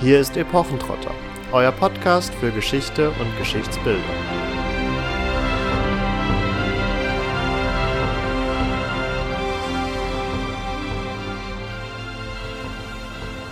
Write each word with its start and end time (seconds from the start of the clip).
Hier 0.00 0.18
ist 0.18 0.36
Epochentrotter, 0.36 1.14
euer 1.52 1.70
Podcast 1.70 2.34
für 2.34 2.50
Geschichte 2.50 3.10
und 3.10 3.38
Geschichtsbildung. 3.38 4.02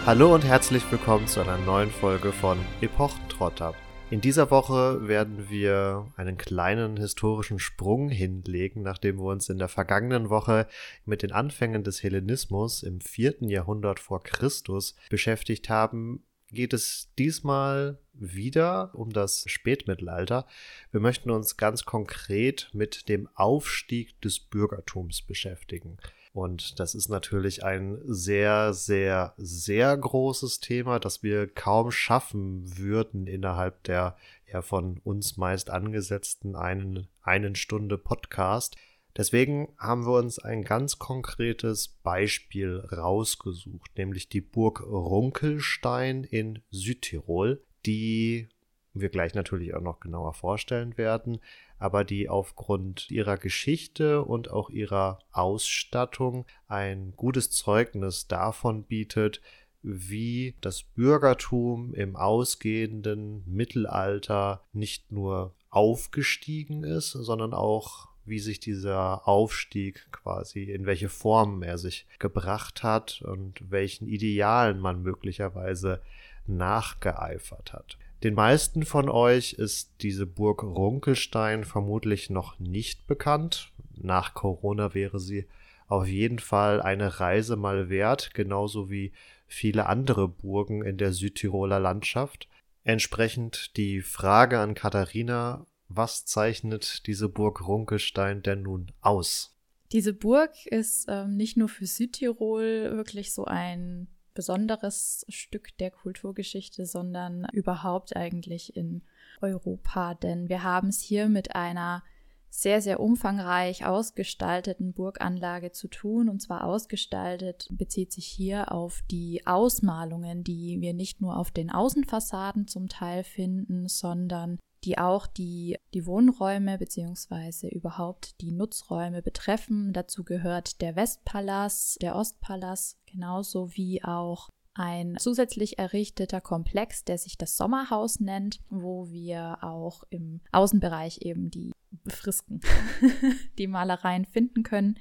Hallo 0.05 0.35
und 0.35 0.45
herzlich 0.45 0.82
willkommen 0.91 1.29
zu 1.29 1.41
einer 1.41 1.59
neuen 1.59 1.91
Folge 1.91 2.32
von 2.32 2.59
Epochentrotter. 2.81 3.75
In 4.11 4.21
dieser 4.21 4.50
Woche 4.50 5.07
werden 5.09 5.49
wir 5.49 6.13
einen 6.17 6.36
kleinen 6.36 6.99
historischen 6.99 7.61
Sprung 7.61 8.11
hinlegen, 8.11 8.82
nachdem 8.82 9.17
wir 9.17 9.31
uns 9.31 9.49
in 9.49 9.59
der 9.59 9.68
vergangenen 9.68 10.29
Woche 10.29 10.67
mit 11.07 11.22
den 11.22 11.32
Anfängen 11.32 11.82
des 11.82 12.03
Hellenismus 12.03 12.82
im 12.82 13.00
vierten 13.00 13.49
Jahrhundert 13.49 14.00
vor 14.00 14.22
Christus 14.22 14.96
beschäftigt 15.09 15.71
haben, 15.71 16.25
geht 16.53 16.73
es 16.73 17.11
diesmal 17.19 17.99
wieder 18.13 18.95
um 18.95 19.11
das 19.11 19.45
Spätmittelalter. 19.47 20.47
Wir 20.91 21.01
möchten 21.01 21.31
uns 21.31 21.57
ganz 21.57 21.85
konkret 21.85 22.71
mit 22.73 23.09
dem 23.09 23.29
Aufstieg 23.35 24.21
des 24.21 24.39
Bürgertums 24.39 25.23
beschäftigen. 25.23 25.97
Und 26.33 26.81
das 26.81 26.95
ist 26.95 27.09
natürlich 27.09 27.63
ein 27.63 27.99
sehr, 28.05 28.73
sehr, 28.73 29.35
sehr 29.37 29.97
großes 29.97 30.61
Thema, 30.61 30.99
das 30.99 31.23
wir 31.23 31.47
kaum 31.47 31.91
schaffen 31.91 32.78
würden 32.78 33.27
innerhalb 33.27 33.83
der 33.84 34.17
ja 34.50 34.62
von 34.62 34.98
uns 35.05 35.37
meist 35.37 35.70
angesetzten 35.70 36.56
einen, 36.56 37.09
einen 37.23 37.55
Stunde 37.55 37.98
Podcast. 37.98 38.77
Deswegen 39.16 39.75
haben 39.78 40.06
wir 40.06 40.19
uns 40.19 40.39
ein 40.39 40.62
ganz 40.64 40.98
konkretes 40.98 41.89
Beispiel 41.89 42.78
rausgesucht, 42.91 43.97
nämlich 43.98 44.28
die 44.28 44.41
Burg 44.41 44.80
Runkelstein 44.80 46.24
in 46.24 46.62
Südtirol, 46.70 47.62
die 47.84 48.48
wir 48.94 49.08
gleich 49.08 49.34
natürlich 49.34 49.74
auch 49.74 49.80
noch 49.80 50.00
genauer 50.00 50.34
vorstellen 50.34 50.96
werden, 50.96 51.41
aber 51.78 52.04
die 52.04 52.28
aufgrund 52.28 53.10
ihrer 53.10 53.36
Geschichte 53.36 54.22
und 54.22 54.50
auch 54.50 54.70
ihrer 54.70 55.19
Ausstattung 55.32 56.47
ein 56.69 57.12
gutes 57.16 57.50
Zeugnis 57.50 58.28
davon 58.28 58.84
bietet, 58.84 59.41
wie 59.82 60.54
das 60.60 60.84
Bürgertum 60.84 61.92
im 61.94 62.14
ausgehenden 62.16 63.42
Mittelalter 63.47 64.62
nicht 64.72 65.10
nur 65.10 65.54
aufgestiegen 65.70 66.84
ist, 66.84 67.10
sondern 67.10 67.52
auch 67.52 68.11
wie 68.25 68.39
sich 68.39 68.61
dieser 68.61 69.27
Aufstieg 69.27 70.06
quasi, 70.12 70.65
in 70.65 70.87
welche 70.87 71.09
Formen 71.09 71.62
er 71.62 71.78
sich 71.78 72.06
gebracht 72.19 72.83
hat 72.83 73.23
und 73.23 73.70
welchen 73.70 74.06
Idealen 74.06 74.78
man 74.78 75.03
möglicherweise 75.03 76.01
nachgeeifert 76.47 77.73
hat. 77.73 77.98
Den 78.23 78.34
meisten 78.34 78.84
von 78.84 79.09
euch 79.09 79.55
ist 79.55 79.91
diese 80.00 80.27
Burg 80.27 80.62
Runkelstein 80.62 81.65
vermutlich 81.65 82.31
noch 82.31 82.59
nicht 82.61 83.06
bekannt. 83.09 83.73
Nach 83.97 84.34
Corona 84.34 84.95
wäre 84.95 85.19
sie 85.19 85.47
auf 85.89 86.06
jeden 86.06 86.39
Fall 86.39 86.81
eine 86.81 87.20
Reise 87.20 87.56
mal 87.56 87.91
wert, 87.91 88.33
genauso 88.33 88.91
wie 88.91 89.12
viele 89.47 89.87
andere 89.87 90.28
Burgen 90.28 90.83
in 90.83 90.97
der 90.98 91.12
Südtiroler 91.12 91.81
Landschaft. 91.81 92.48
Entsprechend 92.84 93.77
die 93.77 94.00
Frage 94.00 94.59
an 94.61 94.75
Katharina, 94.75 95.67
was 95.96 96.24
zeichnet 96.24 97.06
diese 97.06 97.28
Burg 97.28 97.66
Runkelstein 97.66 98.42
denn 98.42 98.62
nun 98.62 98.92
aus? 99.00 99.56
Diese 99.92 100.14
Burg 100.14 100.66
ist 100.66 101.06
ähm, 101.08 101.36
nicht 101.36 101.56
nur 101.56 101.68
für 101.68 101.86
Südtirol 101.86 102.92
wirklich 102.96 103.32
so 103.32 103.44
ein 103.44 104.08
besonderes 104.34 105.26
Stück 105.28 105.76
der 105.78 105.90
Kulturgeschichte, 105.90 106.86
sondern 106.86 107.46
überhaupt 107.52 108.16
eigentlich 108.16 108.76
in 108.76 109.02
Europa. 109.42 110.14
Denn 110.14 110.48
wir 110.48 110.62
haben 110.62 110.88
es 110.88 111.00
hier 111.00 111.28
mit 111.28 111.54
einer 111.54 112.02
sehr, 112.48 112.82
sehr 112.82 113.00
umfangreich 113.00 113.86
ausgestalteten 113.86 114.92
Burganlage 114.92 115.72
zu 115.72 115.88
tun. 115.88 116.28
Und 116.28 116.41
zwar 116.41 116.64
ausgestaltet 116.64 117.66
bezieht 117.70 118.12
sich 118.12 118.26
hier 118.26 118.72
auf 118.72 119.02
die 119.10 119.47
Ausmalungen, 119.47 120.44
die 120.44 120.81
wir 120.81 120.92
nicht 120.92 121.20
nur 121.20 121.38
auf 121.38 121.50
den 121.50 121.70
Außenfassaden 121.70 122.69
zum 122.69 122.88
Teil 122.88 123.25
finden, 123.25 123.88
sondern 123.88 124.58
die 124.84 124.98
auch 124.98 125.26
die, 125.26 125.78
die 125.94 126.06
Wohnräume 126.06 126.78
beziehungsweise 126.78 127.69
überhaupt 127.69 128.41
die 128.41 128.50
Nutzräume 128.50 129.22
betreffen. 129.22 129.93
Dazu 129.93 130.25
gehört 130.25 130.81
der 130.81 130.97
Westpalast, 130.97 132.03
der 132.03 132.16
Ostpalast, 132.16 132.98
genauso 133.06 133.75
wie 133.76 134.03
auch 134.03 134.48
ein 134.75 135.16
zusätzlich 135.19 135.78
errichteter 135.78 136.41
Komplex, 136.41 137.04
der 137.04 137.19
sich 137.19 137.37
das 137.37 137.56
Sommerhaus 137.56 138.20
nennt, 138.20 138.60
wo 138.70 139.10
wir 139.10 139.59
auch 139.62 140.04
im 140.10 140.41
Außenbereich 140.50 141.22
eben 141.22 141.50
die 141.50 141.72
Frisken, 142.06 142.60
die 143.59 143.66
Malereien 143.66 144.25
finden 144.25 144.62
können. 144.62 144.99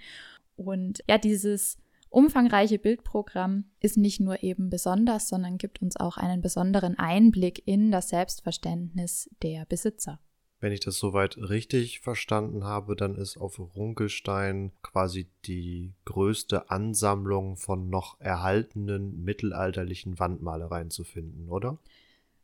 Und 0.57 1.03
ja, 1.07 1.17
dieses 1.17 1.77
umfangreiche 2.11 2.77
Bildprogramm 2.77 3.65
ist 3.79 3.97
nicht 3.97 4.19
nur 4.19 4.43
eben 4.43 4.69
besonders, 4.69 5.27
sondern 5.27 5.57
gibt 5.57 5.81
uns 5.81 5.97
auch 5.97 6.17
einen 6.17 6.41
besonderen 6.41 6.99
Einblick 6.99 7.63
in 7.65 7.91
das 7.91 8.09
Selbstverständnis 8.09 9.29
der 9.41 9.65
Besitzer. 9.65 10.19
Wenn 10.59 10.73
ich 10.73 10.81
das 10.81 10.99
soweit 10.99 11.37
richtig 11.37 12.01
verstanden 12.01 12.65
habe, 12.65 12.95
dann 12.95 13.15
ist 13.15 13.35
auf 13.35 13.57
Runkelstein 13.57 14.71
quasi 14.83 15.27
die 15.45 15.95
größte 16.05 16.69
Ansammlung 16.69 17.57
von 17.57 17.89
noch 17.89 18.19
erhaltenen 18.19 19.23
mittelalterlichen 19.23 20.19
Wandmalereien 20.19 20.91
zu 20.91 21.03
finden, 21.03 21.49
oder? 21.49 21.79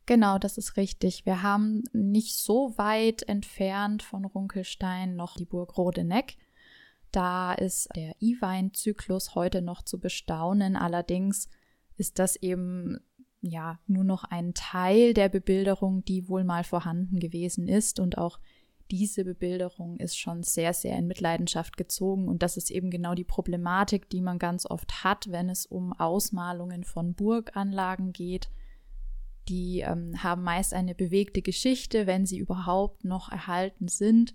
Genau, 0.07 0.39
das 0.39 0.57
ist 0.57 0.77
richtig. 0.77 1.27
Wir 1.27 1.43
haben 1.43 1.83
nicht 1.93 2.35
so 2.35 2.73
weit 2.77 3.21
entfernt 3.23 4.01
von 4.01 4.25
Runkelstein 4.25 5.15
noch 5.15 5.35
die 5.35 5.45
Burg 5.45 5.77
Rodeneck. 5.77 6.37
Da 7.11 7.53
ist 7.53 7.89
der 7.95 8.15
E-Wein-Zyklus 8.19 9.35
heute 9.35 9.61
noch 9.61 9.81
zu 9.81 9.99
bestaunen. 9.99 10.75
Allerdings 10.75 11.49
ist 11.95 12.19
das 12.19 12.35
eben 12.35 12.99
ja 13.41 13.79
nur 13.87 14.03
noch 14.03 14.23
ein 14.23 14.53
Teil 14.53 15.13
der 15.13 15.29
Bebilderung, 15.29 16.03
die 16.03 16.27
wohl 16.27 16.43
mal 16.43 16.63
vorhanden 16.63 17.19
gewesen 17.19 17.67
ist. 17.67 17.99
Und 17.99 18.17
auch 18.17 18.39
diese 18.91 19.25
Bebilderung 19.25 19.97
ist 19.97 20.17
schon 20.17 20.43
sehr, 20.43 20.73
sehr 20.73 20.97
in 20.97 21.07
Mitleidenschaft 21.07 21.77
gezogen. 21.77 22.27
Und 22.27 22.43
das 22.43 22.57
ist 22.57 22.71
eben 22.71 22.89
genau 22.89 23.15
die 23.15 23.23
Problematik, 23.23 24.09
die 24.09 24.21
man 24.21 24.39
ganz 24.39 24.65
oft 24.65 25.03
hat, 25.03 25.31
wenn 25.31 25.49
es 25.49 25.65
um 25.65 25.93
Ausmalungen 25.93 26.83
von 26.83 27.13
Burganlagen 27.13 28.13
geht. 28.13 28.49
Die 29.49 29.79
ähm, 29.79 30.23
haben 30.23 30.43
meist 30.43 30.73
eine 30.73 30.93
bewegte 30.93 31.41
Geschichte, 31.41 32.05
wenn 32.05 32.25
sie 32.25 32.37
überhaupt 32.37 33.05
noch 33.05 33.31
erhalten 33.31 33.87
sind 33.87 34.33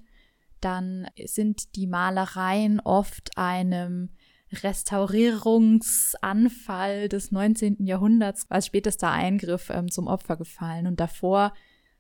dann 0.64 1.06
sind 1.24 1.76
die 1.76 1.86
Malereien 1.86 2.80
oft 2.80 3.36
einem 3.36 4.08
Restaurierungsanfall 4.52 7.08
des 7.08 7.32
19. 7.32 7.86
Jahrhunderts 7.86 8.44
als 8.50 8.66
spätester 8.66 9.10
Eingriff 9.10 9.70
ähm, 9.70 9.90
zum 9.90 10.06
Opfer 10.06 10.36
gefallen. 10.36 10.86
Und 10.86 11.00
davor 11.00 11.54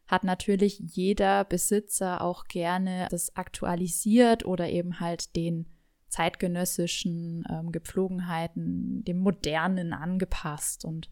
hat 0.06 0.22
natürlich 0.24 0.78
jeder 0.78 1.44
Besitzer 1.44 2.20
auch 2.20 2.44
gerne 2.44 3.08
das 3.10 3.34
aktualisiert 3.36 4.44
oder 4.44 4.68
eben 4.68 5.00
halt 5.00 5.34
den 5.36 5.66
zeitgenössischen 6.08 7.44
ähm, 7.48 7.72
Gepflogenheiten, 7.72 9.02
dem 9.04 9.18
Modernen 9.18 9.94
angepasst. 9.94 10.84
Und 10.84 11.08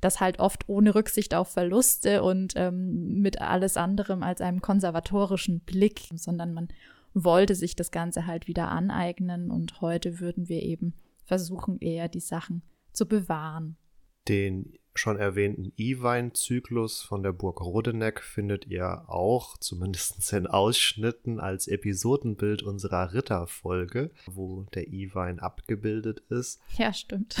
das 0.00 0.20
halt 0.20 0.38
oft 0.38 0.68
ohne 0.68 0.94
Rücksicht 0.94 1.34
auf 1.34 1.48
Verluste 1.48 2.22
und 2.22 2.54
ähm, 2.56 3.20
mit 3.20 3.40
alles 3.40 3.76
anderem 3.76 4.22
als 4.22 4.40
einem 4.40 4.60
konservatorischen 4.60 5.60
Blick, 5.60 6.08
sondern 6.14 6.52
man 6.52 6.68
wollte 7.14 7.54
sich 7.54 7.74
das 7.74 7.90
Ganze 7.90 8.26
halt 8.26 8.46
wieder 8.46 8.68
aneignen 8.68 9.50
und 9.50 9.80
heute 9.80 10.20
würden 10.20 10.48
wir 10.48 10.62
eben 10.62 10.94
versuchen, 11.24 11.78
eher 11.80 12.08
die 12.08 12.20
Sachen 12.20 12.62
zu 12.92 13.06
bewahren. 13.06 13.76
Den 14.28 14.72
schon 14.98 15.18
erwähnten 15.18 15.72
E-Wein-Zyklus 15.76 17.02
von 17.02 17.22
der 17.22 17.32
Burg 17.32 17.60
Rodeneck 17.60 18.20
findet 18.20 18.66
ihr 18.66 19.04
auch, 19.08 19.56
zumindest 19.56 20.32
in 20.32 20.46
Ausschnitten, 20.46 21.40
als 21.40 21.68
Episodenbild 21.68 22.62
unserer 22.62 23.12
Ritterfolge, 23.12 24.10
wo 24.26 24.64
der 24.74 24.88
E-Wein 24.88 25.38
abgebildet 25.38 26.22
ist. 26.28 26.60
Ja, 26.76 26.92
stimmt. 26.92 27.36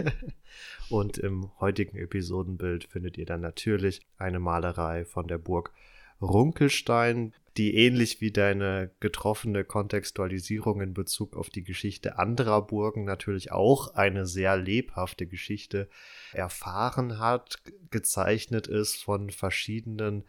Und 0.90 1.18
im 1.18 1.50
heutigen 1.60 1.96
Episodenbild 1.96 2.84
findet 2.84 3.16
ihr 3.16 3.26
dann 3.26 3.40
natürlich 3.40 4.02
eine 4.18 4.40
Malerei 4.40 5.04
von 5.04 5.26
der 5.26 5.38
Burg 5.38 5.72
Runkelstein, 6.20 7.32
die 7.56 7.76
ähnlich 7.76 8.20
wie 8.20 8.30
deine 8.30 8.90
getroffene 9.00 9.64
Kontextualisierung 9.64 10.80
in 10.80 10.94
Bezug 10.94 11.36
auf 11.36 11.50
die 11.50 11.64
Geschichte 11.64 12.18
anderer 12.18 12.62
Burgen 12.62 13.04
natürlich 13.04 13.52
auch 13.52 13.94
eine 13.94 14.26
sehr 14.26 14.56
lebhafte 14.56 15.26
Geschichte 15.26 15.88
erfahren 16.32 17.18
hat, 17.18 17.56
gezeichnet 17.90 18.66
ist 18.66 19.02
von 19.02 19.30
verschiedenen 19.30 20.24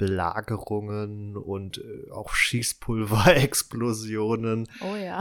Belagerungen 0.00 1.36
und 1.36 1.76
äh, 1.76 2.10
auch 2.10 2.32
Schießpulverexplosionen. 2.32 4.66
Oh 4.80 4.96
ja. 4.96 5.20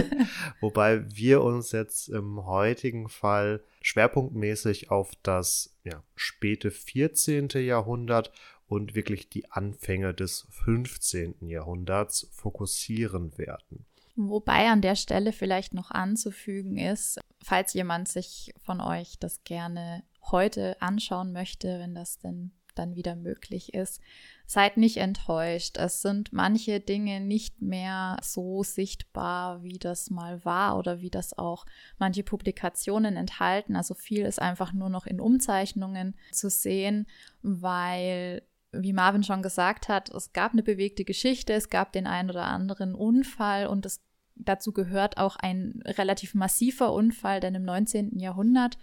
Wobei 0.60 1.04
wir 1.14 1.42
uns 1.42 1.72
jetzt 1.72 2.08
im 2.08 2.46
heutigen 2.46 3.10
Fall 3.10 3.62
schwerpunktmäßig 3.82 4.90
auf 4.90 5.12
das 5.22 5.76
ja, 5.84 6.02
späte 6.14 6.70
14. 6.70 7.48
Jahrhundert 7.56 8.32
und 8.68 8.94
wirklich 8.94 9.28
die 9.28 9.50
Anfänge 9.50 10.14
des 10.14 10.46
15. 10.50 11.48
Jahrhunderts 11.48 12.28
fokussieren 12.32 13.36
werden. 13.38 13.86
Wobei 14.16 14.68
an 14.68 14.80
der 14.80 14.96
Stelle 14.96 15.32
vielleicht 15.32 15.74
noch 15.74 15.90
anzufügen 15.90 16.78
ist, 16.78 17.20
falls 17.42 17.74
jemand 17.74 18.08
sich 18.08 18.54
von 18.64 18.80
euch 18.80 19.18
das 19.18 19.44
gerne 19.44 20.02
heute 20.30 20.80
anschauen 20.80 21.32
möchte, 21.32 21.78
wenn 21.78 21.94
das 21.94 22.18
denn 22.18 22.52
dann 22.74 22.94
wieder 22.94 23.16
möglich 23.16 23.74
ist. 23.74 24.00
Seid 24.46 24.76
nicht 24.76 24.98
enttäuscht. 24.98 25.76
Es 25.76 26.02
sind 26.02 26.32
manche 26.32 26.78
Dinge 26.78 27.20
nicht 27.20 27.60
mehr 27.60 28.16
so 28.22 28.62
sichtbar, 28.62 29.62
wie 29.62 29.78
das 29.78 30.10
mal 30.10 30.44
war 30.44 30.78
oder 30.78 31.00
wie 31.00 31.10
das 31.10 31.36
auch 31.36 31.66
manche 31.98 32.22
Publikationen 32.22 33.16
enthalten. 33.16 33.74
Also 33.76 33.94
viel 33.94 34.24
ist 34.24 34.40
einfach 34.40 34.72
nur 34.72 34.88
noch 34.88 35.06
in 35.06 35.20
Umzeichnungen 35.20 36.14
zu 36.30 36.48
sehen, 36.48 37.06
weil 37.42 38.42
wie 38.72 38.92
Marvin 38.92 39.22
schon 39.22 39.42
gesagt 39.42 39.88
hat, 39.88 40.10
es 40.10 40.32
gab 40.32 40.52
eine 40.52 40.62
bewegte 40.62 41.04
Geschichte, 41.04 41.52
es 41.52 41.70
gab 41.70 41.92
den 41.92 42.06
einen 42.06 42.30
oder 42.30 42.44
anderen 42.44 42.94
Unfall 42.94 43.66
und 43.66 43.86
es, 43.86 44.00
dazu 44.34 44.72
gehört 44.72 45.18
auch 45.18 45.36
ein 45.36 45.82
relativ 45.84 46.34
massiver 46.34 46.92
Unfall, 46.92 47.40
denn 47.40 47.54
im 47.54 47.64
19. 47.64 48.18
Jahrhundert 48.18 48.78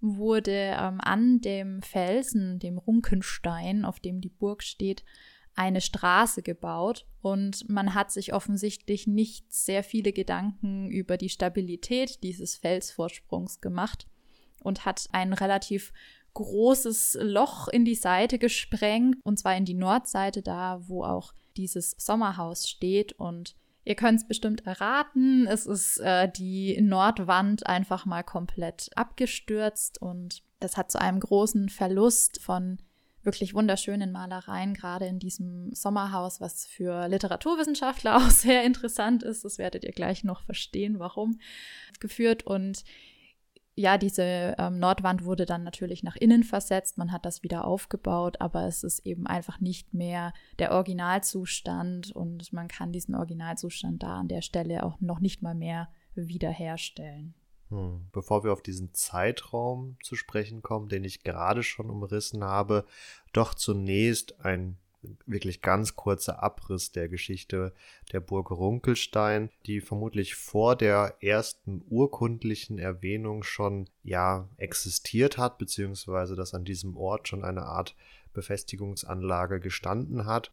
wurde 0.00 0.76
ähm, 0.78 1.00
an 1.00 1.40
dem 1.40 1.82
Felsen, 1.82 2.58
dem 2.58 2.78
Runkenstein, 2.78 3.84
auf 3.84 4.00
dem 4.00 4.20
die 4.20 4.30
Burg 4.30 4.62
steht, 4.62 5.04
eine 5.54 5.80
Straße 5.80 6.42
gebaut 6.42 7.06
und 7.20 7.68
man 7.68 7.94
hat 7.94 8.10
sich 8.10 8.32
offensichtlich 8.32 9.06
nicht 9.06 9.52
sehr 9.52 9.84
viele 9.84 10.12
Gedanken 10.12 10.90
über 10.90 11.16
die 11.16 11.28
Stabilität 11.28 12.22
dieses 12.22 12.56
Felsvorsprungs 12.56 13.60
gemacht 13.60 14.06
und 14.60 14.86
hat 14.86 15.08
ein 15.12 15.32
relativ 15.32 15.92
großes 16.34 17.18
Loch 17.20 17.68
in 17.68 17.84
die 17.84 17.94
Seite 17.94 18.38
gesprengt 18.38 19.18
und 19.24 19.38
zwar 19.38 19.56
in 19.56 19.64
die 19.64 19.74
Nordseite 19.74 20.42
da, 20.42 20.80
wo 20.86 21.04
auch 21.04 21.32
dieses 21.56 21.94
Sommerhaus 21.98 22.68
steht 22.68 23.12
und 23.12 23.54
Ihr 23.84 23.96
könnt 23.96 24.20
es 24.20 24.28
bestimmt 24.28 24.64
erraten. 24.64 25.46
Es 25.48 25.66
ist 25.66 25.98
äh, 25.98 26.30
die 26.30 26.80
Nordwand 26.80 27.66
einfach 27.66 28.06
mal 28.06 28.22
komplett 28.22 28.90
abgestürzt 28.94 30.00
und 30.00 30.44
das 30.60 30.76
hat 30.76 30.92
zu 30.92 31.00
einem 31.00 31.18
großen 31.18 31.68
Verlust 31.68 32.40
von 32.40 32.78
wirklich 33.24 33.54
wunderschönen 33.54 34.12
Malereien, 34.12 34.74
gerade 34.74 35.06
in 35.06 35.18
diesem 35.18 35.72
Sommerhaus, 35.74 36.40
was 36.40 36.66
für 36.66 37.08
Literaturwissenschaftler 37.08 38.16
auch 38.18 38.30
sehr 38.30 38.64
interessant 38.64 39.22
ist. 39.22 39.44
Das 39.44 39.58
werdet 39.58 39.84
ihr 39.84 39.92
gleich 39.92 40.22
noch 40.24 40.42
verstehen, 40.42 40.98
warum 40.98 41.40
geführt. 41.98 42.44
Und 42.44 42.84
ja, 43.74 43.96
diese 43.96 44.54
ähm, 44.58 44.78
Nordwand 44.78 45.24
wurde 45.24 45.46
dann 45.46 45.64
natürlich 45.64 46.02
nach 46.02 46.16
innen 46.16 46.44
versetzt, 46.44 46.98
man 46.98 47.10
hat 47.10 47.24
das 47.24 47.42
wieder 47.42 47.66
aufgebaut, 47.66 48.40
aber 48.40 48.66
es 48.66 48.84
ist 48.84 49.06
eben 49.06 49.26
einfach 49.26 49.60
nicht 49.60 49.94
mehr 49.94 50.34
der 50.58 50.72
Originalzustand 50.72 52.12
und 52.12 52.52
man 52.52 52.68
kann 52.68 52.92
diesen 52.92 53.14
Originalzustand 53.14 54.02
da 54.02 54.20
an 54.20 54.28
der 54.28 54.42
Stelle 54.42 54.84
auch 54.84 55.00
noch 55.00 55.20
nicht 55.20 55.42
mal 55.42 55.54
mehr 55.54 55.88
wiederherstellen. 56.14 57.34
Hm. 57.70 58.08
Bevor 58.12 58.44
wir 58.44 58.52
auf 58.52 58.62
diesen 58.62 58.92
Zeitraum 58.92 59.96
zu 60.02 60.16
sprechen 60.16 60.60
kommen, 60.60 60.88
den 60.88 61.04
ich 61.04 61.22
gerade 61.22 61.62
schon 61.62 61.88
umrissen 61.88 62.44
habe, 62.44 62.84
doch 63.32 63.54
zunächst 63.54 64.44
ein 64.44 64.76
wirklich 65.26 65.62
ganz 65.62 65.96
kurzer 65.96 66.42
Abriss 66.42 66.92
der 66.92 67.08
Geschichte 67.08 67.72
der 68.12 68.20
Burg 68.20 68.50
Runkelstein, 68.50 69.50
die 69.66 69.80
vermutlich 69.80 70.34
vor 70.34 70.76
der 70.76 71.16
ersten 71.20 71.84
urkundlichen 71.88 72.78
Erwähnung 72.78 73.42
schon 73.42 73.88
ja 74.02 74.48
existiert 74.56 75.38
hat, 75.38 75.58
beziehungsweise 75.58 76.36
dass 76.36 76.54
an 76.54 76.64
diesem 76.64 76.96
Ort 76.96 77.28
schon 77.28 77.44
eine 77.44 77.62
Art 77.62 77.94
Befestigungsanlage 78.32 79.60
gestanden 79.60 80.26
hat. 80.26 80.52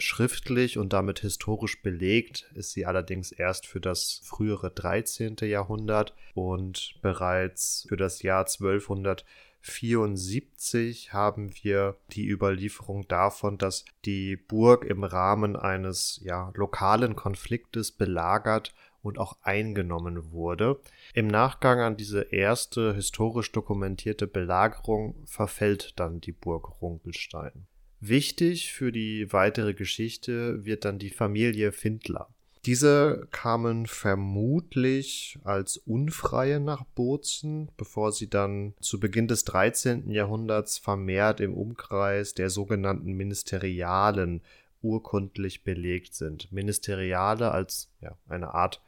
Schriftlich 0.00 0.78
und 0.78 0.92
damit 0.92 1.18
historisch 1.18 1.82
belegt 1.82 2.48
ist 2.54 2.70
sie 2.70 2.86
allerdings 2.86 3.32
erst 3.32 3.66
für 3.66 3.80
das 3.80 4.20
frühere 4.22 4.70
13. 4.70 5.34
Jahrhundert 5.42 6.14
und 6.34 6.94
bereits 7.02 7.84
für 7.88 7.96
das 7.96 8.22
Jahr 8.22 8.46
1200 8.46 9.24
74 9.68 11.12
haben 11.12 11.52
wir 11.62 11.96
die 12.12 12.26
Überlieferung 12.28 13.06
davon, 13.08 13.58
dass 13.58 13.84
die 14.04 14.36
Burg 14.36 14.84
im 14.84 15.04
Rahmen 15.04 15.56
eines 15.56 16.20
ja, 16.22 16.50
lokalen 16.54 17.16
Konfliktes 17.16 17.92
belagert 17.92 18.74
und 19.02 19.18
auch 19.18 19.36
eingenommen 19.42 20.32
wurde. 20.32 20.80
Im 21.14 21.28
Nachgang 21.28 21.80
an 21.80 21.96
diese 21.96 22.22
erste 22.32 22.94
historisch 22.94 23.52
dokumentierte 23.52 24.26
Belagerung 24.26 25.14
verfällt 25.26 25.94
dann 25.96 26.20
die 26.20 26.32
Burg 26.32 26.80
Runkelstein. 26.80 27.66
Wichtig 28.00 28.72
für 28.72 28.92
die 28.92 29.32
weitere 29.32 29.74
Geschichte 29.74 30.64
wird 30.64 30.84
dann 30.84 30.98
die 30.98 31.10
Familie 31.10 31.72
Findler. 31.72 32.28
Diese 32.68 33.26
kamen 33.30 33.86
vermutlich 33.86 35.38
als 35.42 35.78
Unfreie 35.78 36.60
nach 36.60 36.84
Bozen, 36.84 37.70
bevor 37.78 38.12
sie 38.12 38.28
dann 38.28 38.74
zu 38.78 39.00
Beginn 39.00 39.26
des 39.26 39.44
13. 39.44 40.10
Jahrhunderts 40.10 40.76
vermehrt 40.76 41.40
im 41.40 41.54
Umkreis 41.54 42.34
der 42.34 42.50
sogenannten 42.50 43.14
Ministerialen 43.14 44.42
urkundlich 44.82 45.64
belegt 45.64 46.12
sind. 46.12 46.52
Ministeriale 46.52 47.52
als 47.52 47.90
ja, 48.02 48.18
eine 48.28 48.52
Art 48.52 48.82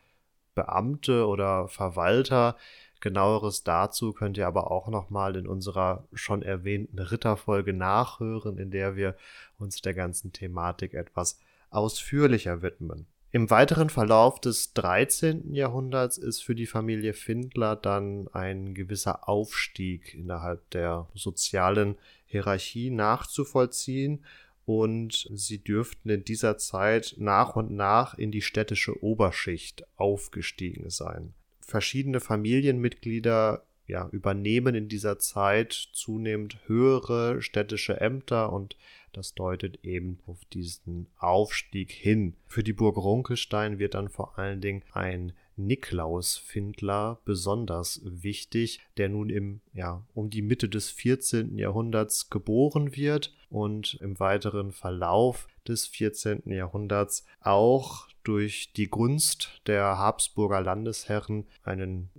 Beamte 0.54 1.26
oder 1.26 1.66
Verwalter. 1.68 2.58
Genaueres 3.00 3.64
dazu 3.64 4.12
könnt 4.12 4.36
ihr 4.36 4.46
aber 4.46 4.70
auch 4.70 4.88
nochmal 4.88 5.36
in 5.36 5.46
unserer 5.46 6.04
schon 6.12 6.42
erwähnten 6.42 6.98
Ritterfolge 6.98 7.72
nachhören, 7.72 8.58
in 8.58 8.70
der 8.70 8.94
wir 8.96 9.16
uns 9.58 9.80
der 9.80 9.94
ganzen 9.94 10.34
Thematik 10.34 10.92
etwas 10.92 11.38
ausführlicher 11.70 12.60
widmen. 12.60 13.06
Im 13.32 13.48
weiteren 13.48 13.90
Verlauf 13.90 14.40
des 14.40 14.72
13. 14.74 15.54
Jahrhunderts 15.54 16.18
ist 16.18 16.42
für 16.42 16.56
die 16.56 16.66
Familie 16.66 17.12
Findler 17.12 17.76
dann 17.76 18.26
ein 18.32 18.74
gewisser 18.74 19.28
Aufstieg 19.28 20.14
innerhalb 20.14 20.68
der 20.70 21.08
sozialen 21.14 21.96
Hierarchie 22.26 22.90
nachzuvollziehen 22.90 24.24
und 24.66 25.28
sie 25.32 25.62
dürften 25.62 26.08
in 26.10 26.24
dieser 26.24 26.58
Zeit 26.58 27.14
nach 27.18 27.54
und 27.54 27.70
nach 27.70 28.18
in 28.18 28.32
die 28.32 28.42
städtische 28.42 29.00
Oberschicht 29.02 29.84
aufgestiegen 29.96 30.90
sein. 30.90 31.32
Verschiedene 31.60 32.18
Familienmitglieder 32.18 33.64
ja, 33.86 34.08
übernehmen 34.10 34.74
in 34.74 34.88
dieser 34.88 35.18
Zeit 35.20 35.72
zunehmend 35.92 36.58
höhere 36.66 37.42
städtische 37.42 38.00
Ämter 38.00 38.52
und 38.52 38.76
das 39.12 39.34
deutet 39.34 39.84
eben 39.84 40.18
auf 40.26 40.44
diesen 40.46 41.06
Aufstieg 41.18 41.90
hin. 41.90 42.34
Für 42.46 42.62
die 42.62 42.72
Burg 42.72 42.96
Runkelstein 42.96 43.78
wird 43.78 43.94
dann 43.94 44.08
vor 44.08 44.38
allen 44.38 44.60
Dingen 44.60 44.82
ein 44.92 45.32
Niklaus 45.56 46.36
Findler 46.36 47.20
besonders 47.24 48.00
wichtig, 48.04 48.80
der 48.96 49.08
nun 49.08 49.30
im, 49.30 49.60
ja, 49.72 50.04
um 50.14 50.30
die 50.30 50.42
Mitte 50.42 50.68
des 50.68 50.90
14. 50.90 51.58
Jahrhunderts 51.58 52.30
geboren 52.30 52.96
wird 52.96 53.34
und 53.50 53.98
im 54.00 54.18
weiteren 54.18 54.72
Verlauf 54.72 55.48
des 55.68 55.86
14. 55.86 56.42
Jahrhunderts 56.46 57.26
auch 57.40 58.08
durch 58.22 58.72
die 58.72 58.88
Gunst 58.88 59.60
der 59.66 59.98
Habsburger 59.98 60.60
Landesherren 60.60 61.46
einen 61.62 62.10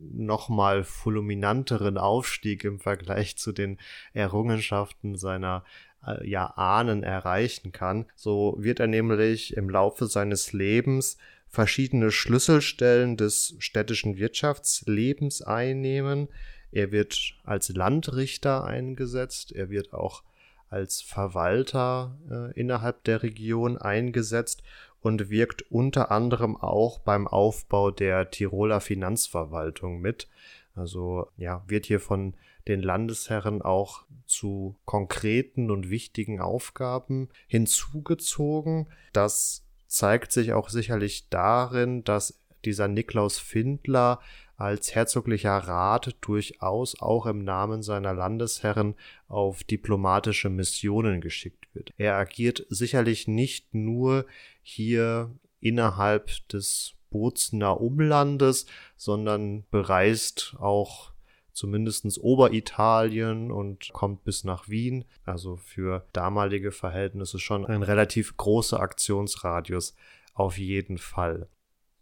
nochmal 0.00 0.84
fulminanteren 0.84 1.98
Aufstieg 1.98 2.64
im 2.64 2.78
Vergleich 2.78 3.36
zu 3.36 3.52
den 3.52 3.78
Errungenschaften 4.12 5.16
seiner 5.16 5.64
äh, 6.06 6.28
ja 6.28 6.46
Ahnen 6.56 7.02
erreichen 7.02 7.72
kann. 7.72 8.06
So 8.14 8.56
wird 8.58 8.80
er 8.80 8.86
nämlich 8.86 9.56
im 9.56 9.68
Laufe 9.70 10.06
seines 10.06 10.52
Lebens 10.52 11.16
verschiedene 11.48 12.10
Schlüsselstellen 12.10 13.16
des 13.16 13.54
städtischen 13.58 14.18
Wirtschaftslebens 14.18 15.42
einnehmen. 15.42 16.28
Er 16.70 16.92
wird 16.92 17.34
als 17.44 17.70
Landrichter 17.70 18.64
eingesetzt, 18.64 19.52
er 19.52 19.70
wird 19.70 19.94
auch 19.94 20.22
als 20.68 21.00
Verwalter 21.00 22.18
äh, 22.30 22.60
innerhalb 22.60 23.02
der 23.04 23.22
Region 23.22 23.78
eingesetzt 23.78 24.62
und 25.00 25.30
wirkt 25.30 25.62
unter 25.70 26.10
anderem 26.10 26.56
auch 26.56 26.98
beim 26.98 27.26
Aufbau 27.26 27.90
der 27.90 28.30
Tiroler 28.30 28.80
Finanzverwaltung 28.80 30.00
mit. 30.00 30.28
Also 30.74 31.28
ja, 31.36 31.62
wird 31.66 31.86
hier 31.86 32.00
von 32.00 32.34
den 32.68 32.82
Landesherren 32.82 33.62
auch 33.62 34.04
zu 34.26 34.76
konkreten 34.84 35.70
und 35.70 35.90
wichtigen 35.90 36.40
Aufgaben 36.40 37.28
hinzugezogen. 37.46 38.88
Das 39.12 39.64
zeigt 39.86 40.32
sich 40.32 40.52
auch 40.52 40.68
sicherlich 40.68 41.28
darin, 41.30 42.04
dass 42.04 42.40
dieser 42.64 42.88
Niklaus 42.88 43.38
Findler 43.38 44.20
als 44.56 44.94
herzoglicher 44.94 45.56
Rat 45.56 46.16
durchaus 46.20 47.00
auch 47.00 47.26
im 47.26 47.44
Namen 47.44 47.82
seiner 47.82 48.12
Landesherren 48.12 48.96
auf 49.28 49.62
diplomatische 49.62 50.50
Missionen 50.50 51.20
geschickt 51.20 51.68
wird. 51.74 51.94
Er 51.96 52.16
agiert 52.16 52.66
sicherlich 52.68 53.28
nicht 53.28 53.72
nur 53.72 54.26
hier 54.62 55.30
innerhalb 55.60 56.30
des 56.48 56.94
Bozner 57.10 57.80
Umlandes, 57.80 58.66
sondern 58.96 59.64
bereist 59.70 60.56
auch 60.58 61.12
zumindest 61.58 62.18
Oberitalien 62.22 63.50
und 63.50 63.92
kommt 63.92 64.24
bis 64.24 64.44
nach 64.44 64.68
Wien. 64.68 65.04
Also 65.24 65.56
für 65.56 66.06
damalige 66.12 66.72
Verhältnisse 66.72 67.38
schon 67.38 67.66
ein 67.66 67.82
relativ 67.82 68.36
großer 68.36 68.80
Aktionsradius 68.80 69.94
auf 70.34 70.56
jeden 70.56 70.98
Fall. 70.98 71.48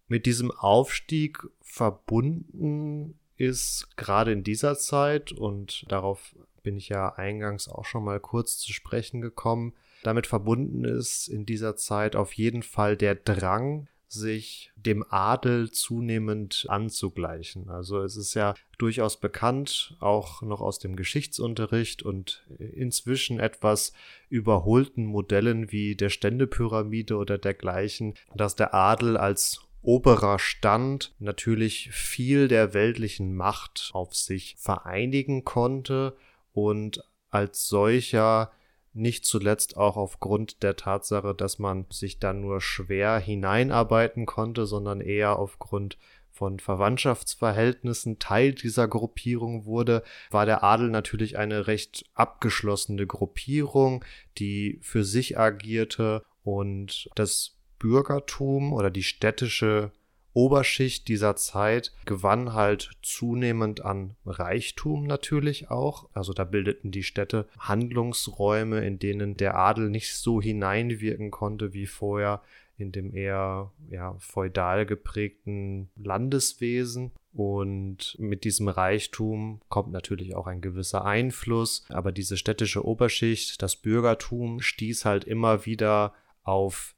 Mit 0.09 0.27
diesem 0.27 0.53
Aufstieg 0.53 1.43
verbunden 1.63 3.19
ist 3.37 3.89
gerade 3.97 4.33
in 4.33 4.45
dieser 4.45 4.79
Zeit, 4.79 5.33
und 5.33 5.85
darauf 5.91 6.37
bin 6.63 6.77
ich 6.77 6.89
ja 6.89 7.15
eingangs 7.15 7.69
auch 7.69 7.85
schon 7.85 8.05
mal 8.05 8.21
kurz 8.21 8.59
zu 8.59 8.73
sprechen 8.73 9.21
gekommen, 9.21 9.75
damit 10.03 10.27
verbunden 10.27 10.85
ist 10.85 11.29
in 11.29 11.47
dieser 11.47 11.77
Zeit 11.77 12.15
auf 12.15 12.33
jeden 12.35 12.63
Fall 12.63 12.97
der 12.97 13.15
Drang, 13.15 13.89
sich 14.09 14.73
dem 14.77 15.05
Adel 15.11 15.71
zunehmend 15.71 16.67
anzugleichen. 16.69 17.69
Also 17.69 18.01
es 18.03 18.17
ist 18.17 18.35
ja 18.35 18.55
durchaus 18.79 19.19
bekannt, 19.19 19.97
auch 20.01 20.43
noch 20.43 20.61
aus 20.61 20.79
dem 20.79 20.97
Geschichtsunterricht 20.97 22.03
und 22.03 22.47
inzwischen 22.59 23.41
etwas 23.41 23.93
überholten 24.29 25.07
Modellen 25.07 25.73
wie 25.73 25.97
der 25.97 26.11
Ständepyramide 26.11 27.17
oder 27.17 27.39
dergleichen, 27.39 28.15
dass 28.35 28.55
der 28.55 28.75
Adel 28.75 29.17
als 29.17 29.61
oberer 29.83 30.39
Stand 30.39 31.15
natürlich 31.21 31.91
viel 31.93 32.49
der 32.49 32.75
weltlichen 32.75 33.35
Macht 33.35 33.91
auf 33.93 34.15
sich 34.15 34.57
vereinigen 34.59 35.45
konnte 35.45 36.17
und 36.53 37.05
als 37.31 37.69
solcher 37.69 38.51
nicht 38.97 39.25
zuletzt 39.25 39.77
auch 39.77 39.97
aufgrund 39.97 40.63
der 40.63 40.77
Tatsache, 40.77 41.35
dass 41.35 41.59
man 41.59 41.87
sich 41.91 42.19
dann 42.19 42.41
nur 42.41 42.61
schwer 42.61 43.19
hineinarbeiten 43.19 44.27
konnte, 44.27 44.67
sondern 44.67 45.01
eher 45.01 45.39
aufgrund 45.39 45.99
von 46.37 46.61
Verwandtschaftsverhältnissen 46.61 48.19
Teil 48.19 48.53
dieser 48.53 48.89
Gruppierung 48.89 49.65
wurde, 49.65 50.03
war 50.31 50.45
der 50.45 50.63
Adel 50.63 50.91
natürlich 50.91 51.39
eine 51.39 51.67
recht 51.67 52.05
abgeschlossene 52.15 53.07
Gruppierung, 53.07 54.05
die 54.37 54.79
für 54.83 55.03
sich 55.03 55.39
agierte 55.39 56.23
und 56.45 57.09
das 57.15 57.57
Bürgertum 57.79 58.73
oder 58.73 58.91
die 58.91 59.03
städtische 59.03 59.93
Oberschicht 60.37 61.09
dieser 61.09 61.35
Zeit 61.35 61.95
gewann 62.05 62.53
halt 62.53 62.91
zunehmend 63.03 63.83
an 63.83 64.17
Reichtum 64.27 65.05
natürlich 65.05 65.71
auch. 65.71 66.11
Also 66.13 66.35
da 66.35 66.45
bildeten 66.45 66.91
die 66.91 67.05
Städte 67.05 67.49
Handlungsräume, 67.59 68.85
in 68.85 68.99
denen 68.99 69.39
der 69.39 69.57
Adel 69.57 69.89
nicht 69.89 70.15
so 70.15 70.43
hineinwirken 70.43 71.31
konnte 71.31 71.73
wie 71.73 71.87
vorher 71.87 72.43
in 72.77 72.93
dem 72.93 73.15
eher 73.15 73.73
ja, 73.89 74.15
feudal 74.19 74.85
geprägten 74.85 75.89
Landeswesen. 75.97 77.13
Und 77.33 78.17
mit 78.19 78.45
diesem 78.45 78.69
Reichtum 78.69 79.63
kommt 79.71 79.91
natürlich 79.91 80.37
auch 80.37 80.47
ein 80.47 80.61
gewisser 80.61 81.07
Einfluss. 81.07 81.87
Aber 81.89 82.13
diese 82.13 82.37
städtische 82.37 82.85
Oberschicht, 82.85 83.63
das 83.63 83.77
Bürgertum, 83.77 84.61
stieß 84.61 85.07
halt 85.07 85.25
immer 85.25 85.65
wieder 85.65 86.13
auf 86.43 86.96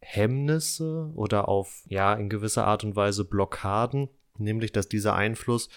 Hemmnisse 0.00 1.10
oder 1.14 1.48
auf, 1.48 1.82
ja, 1.88 2.14
in 2.14 2.28
gewisser 2.28 2.66
Art 2.66 2.84
und 2.84 2.96
Weise 2.96 3.24
Blockaden, 3.24 4.08
nämlich 4.38 4.72
dass 4.72 4.88
dieser 4.88 5.14
Einfluss 5.14 5.68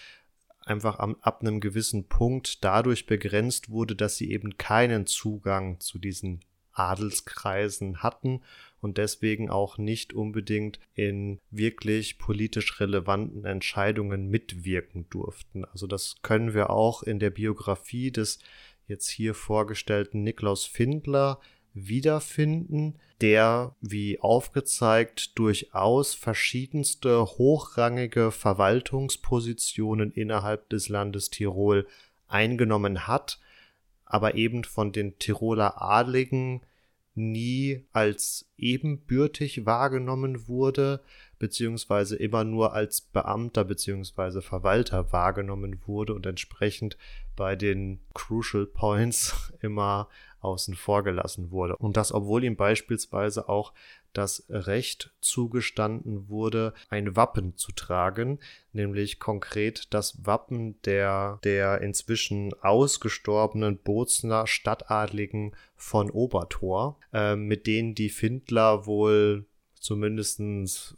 einfach 0.65 1.00
am, 1.00 1.18
ab 1.22 1.42
einem 1.42 1.60
gewissen 1.60 2.08
Punkt 2.08 2.63
dadurch 2.63 3.06
begrenzt 3.06 3.70
wurde, 3.70 3.96
dass 3.96 4.15
sie 4.15 4.32
eben 4.32 4.58
keinen 4.58 5.06
Zugang 5.06 5.80
zu 5.80 6.00
diesen 6.00 6.42
Adelskreisen 6.72 8.01
hatten 8.01 8.42
und 8.82 8.98
deswegen 8.98 9.50
auch 9.50 9.77
nicht 9.77 10.13
unbedingt 10.13 10.80
in 10.94 11.39
wirklich 11.51 12.18
politisch 12.18 12.80
relevanten 12.80 13.46
Entscheidungen 13.46 14.30
mitwirken 14.30 15.08
durften. 15.10 15.65
Also 15.65 15.88
das 15.88 16.15
können 16.22 16.53
wir 16.53 16.70
auch 16.70 17.03
in 17.03 17.20
der 17.20 17.30
Biografie 17.30 18.12
des 18.12 18.39
jetzt 18.88 19.10
hier 19.10 19.34
vorgestellten 19.34 20.24
Niklaus 20.24 20.65
Findler 20.65 21.39
wiederfinden, 21.74 22.96
der, 23.22 23.75
wie 23.82 24.20
aufgezeigt, 24.20 25.38
durchaus 25.38 26.13
verschiedenste 26.13 27.25
hochrangige 27.25 28.32
Verwaltungspositionen 28.32 30.12
innerhalb 30.12 30.70
des 30.70 30.89
Landes 30.89 31.30
Tirol 31.30 31.88
eingenommen 32.27 33.08
hat, 33.08 33.39
aber 34.06 34.36
eben 34.36 34.63
von 34.63 34.92
den 34.92 35.18
Tiroler 35.20 35.82
Adligen 35.82 36.62
nie 37.15 37.86
als 37.92 38.50
ebenbürtig 38.58 39.65
wahrgenommen 39.65 40.48
wurde, 40.48 41.01
beziehungsweise 41.38 42.15
immer 42.15 42.44
nur 42.44 42.74
als 42.74 43.01
Beamter 43.01 43.63
beziehungsweise 43.63 44.42
Verwalter 44.42 45.12
wahrgenommen 45.12 45.80
wurde 45.86 46.13
und 46.13 46.25
entsprechend 46.25 46.98
bei 47.36 47.56
den 47.56 48.00
Crucial 48.13 48.65
Points 48.65 49.53
immer 49.62 50.10
außen 50.43 50.75
vor 50.75 51.03
gelassen 51.03 51.51
wurde. 51.51 51.75
Und 51.77 51.97
das, 51.97 52.13
obwohl 52.13 52.43
ihm 52.43 52.55
beispielsweise 52.55 53.50
auch 53.50 53.73
das 54.13 54.45
Recht 54.50 55.12
zugestanden 55.21 56.29
wurde, 56.29 56.73
ein 56.89 57.15
Wappen 57.15 57.57
zu 57.57 57.71
tragen, 57.71 58.39
nämlich 58.71 59.19
konkret 59.19 59.93
das 59.93 60.25
Wappen 60.25 60.79
der, 60.83 61.39
der 61.43 61.81
inzwischen 61.81 62.53
ausgestorbenen 62.62 63.79
Bozner 63.79 64.45
Stadtadligen 64.45 65.55
von 65.75 66.12
Obertor, 66.12 67.00
äh, 67.12 67.35
mit 67.35 67.65
denen 67.67 67.95
die 67.95 68.09
Findler 68.09 68.85
wohl 68.85 69.45
zumindest 69.83 70.41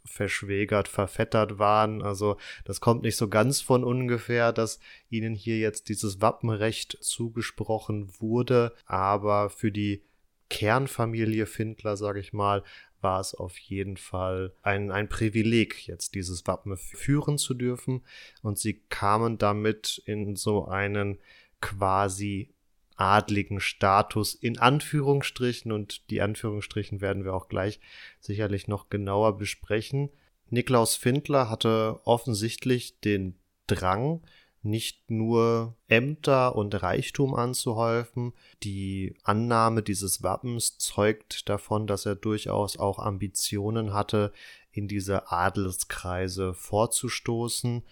verschwägert, 0.06 0.88
verfettert 0.88 1.58
waren. 1.58 2.02
Also 2.02 2.38
das 2.64 2.80
kommt 2.80 3.02
nicht 3.02 3.18
so 3.18 3.28
ganz 3.28 3.60
von 3.60 3.84
ungefähr, 3.84 4.54
dass 4.54 4.80
ihnen 5.10 5.34
hier 5.34 5.58
jetzt 5.58 5.90
dieses 5.90 6.22
Wappenrecht 6.22 6.98
zugesprochen 7.02 8.10
wurde. 8.20 8.74
Aber 8.86 9.50
für 9.50 9.72
die 9.72 10.04
Kernfamilie 10.50 11.48
Findler, 11.48 11.98
sage 11.98 12.20
ich 12.20 12.32
mal, 12.32 12.64
war 13.02 13.20
es 13.20 13.34
auf 13.34 13.58
jeden 13.58 13.98
Fall 13.98 14.54
ein, 14.62 14.92
ein 14.92 15.10
Privileg, 15.10 15.88
jetzt 15.88 16.14
dieses 16.16 16.46
Wappen 16.46 16.78
führen 16.78 17.38
zu 17.38 17.56
dürfen. 17.56 18.04
Und 18.44 18.60
sie 18.60 18.82
kamen 18.90 19.40
damit 19.40 20.02
in 20.06 20.36
so 20.36 20.68
einen 20.68 21.20
quasi 21.60 22.55
adligen 22.96 23.60
Status 23.60 24.34
in 24.34 24.58
Anführungsstrichen 24.58 25.72
und 25.72 26.10
die 26.10 26.22
Anführungsstrichen 26.22 27.02
werden 27.02 27.24
wir 27.24 27.34
auch 27.34 27.48
gleich 27.48 27.80
sicherlich 28.20 28.68
noch 28.68 28.90
genauer 28.90 29.38
besprechen. 29.38 30.10
Niklaus 30.50 30.96
Findler 30.96 31.50
hatte 31.50 32.00
offensichtlich 32.06 33.00
den 33.00 33.36
Drang, 33.68 34.22
nicht 34.62 35.12
nur 35.12 35.76
Ämter 35.88 36.56
und 36.56 36.82
Reichtum 36.82 37.36
anzuhäufen. 37.36 38.34
Die 38.64 39.16
Annahme 39.24 39.84
dieses 39.84 40.24
Wappens 40.24 40.78
zeugt 40.78 41.48
davon, 41.50 41.88
dass 41.88 42.06
er 42.06 42.16
durchaus 42.16 42.78
auch 42.78 43.00
Ambitionen 43.00 43.94
hatte, 43.94 44.34
in 44.72 44.88
diese 44.88 45.32
Adelskreise 45.32 46.54
vorzustoßen. 46.54 47.84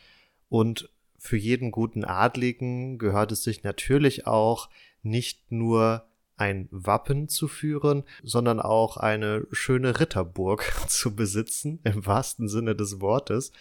Und 0.50 0.90
für 1.18 1.38
jeden 1.38 1.72
guten 1.72 2.04
Adligen 2.04 2.98
gehört 2.98 3.32
es 3.32 3.44
sich 3.44 3.64
natürlich 3.64 4.28
auch, 4.28 4.70
nicht 5.04 5.52
nur 5.52 6.06
ein 6.36 6.68
Wappen 6.72 7.30
zu 7.30 7.48
führen, 7.48 8.04
sondern 8.24 8.60
auch 8.60 8.98
eine 8.98 9.46
schöne 9.52 10.00
Ritterburg 10.00 10.74
zu 10.88 11.16
besitzen, 11.16 11.80
im 11.84 12.06
wahrsten 12.06 12.50
Sinne 12.50 12.76
des 12.76 13.00
Wortes. 13.02 13.52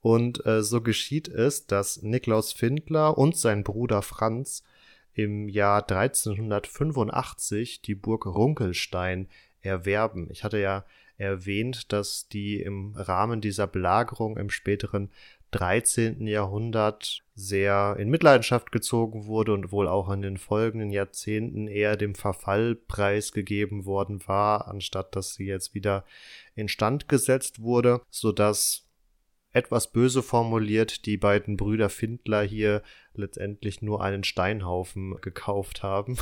Und 0.00 0.44
äh, 0.46 0.62
so 0.62 0.80
geschieht 0.80 1.28
es, 1.28 1.66
dass 1.66 2.02
Niklaus 2.02 2.52
Findler 2.52 3.16
und 3.16 3.36
sein 3.36 3.64
Bruder 3.64 4.02
Franz 4.02 4.62
im 5.14 5.48
Jahr 5.48 5.82
1385 5.90 7.82
die 7.82 7.96
Burg 7.96 8.26
Runkelstein 8.26 9.28
erwerben. 9.62 10.28
Ich 10.30 10.44
hatte 10.44 10.58
ja 10.58 10.84
erwähnt, 11.16 11.92
dass 11.92 12.28
die 12.28 12.60
im 12.60 12.94
Rahmen 12.94 13.40
dieser 13.40 13.66
Belagerung 13.66 14.36
im 14.36 14.50
späteren 14.50 15.10
13. 15.52 16.26
Jahrhundert 16.26 17.22
sehr 17.34 17.96
in 17.98 18.10
Mitleidenschaft 18.10 18.72
gezogen 18.72 19.26
wurde 19.26 19.52
und 19.52 19.72
wohl 19.72 19.88
auch 19.88 20.10
in 20.10 20.22
den 20.22 20.36
folgenden 20.36 20.90
Jahrzehnten 20.90 21.68
eher 21.68 21.96
dem 21.96 22.14
Verfall 22.14 22.74
preisgegeben 22.74 23.84
worden 23.84 24.26
war, 24.26 24.68
anstatt 24.68 25.14
dass 25.14 25.34
sie 25.34 25.46
jetzt 25.46 25.74
wieder 25.74 26.04
instand 26.54 27.08
gesetzt 27.08 27.62
wurde, 27.62 28.00
so 28.10 28.32
dass 28.32 28.87
etwas 29.58 29.92
böse 29.92 30.22
formuliert 30.22 31.04
die 31.04 31.16
beiden 31.16 31.56
Brüder 31.56 31.90
Findler 31.90 32.42
hier 32.42 32.82
letztendlich 33.14 33.82
nur 33.82 34.02
einen 34.02 34.24
Steinhaufen 34.24 35.20
gekauft 35.20 35.82
haben. 35.82 36.16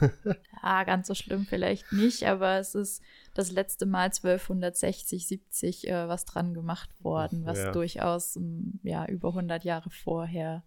ja, 0.62 0.84
ganz 0.84 1.06
so 1.06 1.14
schlimm 1.14 1.46
vielleicht 1.46 1.92
nicht, 1.92 2.24
aber 2.24 2.58
es 2.58 2.74
ist 2.74 3.02
das 3.34 3.50
letzte 3.50 3.86
Mal 3.86 4.06
1260, 4.06 5.26
70 5.26 5.88
äh, 5.88 6.08
was 6.08 6.24
dran 6.24 6.52
gemacht 6.52 6.90
worden, 7.02 7.46
was 7.46 7.58
ja. 7.58 7.72
durchaus 7.72 8.38
ja, 8.82 9.06
über 9.06 9.28
100 9.28 9.64
Jahre 9.64 9.90
vorher 9.90 10.64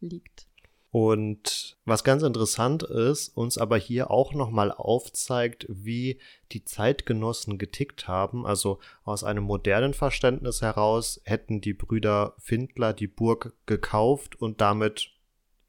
liegt. 0.00 0.48
Und 0.90 1.76
was 1.84 2.04
ganz 2.04 2.22
interessant 2.22 2.82
ist, 2.82 3.36
uns 3.36 3.58
aber 3.58 3.76
hier 3.76 4.10
auch 4.10 4.32
nochmal 4.32 4.72
aufzeigt, 4.72 5.66
wie 5.68 6.18
die 6.52 6.64
Zeitgenossen 6.64 7.58
getickt 7.58 8.08
haben. 8.08 8.46
Also 8.46 8.78
aus 9.04 9.24
einem 9.24 9.44
modernen 9.44 9.94
Verständnis 9.94 10.62
heraus 10.62 11.20
hätten 11.24 11.60
die 11.60 11.74
Brüder 11.74 12.34
Findler 12.38 12.92
die 12.92 13.08
Burg 13.08 13.52
gekauft 13.66 14.40
und 14.40 14.60
damit 14.60 15.10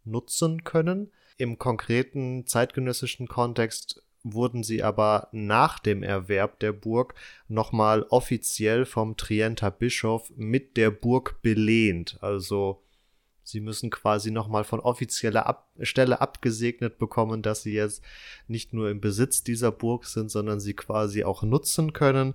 nutzen 0.06 0.64
können. 0.64 1.12
Im 1.38 1.60
konkreten 1.60 2.48
zeitgenössischen 2.48 3.28
Kontext 3.28 4.02
wurden 4.24 4.64
sie 4.64 4.84
aber 4.84 5.30
nach 5.32 5.80
dem 5.80 6.04
Erwerb 6.04 6.60
der 6.60 6.74
Burg 6.74 7.16
nochmal 7.48 8.04
offiziell 8.10 8.86
vom 8.86 9.18
Trienter 9.18 9.72
Bischof 9.72 10.32
mit 10.36 10.78
der 10.78 10.92
Burg 10.92 11.42
belehnt. 11.42 12.18
Also 12.22 12.82
Sie 13.48 13.62
müssen 13.62 13.89
quasi 13.92 14.30
nochmal 14.30 14.66
von 14.66 14.82
offizieller 14.82 15.46
Ab 15.46 15.70
Stelle 15.80 16.20
abgesegnet 16.20 16.98
bekommen, 16.98 17.42
dass 17.42 17.63
sie 17.63 17.72
jetzt 17.72 18.04
nicht 18.50 18.74
nur 18.74 18.89
im 18.89 19.00
Besitz 19.00 19.42
dieser 19.42 19.72
Burg 19.72 20.04
sind, 20.04 20.30
sondern 20.30 20.60
sie 20.60 20.74
quasi 20.74 21.24
auch 21.24 21.44
nutzen 21.44 21.94
können. 21.94 22.34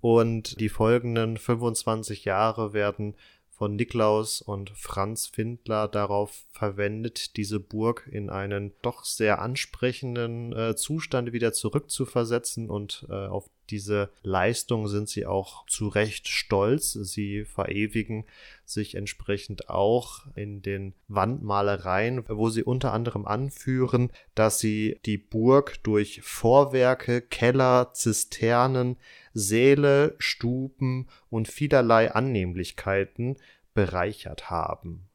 Und 0.00 0.60
die 0.60 0.70
folgenden 0.70 1.36
25 1.36 2.24
Jahre 2.24 2.72
werden 2.72 3.14
von 3.56 3.76
Niklaus 3.76 4.42
und 4.42 4.70
Franz 4.70 5.26
Findler 5.26 5.88
darauf 5.88 6.44
verwendet, 6.50 7.36
diese 7.36 7.60
Burg 7.60 8.08
in 8.10 8.30
einen 8.30 8.72
doch 8.82 9.04
sehr 9.04 9.40
ansprechenden 9.40 10.52
äh, 10.52 10.76
Zustand 10.76 11.32
wieder 11.32 11.52
zurückzuversetzen 11.52 12.68
und 12.68 13.06
äh, 13.08 13.12
auf 13.12 13.48
diese 13.70 14.10
Leistung 14.22 14.88
sind 14.88 15.08
sie 15.08 15.26
auch 15.26 15.66
zu 15.66 15.88
Recht 15.88 16.28
stolz. 16.28 16.92
Sie 16.92 17.44
verewigen 17.44 18.26
sich 18.64 18.94
entsprechend 18.94 19.70
auch 19.70 20.26
in 20.34 20.60
den 20.62 20.94
Wandmalereien, 21.08 22.24
wo 22.28 22.50
sie 22.50 22.62
unter 22.62 22.92
anderem 22.92 23.26
anführen, 23.26 24.10
dass 24.34 24.58
sie 24.58 24.98
die 25.06 25.18
Burg 25.18 25.82
durch 25.82 26.20
Vorwerke, 26.22 27.22
Keller, 27.22 27.90
Zisternen, 27.94 28.96
Säle, 29.34 30.14
Stuben 30.18 31.08
und 31.28 31.48
vielerlei 31.48 32.12
Annehmlichkeiten 32.12 33.36
bereichert 33.74 34.48
haben 34.48 35.08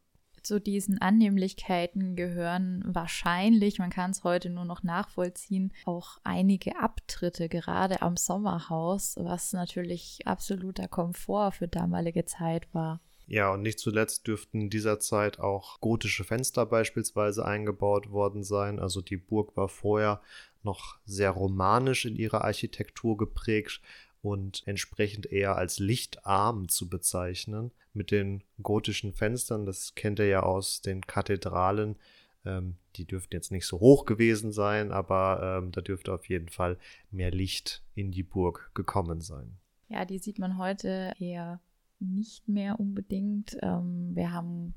zu 0.49 0.59
diesen 0.59 0.99
Annehmlichkeiten 0.99 2.15
gehören 2.15 2.83
wahrscheinlich, 2.83 3.77
man 3.77 3.91
kann 3.91 4.09
es 4.09 4.23
heute 4.23 4.49
nur 4.49 4.65
noch 4.65 4.81
nachvollziehen, 4.81 5.71
auch 5.85 6.17
einige 6.23 6.79
Abtritte, 6.79 7.49
gerade 7.49 8.01
am 8.01 8.17
Sommerhaus, 8.17 9.15
was 9.19 9.53
natürlich 9.53 10.21
absoluter 10.25 10.87
Komfort 10.87 11.51
für 11.51 11.67
damalige 11.67 12.25
Zeit 12.25 12.67
war. 12.73 12.99
Ja, 13.27 13.53
und 13.53 13.61
nicht 13.61 13.79
zuletzt 13.79 14.25
dürften 14.25 14.61
in 14.61 14.69
dieser 14.71 14.99
Zeit 14.99 15.39
auch 15.39 15.79
gotische 15.81 16.23
Fenster 16.23 16.65
beispielsweise 16.65 17.45
eingebaut 17.45 18.09
worden 18.09 18.43
sein. 18.43 18.79
Also 18.79 19.01
die 19.01 19.17
Burg 19.17 19.55
war 19.55 19.69
vorher 19.69 20.19
noch 20.63 20.97
sehr 21.05 21.29
romanisch 21.29 22.05
in 22.05 22.15
ihrer 22.15 22.43
Architektur 22.43 23.17
geprägt 23.17 23.81
und 24.21 24.63
entsprechend 24.65 25.25
eher 25.25 25.55
als 25.55 25.79
lichtarm 25.79 26.67
zu 26.69 26.89
bezeichnen 26.89 27.71
mit 27.93 28.11
den 28.11 28.43
gotischen 28.61 29.13
Fenstern. 29.13 29.65
Das 29.65 29.95
kennt 29.95 30.19
ihr 30.19 30.27
ja 30.27 30.43
aus 30.43 30.81
den 30.81 31.05
Kathedralen. 31.05 31.97
Ähm, 32.45 32.77
die 32.95 33.05
dürften 33.05 33.35
jetzt 33.35 33.51
nicht 33.51 33.65
so 33.65 33.79
hoch 33.79 34.05
gewesen 34.05 34.51
sein, 34.51 34.91
aber 34.91 35.61
ähm, 35.61 35.71
da 35.71 35.81
dürfte 35.81 36.13
auf 36.13 36.27
jeden 36.27 36.49
Fall 36.49 36.77
mehr 37.11 37.31
Licht 37.31 37.83
in 37.95 38.11
die 38.11 38.23
Burg 38.23 38.71
gekommen 38.73 39.21
sein. 39.21 39.57
Ja, 39.87 40.05
die 40.05 40.19
sieht 40.19 40.39
man 40.39 40.57
heute 40.57 41.13
eher 41.19 41.59
nicht 41.99 42.47
mehr 42.47 42.79
unbedingt. 42.79 43.57
Ähm, 43.61 44.15
wir 44.15 44.31
haben 44.31 44.73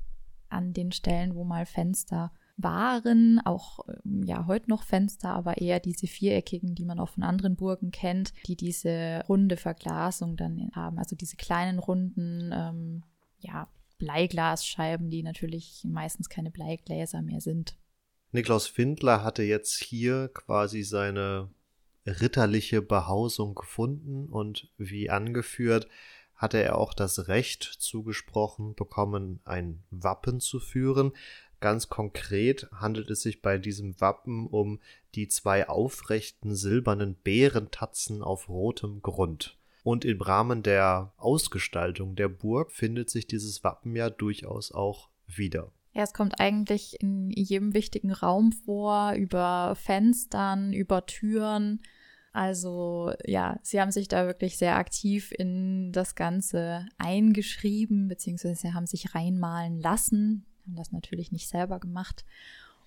an 0.49 0.73
den 0.73 0.91
Stellen, 0.91 1.35
wo 1.35 1.43
mal 1.43 1.65
Fenster 1.65 2.31
waren, 2.57 3.39
auch 3.45 3.79
ähm, 3.87 4.23
ja 4.23 4.45
heute 4.47 4.69
noch 4.69 4.83
Fenster, 4.83 5.29
aber 5.29 5.57
eher 5.57 5.79
diese 5.79 6.07
viereckigen, 6.07 6.75
die 6.75 6.85
man 6.85 6.99
auch 6.99 7.09
von 7.09 7.23
anderen 7.23 7.55
Burgen 7.55 7.91
kennt, 7.91 8.33
die 8.47 8.55
diese 8.55 9.23
runde 9.27 9.57
Verglasung 9.57 10.37
dann 10.37 10.69
haben, 10.73 10.99
also 10.99 11.15
diese 11.15 11.35
kleinen 11.35 11.79
runden, 11.79 12.51
ähm, 12.53 13.03
ja, 13.39 13.67
Bleiglasscheiben, 13.97 15.09
die 15.09 15.23
natürlich 15.23 15.83
meistens 15.85 16.29
keine 16.29 16.51
Bleigläser 16.51 17.21
mehr 17.21 17.41
sind. 17.41 17.77
Niklaus 18.31 18.67
Findler 18.67 19.23
hatte 19.23 19.43
jetzt 19.43 19.81
hier 19.81 20.29
quasi 20.33 20.83
seine 20.83 21.49
ritterliche 22.05 22.81
Behausung 22.81 23.55
gefunden 23.55 24.25
und 24.27 24.69
wie 24.77 25.09
angeführt, 25.09 25.87
hatte 26.35 26.61
er 26.61 26.77
auch 26.77 26.93
das 26.93 27.27
Recht 27.27 27.63
zugesprochen 27.63 28.75
bekommen, 28.75 29.39
ein 29.45 29.83
Wappen 29.91 30.39
zu 30.41 30.59
führen, 30.59 31.13
Ganz 31.63 31.87
konkret 31.87 32.67
handelt 32.73 33.09
es 33.09 33.21
sich 33.21 33.41
bei 33.41 33.57
diesem 33.57 34.01
Wappen 34.01 34.47
um 34.47 34.81
die 35.15 35.29
zwei 35.29 35.69
aufrechten 35.69 36.57
silbernen 36.57 37.15
Bärentatzen 37.15 38.21
auf 38.21 38.49
rotem 38.49 39.01
Grund. 39.01 39.57
Und 39.81 40.03
im 40.03 40.19
Rahmen 40.19 40.61
der 40.61 41.13
Ausgestaltung 41.15 42.17
der 42.17 42.27
Burg 42.27 42.73
findet 42.73 43.09
sich 43.09 43.27
dieses 43.27 43.63
Wappen 43.63 43.95
ja 43.95 44.09
durchaus 44.09 44.73
auch 44.73 45.07
wieder. 45.25 45.71
Ja, 45.93 46.03
es 46.03 46.13
kommt 46.13 46.37
eigentlich 46.41 46.99
in 46.99 47.29
jedem 47.29 47.73
wichtigen 47.73 48.11
Raum 48.11 48.51
vor, 48.51 49.13
über 49.13 49.77
Fenstern, 49.77 50.73
über 50.73 51.05
Türen. 51.05 51.81
Also 52.33 53.13
ja, 53.23 53.57
sie 53.61 53.79
haben 53.79 53.91
sich 53.91 54.09
da 54.09 54.25
wirklich 54.25 54.57
sehr 54.57 54.75
aktiv 54.75 55.31
in 55.31 55.93
das 55.93 56.15
Ganze 56.15 56.87
eingeschrieben, 56.97 58.09
beziehungsweise 58.09 58.73
haben 58.73 58.85
sich 58.85 59.15
reinmalen 59.15 59.79
lassen 59.79 60.45
haben 60.63 60.75
das 60.75 60.91
natürlich 60.91 61.31
nicht 61.31 61.47
selber 61.47 61.79
gemacht. 61.79 62.25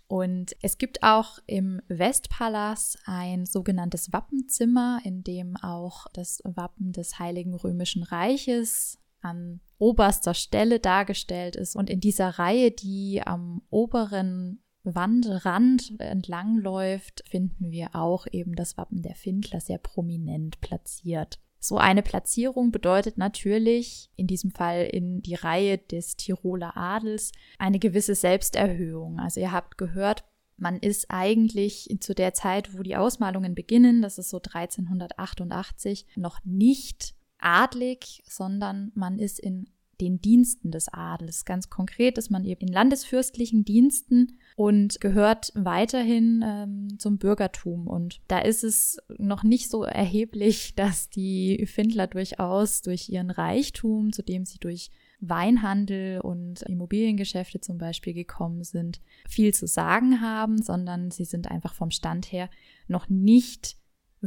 Und 0.09 0.55
es 0.63 0.79
gibt 0.79 1.03
auch 1.03 1.39
im 1.47 1.81
Westpalast 1.89 2.99
ein 3.07 3.45
sogenanntes 3.45 4.13
Wappenzimmer, 4.13 5.01
in 5.05 5.25
dem 5.25 5.57
auch 5.57 6.07
das 6.13 6.41
Wappen 6.45 6.93
des 6.93 7.19
Heiligen 7.19 7.55
Römischen 7.55 8.05
Reiches 8.05 8.99
an 9.21 9.61
oberster 9.79 10.35
Stelle 10.35 10.79
dargestellt 10.79 11.57
ist. 11.57 11.75
Und 11.75 11.91
in 11.91 12.01
dieser 12.01 12.39
Reihe, 12.39 12.71
die 12.71 13.21
am 13.25 13.63
oberen 13.71 14.63
Wandrand 14.85 15.99
entlangläuft, 15.99 17.25
finden 17.29 17.73
wir 17.73 17.97
auch 17.97 18.27
eben 18.31 18.55
das 18.55 18.77
Wappen 18.77 19.03
der 19.03 19.17
Findler 19.17 19.61
sehr 19.61 19.79
prominent 19.79 20.61
platziert. 20.61 21.41
So 21.67 21.79
eine 21.79 22.03
Platzierung 22.03 22.71
bedeutet 22.71 23.19
natürlich, 23.19 24.09
in 24.15 24.29
diesem 24.29 24.53
Fall 24.53 24.85
in 24.85 25.21
die 25.21 25.35
Reihe 25.35 25.79
des 25.79 26.15
Tiroler 26.15 26.77
Adels, 26.77 27.33
eine 27.59 27.81
gewisse 27.81 28.15
Selbsterhöhung. 28.15 29.19
Also 29.19 29.41
ihr 29.41 29.51
habt 29.51 29.77
gehört, 29.77 30.23
man 30.57 30.79
ist 30.79 31.07
eigentlich 31.09 31.89
zu 31.99 32.15
der 32.15 32.35
Zeit, 32.35 32.79
wo 32.79 32.85
die 32.85 32.95
Ausmalungen 32.95 33.57
beginnen, 33.57 34.01
das 34.01 34.17
ist 34.17 34.31
so 34.31 34.37
1388, 34.37 36.07
noch 36.15 36.39
nicht 36.45 37.17
adlig, 37.39 38.23
sondern 38.29 38.93
man 38.95 39.19
ist 39.19 39.41
in 39.41 39.69
den 40.01 40.21
Diensten 40.21 40.71
des 40.71 40.89
Adels. 40.93 41.45
Ganz 41.45 41.71
konkret 41.71 42.19
ist 42.19 42.31
man 42.31 42.45
eben 42.45 42.69
in 42.69 42.73
landesfürstlichen 42.73 43.65
Diensten 43.65 44.39
und 44.57 45.01
gehört 45.01 45.53
weiterhin 45.55 46.45
ähm, 46.45 46.99
zum 46.99 47.19
Bürgertum. 47.19 47.87
Und 47.87 48.21
da 48.29 48.39
ist 48.39 48.65
es 48.65 48.99
noch 49.19 49.43
nicht 49.43 49.71
so 49.71 49.83
erheblich, 49.83 50.75
dass 50.77 51.09
die 51.09 51.67
Findler 51.67 52.07
durchaus 52.07 52.83
durch 52.83 53.09
ihren 53.09 53.31
Reichtum, 53.31 54.13
zu 54.13 54.23
dem 54.23 54.45
sie 54.45 54.59
durch 54.59 54.91
Weinhandel 55.21 56.21
und 56.21 56.63
Immobiliengeschäfte 56.63 57.61
zum 57.61 57.79
Beispiel 57.79 58.13
gekommen 58.13 58.65
sind, 58.65 59.01
viel 59.29 59.55
zu 59.55 59.67
sagen 59.67 60.21
haben, 60.21 60.61
sondern 60.61 61.11
sie 61.11 61.25
sind 61.25 61.51
einfach 61.51 61.75
vom 61.75 61.91
Stand 61.91 62.31
her 62.33 62.51
noch 62.87 63.09
nicht 63.09 63.79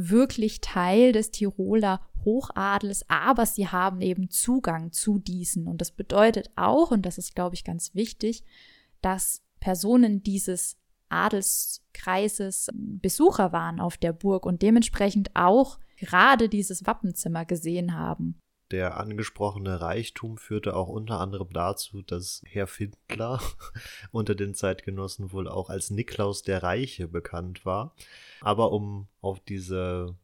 wirklich 0.08 0.60
Teil 0.60 1.12
des 1.12 1.30
Tiroler 1.30 2.00
Hochadels, 2.24 3.04
aber 3.08 3.46
sie 3.46 3.68
haben 3.68 4.00
eben 4.00 4.30
Zugang 4.30 4.92
zu 4.92 5.18
diesen. 5.18 5.66
Und 5.66 5.80
das 5.80 5.90
bedeutet 5.90 6.50
auch, 6.56 6.90
und 6.90 7.06
das 7.06 7.18
ist, 7.18 7.34
glaube 7.34 7.54
ich, 7.54 7.64
ganz 7.64 7.94
wichtig, 7.94 8.44
dass 9.00 9.42
Personen 9.58 10.22
dieses 10.22 10.76
Adelskreises 11.08 12.68
Besucher 12.72 13.52
waren 13.52 13.80
auf 13.80 13.96
der 13.96 14.12
Burg 14.12 14.46
und 14.46 14.62
dementsprechend 14.62 15.34
auch 15.34 15.78
gerade 15.96 16.48
dieses 16.48 16.86
Wappenzimmer 16.86 17.44
gesehen 17.44 17.94
haben. 17.94 18.38
Der 18.70 18.98
angesprochene 18.98 19.80
Reichtum 19.80 20.38
führte 20.38 20.76
auch 20.76 20.88
unter 20.88 21.18
anderem 21.18 21.52
dazu, 21.52 22.02
dass 22.02 22.42
Herr 22.46 22.66
Findler 22.66 23.40
unter 24.12 24.34
den 24.34 24.54
Zeitgenossen 24.54 25.32
wohl 25.32 25.48
auch 25.48 25.70
als 25.70 25.90
Niklaus 25.90 26.42
der 26.42 26.62
Reiche 26.62 27.08
bekannt 27.08 27.66
war. 27.66 27.94
Aber 28.40 28.72
um 28.72 29.08
auf 29.20 29.40
diese 29.40 30.16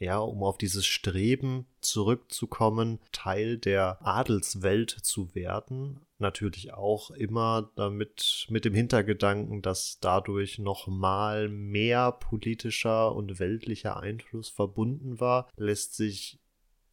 ja, 0.00 0.18
um 0.18 0.42
auf 0.42 0.58
dieses 0.58 0.86
Streben 0.86 1.66
zurückzukommen, 1.80 2.98
Teil 3.12 3.58
der 3.58 4.04
Adelswelt 4.06 4.90
zu 4.90 5.34
werden. 5.34 6.00
Natürlich 6.18 6.74
auch 6.74 7.10
immer 7.10 7.70
damit 7.76 8.46
mit 8.50 8.64
dem 8.64 8.74
Hintergedanken, 8.74 9.62
dass 9.62 9.98
dadurch 10.00 10.58
nochmal 10.58 11.48
mehr 11.48 12.12
politischer 12.12 13.14
und 13.14 13.38
weltlicher 13.38 13.98
Einfluss 13.98 14.48
verbunden 14.48 15.20
war, 15.20 15.48
lässt 15.56 15.94
sich 15.94 16.38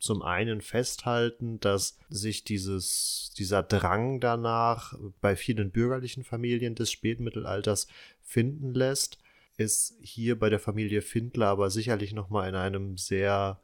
zum 0.02 0.22
einen 0.22 0.62
festhalten, 0.62 1.60
dass 1.60 1.98
sich 2.10 2.44
dieses, 2.44 3.34
dieser 3.38 3.64
Drang 3.64 4.20
danach 4.20 4.94
bei 5.22 5.36
vielen 5.36 5.72
bürgerlichen 5.72 6.24
Familien 6.24 6.76
des 6.76 6.92
Spätmittelalters 6.92 7.88
finden 8.22 8.74
lässt 8.74 9.20
ist 9.62 9.96
hier 10.02 10.38
bei 10.38 10.50
der 10.50 10.60
Familie 10.60 11.02
Findler 11.02 11.48
aber 11.48 11.70
sicherlich 11.70 12.14
nochmal 12.14 12.50
in 12.50 12.56
einem 12.56 12.98
sehr 12.98 13.62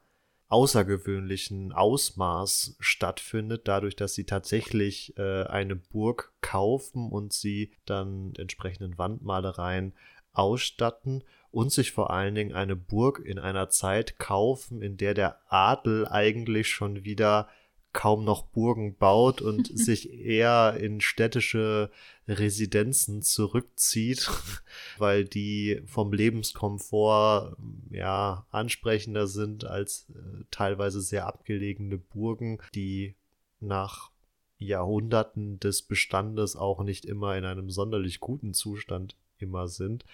außergewöhnlichen 0.48 1.72
Ausmaß 1.72 2.76
stattfindet, 2.80 3.68
dadurch, 3.68 3.96
dass 3.96 4.14
sie 4.14 4.24
tatsächlich 4.24 5.16
äh, 5.18 5.42
eine 5.44 5.76
Burg 5.76 6.32
kaufen 6.40 7.10
und 7.10 7.34
sie 7.34 7.72
dann 7.84 8.32
entsprechenden 8.38 8.96
Wandmalereien 8.96 9.92
ausstatten 10.32 11.22
und 11.50 11.72
sich 11.72 11.92
vor 11.92 12.10
allen 12.10 12.34
Dingen 12.34 12.54
eine 12.54 12.76
Burg 12.76 13.20
in 13.24 13.38
einer 13.38 13.68
Zeit 13.68 14.18
kaufen, 14.18 14.82
in 14.82 14.96
der 14.96 15.14
der 15.14 15.40
Adel 15.48 16.06
eigentlich 16.06 16.68
schon 16.68 17.04
wieder 17.04 17.48
kaum 17.92 18.24
noch 18.24 18.42
Burgen 18.42 18.96
baut 18.96 19.40
und 19.40 19.66
sich 19.78 20.12
eher 20.12 20.76
in 20.78 21.00
städtische 21.00 21.90
Residenzen 22.26 23.22
zurückzieht, 23.22 24.30
weil 24.98 25.24
die 25.24 25.82
vom 25.86 26.12
Lebenskomfort 26.12 27.56
ja 27.90 28.46
ansprechender 28.50 29.26
sind 29.26 29.64
als 29.64 30.06
äh, 30.10 30.44
teilweise 30.50 31.00
sehr 31.00 31.26
abgelegene 31.26 31.98
Burgen, 31.98 32.58
die 32.74 33.14
nach 33.60 34.10
Jahrhunderten 34.58 35.58
des 35.60 35.82
Bestandes 35.82 36.56
auch 36.56 36.82
nicht 36.82 37.04
immer 37.04 37.36
in 37.36 37.44
einem 37.44 37.70
sonderlich 37.70 38.20
guten 38.20 38.54
Zustand 38.54 39.16
immer 39.38 39.68
sind. 39.68 40.04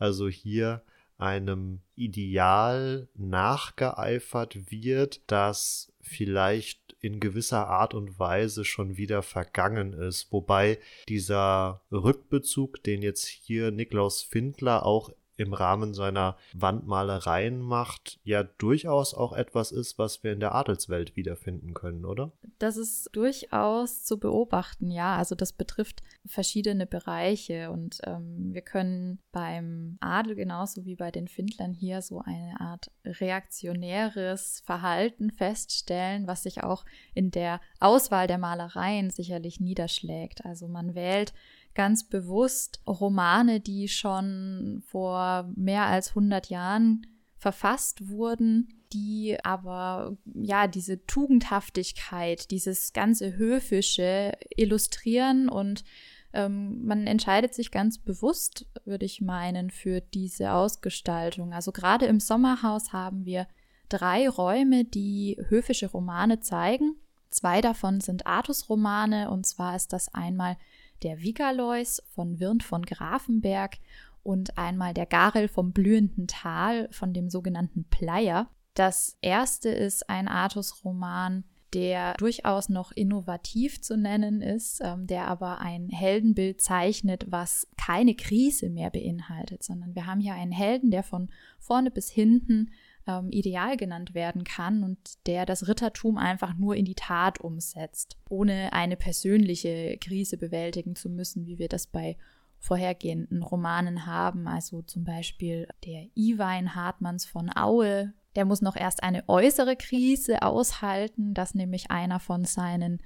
Also 0.00 0.28
hier 0.28 0.82
einem 1.18 1.80
Ideal 1.94 3.08
nachgeeifert 3.14 4.70
wird, 4.72 5.20
das 5.26 5.92
vielleicht 6.00 6.96
in 7.00 7.20
gewisser 7.20 7.68
Art 7.68 7.94
und 7.94 8.18
Weise 8.18 8.64
schon 8.64 8.96
wieder 8.96 9.22
vergangen 9.22 9.92
ist. 9.92 10.32
Wobei 10.32 10.78
dieser 11.08 11.82
Rückbezug, 11.92 12.82
den 12.82 13.02
jetzt 13.02 13.26
hier 13.26 13.70
Niklaus 13.70 14.22
Findler 14.22 14.84
auch 14.84 15.10
im 15.40 15.54
Rahmen 15.54 15.94
seiner 15.94 16.36
Wandmalereien 16.52 17.60
macht, 17.60 18.20
ja 18.24 18.42
durchaus 18.42 19.14
auch 19.14 19.32
etwas 19.32 19.72
ist, 19.72 19.98
was 19.98 20.22
wir 20.22 20.32
in 20.32 20.40
der 20.40 20.54
Adelswelt 20.54 21.16
wiederfinden 21.16 21.74
können, 21.74 22.04
oder? 22.04 22.32
Das 22.58 22.76
ist 22.76 23.08
durchaus 23.12 24.04
zu 24.04 24.18
beobachten, 24.18 24.90
ja. 24.90 25.16
Also 25.16 25.34
das 25.34 25.52
betrifft 25.52 26.02
verschiedene 26.26 26.86
Bereiche 26.86 27.70
und 27.70 28.00
ähm, 28.04 28.52
wir 28.52 28.62
können 28.62 29.20
beim 29.32 29.96
Adel 30.00 30.34
genauso 30.34 30.84
wie 30.84 30.96
bei 30.96 31.10
den 31.10 31.28
Findlern 31.28 31.72
hier 31.72 32.02
so 32.02 32.20
eine 32.20 32.60
Art 32.60 32.90
reaktionäres 33.04 34.62
Verhalten 34.64 35.30
feststellen, 35.30 36.26
was 36.26 36.42
sich 36.42 36.62
auch 36.62 36.84
in 37.14 37.30
der 37.30 37.60
Auswahl 37.78 38.26
der 38.26 38.38
Malereien 38.38 39.10
sicherlich 39.10 39.60
niederschlägt. 39.60 40.44
Also 40.44 40.68
man 40.68 40.94
wählt 40.94 41.32
ganz 41.74 42.04
bewusst 42.04 42.80
Romane, 42.86 43.60
die 43.60 43.88
schon 43.88 44.82
vor 44.86 45.50
mehr 45.54 45.86
als 45.86 46.10
100 46.10 46.50
Jahren 46.50 47.06
verfasst 47.36 48.08
wurden, 48.08 48.68
die 48.92 49.38
aber 49.42 50.16
ja 50.34 50.66
diese 50.66 51.06
Tugendhaftigkeit, 51.06 52.50
dieses 52.50 52.92
ganze 52.92 53.36
Höfische 53.36 54.32
illustrieren 54.56 55.48
und 55.48 55.84
ähm, 56.32 56.84
man 56.84 57.06
entscheidet 57.06 57.54
sich 57.54 57.70
ganz 57.70 57.98
bewusst, 57.98 58.66
würde 58.84 59.04
ich 59.04 59.20
meinen, 59.20 59.70
für 59.70 60.00
diese 60.00 60.52
Ausgestaltung. 60.52 61.52
Also 61.52 61.72
gerade 61.72 62.06
im 62.06 62.20
Sommerhaus 62.20 62.92
haben 62.92 63.24
wir 63.24 63.46
drei 63.88 64.28
Räume, 64.28 64.84
die 64.84 65.36
höfische 65.48 65.90
Romane 65.90 66.40
zeigen. 66.40 66.96
Zwei 67.30 67.60
davon 67.60 68.00
sind 68.00 68.26
Artus-Romane 68.26 69.30
und 69.30 69.46
zwar 69.46 69.76
ist 69.76 69.92
das 69.92 70.12
einmal 70.14 70.56
der 71.02 71.22
Vigalois 71.22 72.02
von 72.14 72.40
Wirnt 72.40 72.62
von 72.62 72.82
Grafenberg 72.82 73.78
und 74.22 74.58
einmal 74.58 74.94
der 74.94 75.06
Garel 75.06 75.48
vom 75.48 75.72
blühenden 75.72 76.26
Tal 76.26 76.88
von 76.92 77.12
dem 77.12 77.30
sogenannten 77.30 77.84
Pleier. 77.84 78.50
Das 78.74 79.16
erste 79.20 79.70
ist 79.70 80.08
ein 80.08 80.28
Artus-Roman, 80.28 81.44
der 81.72 82.14
durchaus 82.14 82.68
noch 82.68 82.92
innovativ 82.92 83.80
zu 83.80 83.96
nennen 83.96 84.42
ist, 84.42 84.80
ähm, 84.82 85.06
der 85.06 85.28
aber 85.28 85.60
ein 85.60 85.88
Heldenbild 85.88 86.60
zeichnet, 86.60 87.26
was 87.28 87.68
keine 87.76 88.14
Krise 88.14 88.70
mehr 88.70 88.90
beinhaltet, 88.90 89.62
sondern 89.62 89.94
wir 89.94 90.06
haben 90.06 90.20
hier 90.20 90.34
einen 90.34 90.52
Helden, 90.52 90.90
der 90.90 91.02
von 91.02 91.30
vorne 91.58 91.90
bis 91.90 92.10
hinten 92.10 92.70
ähm, 93.18 93.30
Ideal 93.30 93.76
genannt 93.76 94.14
werden 94.14 94.44
kann 94.44 94.84
und 94.84 94.98
der 95.26 95.46
das 95.46 95.66
Rittertum 95.66 96.18
einfach 96.18 96.54
nur 96.54 96.76
in 96.76 96.84
die 96.84 96.94
Tat 96.94 97.40
umsetzt, 97.40 98.16
ohne 98.28 98.72
eine 98.72 98.96
persönliche 98.96 99.98
Krise 99.98 100.36
bewältigen 100.36 100.94
zu 100.94 101.08
müssen, 101.08 101.46
wie 101.46 101.58
wir 101.58 101.68
das 101.68 101.86
bei 101.86 102.16
vorhergehenden 102.58 103.42
Romanen 103.42 104.06
haben, 104.06 104.46
also 104.46 104.82
zum 104.82 105.04
Beispiel 105.04 105.66
der 105.84 106.08
Iwein 106.14 106.74
Hartmanns 106.74 107.24
von 107.24 107.50
Aue, 107.56 108.12
der 108.36 108.44
muss 108.44 108.60
noch 108.60 108.76
erst 108.76 109.02
eine 109.02 109.28
äußere 109.28 109.76
Krise 109.76 110.42
aushalten, 110.42 111.34
dass 111.34 111.54
nämlich 111.54 111.90
einer 111.90 112.20
von 112.20 112.44
seinen 112.44 113.00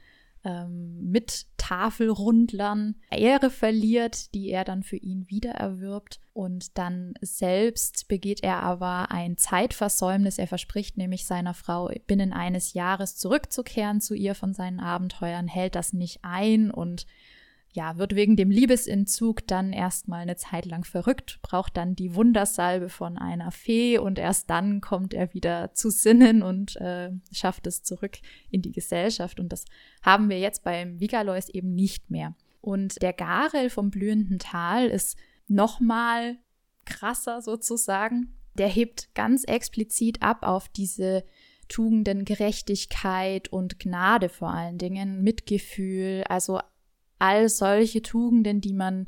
ähm, 0.44 1.10
mit 1.10 1.46
Tafelrundlern 1.56 2.96
Ehre 3.10 3.50
verliert, 3.50 4.34
die 4.34 4.50
er 4.50 4.64
dann 4.64 4.82
für 4.82 4.96
ihn 4.96 5.28
wiedererwirbt. 5.28 6.20
Und 6.32 6.78
dann 6.78 7.14
selbst 7.20 8.08
begeht 8.08 8.42
er 8.42 8.62
aber 8.62 9.10
ein 9.10 9.36
Zeitversäumnis. 9.36 10.38
Er 10.38 10.46
verspricht 10.46 10.96
nämlich 10.96 11.26
seiner 11.26 11.54
Frau 11.54 11.90
binnen 12.06 12.32
eines 12.32 12.74
Jahres 12.74 13.16
zurückzukehren 13.16 14.00
zu 14.00 14.14
ihr 14.14 14.34
von 14.34 14.52
seinen 14.52 14.80
Abenteuern, 14.80 15.48
hält 15.48 15.74
das 15.74 15.92
nicht 15.92 16.20
ein 16.22 16.70
und 16.70 17.06
ja, 17.74 17.98
wird 17.98 18.14
wegen 18.14 18.36
dem 18.36 18.50
Liebesentzug 18.50 19.46
dann 19.48 19.72
erstmal 19.72 20.22
eine 20.22 20.36
Zeit 20.36 20.64
lang 20.64 20.84
verrückt, 20.84 21.40
braucht 21.42 21.76
dann 21.76 21.96
die 21.96 22.14
Wundersalbe 22.14 22.88
von 22.88 23.18
einer 23.18 23.50
Fee 23.50 23.98
und 23.98 24.18
erst 24.18 24.48
dann 24.48 24.80
kommt 24.80 25.12
er 25.12 25.34
wieder 25.34 25.72
zu 25.74 25.90
Sinnen 25.90 26.42
und 26.44 26.76
äh, 26.76 27.10
schafft 27.32 27.66
es 27.66 27.82
zurück 27.82 28.18
in 28.48 28.62
die 28.62 28.70
Gesellschaft. 28.70 29.40
Und 29.40 29.52
das 29.52 29.64
haben 30.02 30.30
wir 30.30 30.38
jetzt 30.38 30.62
beim 30.62 31.00
Vigalois 31.00 31.48
eben 31.52 31.74
nicht 31.74 32.12
mehr. 32.12 32.36
Und 32.60 33.02
der 33.02 33.12
Garel 33.12 33.68
vom 33.70 33.90
blühenden 33.90 34.38
Tal 34.38 34.86
ist 34.86 35.18
nochmal 35.48 36.36
krasser 36.84 37.42
sozusagen. 37.42 38.38
Der 38.54 38.68
hebt 38.68 39.12
ganz 39.16 39.42
explizit 39.42 40.22
ab 40.22 40.44
auf 40.44 40.68
diese 40.68 41.24
Tugenden 41.66 42.24
Gerechtigkeit 42.24 43.48
und 43.48 43.80
Gnade 43.80 44.28
vor 44.28 44.50
allen 44.50 44.78
Dingen, 44.78 45.22
Mitgefühl, 45.22 46.22
also 46.28 46.60
all 47.24 47.48
solche 47.48 48.02
Tugenden, 48.02 48.60
die 48.60 48.74
man 48.74 49.06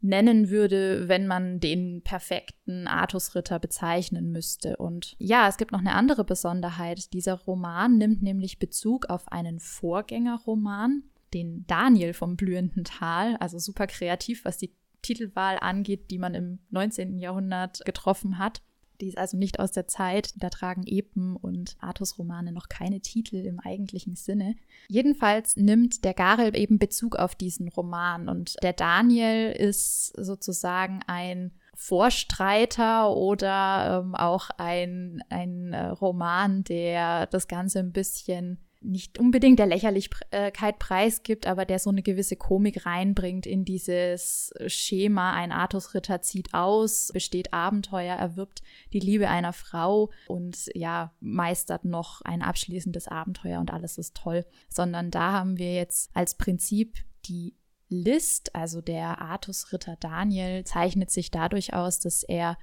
nennen 0.00 0.50
würde, 0.50 1.08
wenn 1.08 1.26
man 1.26 1.58
den 1.58 2.00
perfekten 2.02 2.86
Artusritter 2.86 3.58
bezeichnen 3.58 4.30
müsste. 4.30 4.76
Und 4.76 5.16
ja, 5.18 5.48
es 5.48 5.56
gibt 5.56 5.72
noch 5.72 5.80
eine 5.80 5.94
andere 5.94 6.24
Besonderheit. 6.24 7.12
Dieser 7.12 7.34
Roman 7.34 7.98
nimmt 7.98 8.22
nämlich 8.22 8.60
Bezug 8.60 9.10
auf 9.10 9.30
einen 9.32 9.58
Vorgängerroman, 9.58 11.02
den 11.34 11.66
Daniel 11.66 12.14
vom 12.14 12.36
blühenden 12.36 12.84
Tal, 12.84 13.36
also 13.36 13.58
super 13.58 13.88
kreativ, 13.88 14.44
was 14.44 14.56
die 14.56 14.72
Titelwahl 15.02 15.58
angeht, 15.60 16.10
die 16.10 16.18
man 16.18 16.34
im 16.34 16.60
19. 16.70 17.18
Jahrhundert 17.18 17.84
getroffen 17.84 18.38
hat. 18.38 18.62
Die 19.00 19.08
ist 19.08 19.18
also 19.18 19.36
nicht 19.36 19.60
aus 19.60 19.72
der 19.72 19.86
Zeit. 19.86 20.32
Da 20.36 20.50
tragen 20.50 20.82
Epen 20.86 21.36
und 21.36 21.76
Artus-Romane 21.80 22.52
noch 22.52 22.68
keine 22.68 23.00
Titel 23.00 23.36
im 23.36 23.60
eigentlichen 23.60 24.16
Sinne. 24.16 24.54
Jedenfalls 24.88 25.56
nimmt 25.56 26.04
der 26.04 26.14
Garel 26.14 26.56
eben 26.56 26.78
Bezug 26.78 27.16
auf 27.16 27.34
diesen 27.34 27.68
Roman 27.68 28.28
und 28.28 28.56
der 28.62 28.72
Daniel 28.72 29.52
ist 29.52 30.08
sozusagen 30.16 31.00
ein 31.06 31.52
Vorstreiter 31.74 33.16
oder 33.16 34.02
ähm, 34.04 34.14
auch 34.14 34.50
ein, 34.58 35.22
ein 35.30 35.72
äh, 35.72 35.86
Roman, 35.86 36.62
der 36.64 37.26
das 37.26 37.48
Ganze 37.48 37.78
ein 37.78 37.92
bisschen 37.92 38.58
nicht 38.82 39.18
unbedingt 39.18 39.58
der 39.58 39.66
Lächerlichkeit 39.66 40.78
preisgibt, 40.78 41.46
aber 41.46 41.64
der 41.64 41.78
so 41.78 41.90
eine 41.90 42.02
gewisse 42.02 42.36
Komik 42.36 42.86
reinbringt 42.86 43.46
in 43.46 43.64
dieses 43.64 44.52
Schema. 44.66 45.34
Ein 45.34 45.52
Artusritter 45.52 46.22
zieht 46.22 46.54
aus, 46.54 47.10
besteht 47.12 47.52
Abenteuer, 47.52 48.16
erwirbt 48.16 48.62
die 48.92 49.00
Liebe 49.00 49.28
einer 49.28 49.52
Frau 49.52 50.10
und 50.28 50.70
ja, 50.74 51.12
meistert 51.20 51.84
noch 51.84 52.22
ein 52.22 52.42
abschließendes 52.42 53.08
Abenteuer 53.08 53.60
und 53.60 53.70
alles 53.70 53.98
ist 53.98 54.16
toll. 54.16 54.46
Sondern 54.70 55.10
da 55.10 55.32
haben 55.32 55.58
wir 55.58 55.74
jetzt 55.74 56.10
als 56.14 56.36
Prinzip 56.36 56.96
die 57.26 57.54
List, 57.88 58.54
also 58.54 58.80
der 58.80 59.20
Artusritter 59.20 59.96
Daniel, 59.96 60.64
zeichnet 60.64 61.10
sich 61.10 61.30
dadurch 61.30 61.74
aus, 61.74 61.98
dass 61.98 62.22
er 62.22 62.56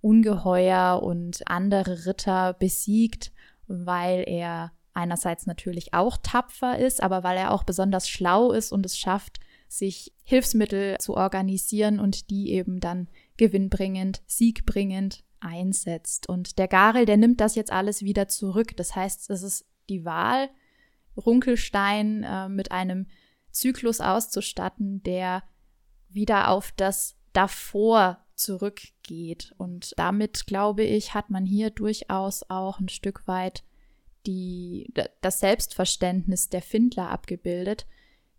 Ungeheuer 0.00 1.02
und 1.02 1.48
andere 1.48 2.06
Ritter 2.06 2.52
besiegt, 2.52 3.32
weil 3.66 4.22
er 4.26 4.72
einerseits 4.98 5.46
natürlich 5.46 5.94
auch 5.94 6.18
tapfer 6.18 6.78
ist, 6.78 7.02
aber 7.02 7.22
weil 7.22 7.38
er 7.38 7.52
auch 7.52 7.62
besonders 7.62 8.08
schlau 8.08 8.52
ist 8.52 8.72
und 8.72 8.84
es 8.84 8.98
schafft, 8.98 9.38
sich 9.68 10.12
Hilfsmittel 10.24 10.96
zu 10.98 11.16
organisieren 11.16 12.00
und 12.00 12.30
die 12.30 12.52
eben 12.52 12.80
dann 12.80 13.08
gewinnbringend, 13.36 14.22
siegbringend 14.26 15.24
einsetzt. 15.40 16.28
Und 16.28 16.58
der 16.58 16.68
Garel, 16.68 17.06
der 17.06 17.16
nimmt 17.16 17.40
das 17.40 17.54
jetzt 17.54 17.70
alles 17.70 18.02
wieder 18.02 18.28
zurück. 18.28 18.76
Das 18.76 18.96
heißt, 18.96 19.30
es 19.30 19.42
ist 19.42 19.66
die 19.88 20.04
Wahl, 20.04 20.50
Runkelstein 21.16 22.24
äh, 22.24 22.48
mit 22.48 22.72
einem 22.72 23.06
Zyklus 23.50 24.00
auszustatten, 24.00 25.02
der 25.02 25.42
wieder 26.08 26.48
auf 26.48 26.72
das 26.72 27.16
davor 27.32 28.24
zurückgeht. 28.34 29.54
Und 29.58 29.92
damit, 29.96 30.46
glaube 30.46 30.82
ich, 30.82 31.14
hat 31.14 31.30
man 31.30 31.44
hier 31.44 31.70
durchaus 31.70 32.48
auch 32.48 32.80
ein 32.80 32.88
Stück 32.88 33.26
weit 33.26 33.64
die, 34.28 34.92
das 35.22 35.40
Selbstverständnis 35.40 36.50
der 36.50 36.60
Findler 36.62 37.08
abgebildet, 37.08 37.86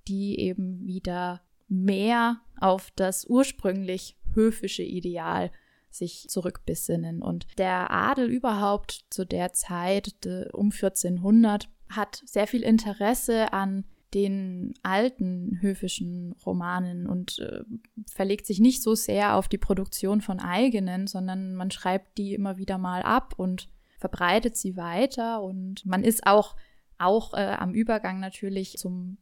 die 0.08 0.40
eben 0.40 0.86
wieder 0.86 1.42
mehr 1.68 2.42
auf 2.60 2.92
das 2.96 3.26
ursprünglich 3.26 4.16
höfische 4.36 4.84
Ideal 4.84 5.52
sich 5.90 6.28
zurückbesinnen. 6.30 7.24
Und 7.24 7.48
der 7.58 7.90
Adel 7.90 8.30
überhaupt 8.30 9.06
zu 9.10 9.26
der 9.26 9.54
Zeit 9.54 10.14
um 10.54 10.68
1400 10.68 11.68
hat 11.90 12.22
sehr 12.26 12.46
viel 12.46 12.62
Interesse 12.62 13.52
an 13.52 13.84
den 14.14 14.74
alten 14.84 15.58
höfischen 15.62 16.36
Romanen 16.46 17.08
und 17.08 17.40
äh, 17.40 17.64
verlegt 18.08 18.46
sich 18.46 18.60
nicht 18.60 18.82
so 18.84 18.96
sehr 18.96 19.36
auf 19.36 19.48
die 19.48 19.58
Produktion 19.58 20.22
von 20.22 20.40
eigenen, 20.40 21.08
sondern 21.08 21.56
man 21.56 21.72
schreibt 21.72 22.18
die 22.18 22.34
immer 22.34 22.58
wieder 22.58 22.78
mal 22.78 23.02
ab 23.02 23.34
und 23.38 23.70
verbreitet 24.00 24.58
sie 24.58 24.76
weiter 24.76 25.42
und 25.44 25.86
man 25.86 26.04
ist 26.04 26.26
auch 26.26 26.56
auch 26.98 27.34
äh, 27.34 27.56
am 27.58 27.74
Übergang 27.74 28.20
natürlich 28.20 28.78
zum 28.78 29.18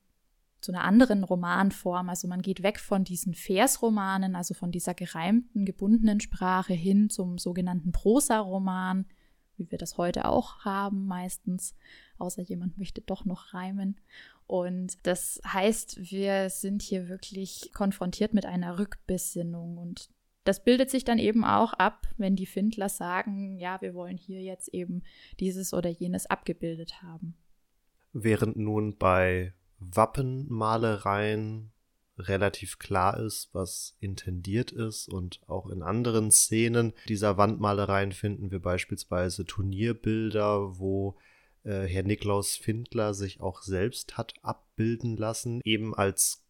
zu 0.59 0.71
einer 0.71 0.83
anderen 0.83 1.23
Romanform. 1.23 2.09
Also 2.09 2.27
man 2.27 2.41
geht 2.41 2.63
weg 2.63 2.79
von 2.79 3.03
diesen 3.03 3.35
Versromanen, 3.35 4.35
also 4.35 4.53
von 4.53 4.71
dieser 4.71 4.93
gereimten, 4.93 5.65
gebundenen 5.65 6.19
Sprache 6.19 6.73
hin 6.73 7.09
zum 7.09 7.37
sogenannten 7.37 7.91
Prosaroman, 7.91 9.05
wie 9.55 9.69
wir 9.71 9.77
das 9.77 9.97
heute 9.97 10.25
auch 10.25 10.65
haben 10.65 11.05
meistens, 11.05 11.75
außer 12.17 12.41
jemand 12.41 12.77
möchte 12.77 13.01
doch 13.01 13.23
noch 13.25 13.53
reimen. 13.53 13.99
Und 14.47 15.05
das 15.05 15.41
heißt, 15.45 16.11
wir 16.11 16.49
sind 16.49 16.81
hier 16.81 17.07
wirklich 17.07 17.71
konfrontiert 17.73 18.33
mit 18.33 18.45
einer 18.45 18.79
Rückbesinnung 18.79 19.77
und 19.77 20.09
das 20.47 20.63
bildet 20.63 20.89
sich 20.89 21.03
dann 21.03 21.19
eben 21.19 21.43
auch 21.43 21.73
ab, 21.73 22.07
wenn 22.17 22.35
die 22.35 22.45
Findler 22.45 22.87
sagen, 22.89 23.57
ja, 23.57 23.81
wir 23.81 23.93
wollen 23.93 24.17
hier 24.17 24.41
jetzt 24.41 24.69
eben 24.73 25.03
dieses 25.39 25.73
oder 25.73 25.89
jenes 25.89 26.25
abgebildet 26.25 27.01
haben. 27.03 27.35
Während 28.13 28.55
nun 28.55 28.97
bei 28.97 29.53
Wappenmalereien 29.79 31.71
relativ 32.17 32.79
klar 32.79 33.19
ist, 33.19 33.49
was 33.53 33.97
intendiert 33.99 34.71
ist 34.71 35.07
und 35.07 35.41
auch 35.47 35.69
in 35.69 35.83
anderen 35.83 36.31
Szenen 36.31 36.93
dieser 37.07 37.37
Wandmalereien 37.37 38.11
finden 38.11 38.49
wir 38.49 38.59
beispielsweise 38.59 39.45
Turnierbilder, 39.45 40.79
wo 40.79 41.17
äh, 41.63 41.83
Herr 41.83 42.03
Niklaus 42.03 42.55
Findler 42.55 43.13
sich 43.13 43.41
auch 43.41 43.61
selbst 43.61 44.17
hat 44.17 44.33
abbilden 44.41 45.17
lassen, 45.17 45.61
eben 45.63 45.93
als 45.93 46.46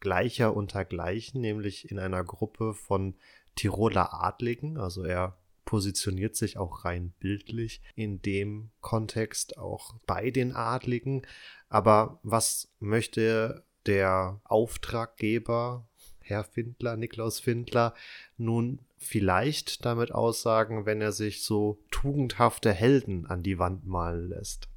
Gleicher 0.00 0.54
unter 0.54 0.84
Gleichen, 0.84 1.40
nämlich 1.40 1.90
in 1.90 1.98
einer 1.98 2.24
Gruppe 2.24 2.74
von 2.74 3.14
Tiroler 3.54 4.12
Adligen, 4.12 4.76
also 4.76 5.02
er 5.02 5.36
positioniert 5.66 6.36
sich 6.36 6.56
auch 6.56 6.84
rein 6.84 7.12
bildlich 7.18 7.82
in 7.94 8.22
dem 8.22 8.70
Kontext 8.80 9.58
auch 9.58 9.94
bei 10.06 10.30
den 10.30 10.54
Adligen. 10.54 11.22
Aber 11.68 12.20
was 12.22 12.72
möchte 12.78 13.64
der 13.84 14.40
Auftraggeber, 14.44 15.86
Herr 16.20 16.44
Findler, 16.44 16.96
Niklaus 16.96 17.40
Findler, 17.40 17.94
nun 18.36 18.80
vielleicht 18.96 19.84
damit 19.84 20.12
aussagen, 20.12 20.86
wenn 20.86 21.00
er 21.00 21.12
sich 21.12 21.42
so 21.42 21.78
tugendhafte 21.90 22.72
Helden 22.72 23.26
an 23.26 23.42
die 23.42 23.58
Wand 23.58 23.86
malen 23.86 24.28
lässt? 24.28 24.68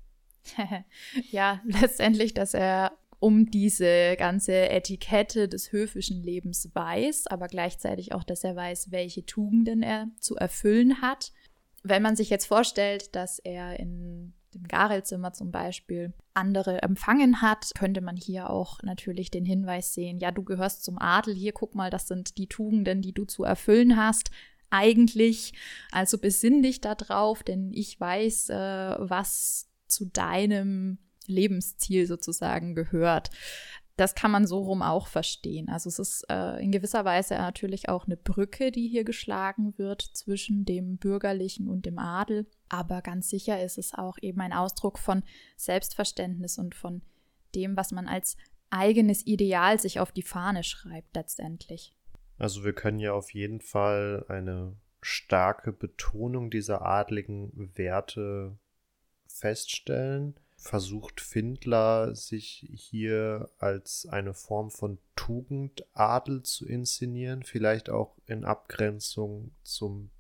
ja, 1.30 1.62
letztendlich, 1.66 2.34
dass 2.34 2.54
er 2.54 2.98
um 3.20 3.52
diese 3.52 4.16
ganze 4.18 4.70
Etikette 4.70 5.50
des 5.50 5.72
höfischen 5.72 6.24
Lebens 6.24 6.70
weiß, 6.74 7.28
aber 7.28 7.48
gleichzeitig 7.48 8.14
auch, 8.14 8.24
dass 8.24 8.44
er 8.44 8.56
weiß, 8.56 8.92
welche 8.92 9.26
Tugenden 9.26 9.84
er 9.84 10.08
zu 10.20 10.36
erfüllen 10.36 11.02
hat. 11.02 11.34
Wenn 11.84 12.02
man 12.02 12.16
sich 12.16 12.30
jetzt 12.30 12.46
vorstellt, 12.46 13.16
dass 13.16 13.40
er 13.40 13.80
in 13.80 14.34
dem 14.54 14.68
Garelzimmer 14.68 15.34
zum 15.34 15.52
Beispiel 15.52 16.14
andere 16.34 16.82
empfangen 16.82 17.42
hat, 17.42 17.72
könnte 17.78 18.02
man 18.02 18.16
hier 18.16 18.50
auch 18.50 18.82
natürlich 18.84 19.30
den 19.30 19.46
Hinweis 19.46 19.94
sehen, 19.94 20.18
ja, 20.18 20.32
du 20.32 20.44
gehörst 20.44 20.84
zum 20.84 20.98
Adel, 20.98 21.36
hier 21.36 21.52
guck 21.52 21.76
mal, 21.76 21.90
das 21.90 22.08
sind 22.08 22.38
die 22.38 22.48
Tugenden, 22.48 23.02
die 23.02 23.14
du 23.14 23.26
zu 23.26 23.44
erfüllen 23.44 23.98
hast. 23.98 24.32
Eigentlich, 24.72 25.54
also 25.92 26.18
besinn 26.18 26.62
dich 26.62 26.80
da 26.80 26.96
drauf, 26.96 27.44
denn 27.44 27.72
ich 27.74 28.00
weiß, 28.00 28.50
äh, 28.50 28.96
was 29.00 29.68
zu 29.88 30.06
deinem 30.06 31.00
Lebensziel 31.30 32.08
sozusagen 32.08 32.76
gehört. 32.76 33.30
Das 33.96 34.16
kann 34.16 34.32
man 34.32 34.48
so 34.48 34.60
rum 34.60 34.82
auch 34.82 35.08
verstehen. 35.08 35.68
Also 35.68 35.90
es 35.90 36.00
ist 36.00 36.26
äh, 36.30 36.64
in 36.64 36.72
gewisser 36.72 37.04
Weise 37.04 37.34
natürlich 37.34 37.90
auch 37.90 38.06
eine 38.06 38.16
Brücke, 38.16 38.72
die 38.72 38.88
hier 38.88 39.04
geschlagen 39.04 39.78
wird 39.78 40.02
zwischen 40.02 40.64
dem 40.64 40.98
Bürgerlichen 40.98 41.68
und 41.68 41.86
dem 41.86 42.00
Adel. 42.00 42.48
Aber 42.70 43.02
ganz 43.02 43.30
sicher 43.30 43.62
ist 43.62 43.78
es 43.78 43.94
auch 43.94 44.18
eben 44.22 44.40
ein 44.40 44.54
Ausdruck 44.54 45.00
von 45.00 45.24
Selbstverständnis 45.58 46.58
und 46.58 46.76
von 46.76 47.02
dem, 47.56 47.76
was 47.76 47.92
man 47.92 48.08
als 48.08 48.38
eigenes 48.70 49.26
Ideal 49.28 49.80
sich 49.80 50.00
auf 50.00 50.14
die 50.14 50.22
Fahne 50.22 50.64
schreibt 50.64 51.16
letztendlich. 51.16 51.94
Also 52.38 52.64
wir 52.64 52.74
können 52.74 53.00
ja 53.00 53.12
auf 53.12 53.34
jeden 53.34 53.60
Fall 53.60 54.26
eine 54.30 54.78
starke 55.02 55.74
Betonung 55.74 56.50
dieser 56.50 56.86
adligen 56.86 57.72
Werte 57.76 58.58
feststellen 59.28 60.36
versucht 60.60 61.22
Findler 61.22 62.16
sich 62.16 62.68
hier 62.74 63.50
als 63.58 64.06
eine 64.10 64.34
Form 64.34 64.70
von 64.72 65.00
Tugendadel 65.16 66.44
zu 66.44 66.66
inszenieren, 66.66 67.44
vielleicht 67.44 67.90
auch 67.90 68.18
in 68.26 68.44
Abgrenzung 68.44 69.52
zum 69.64 70.12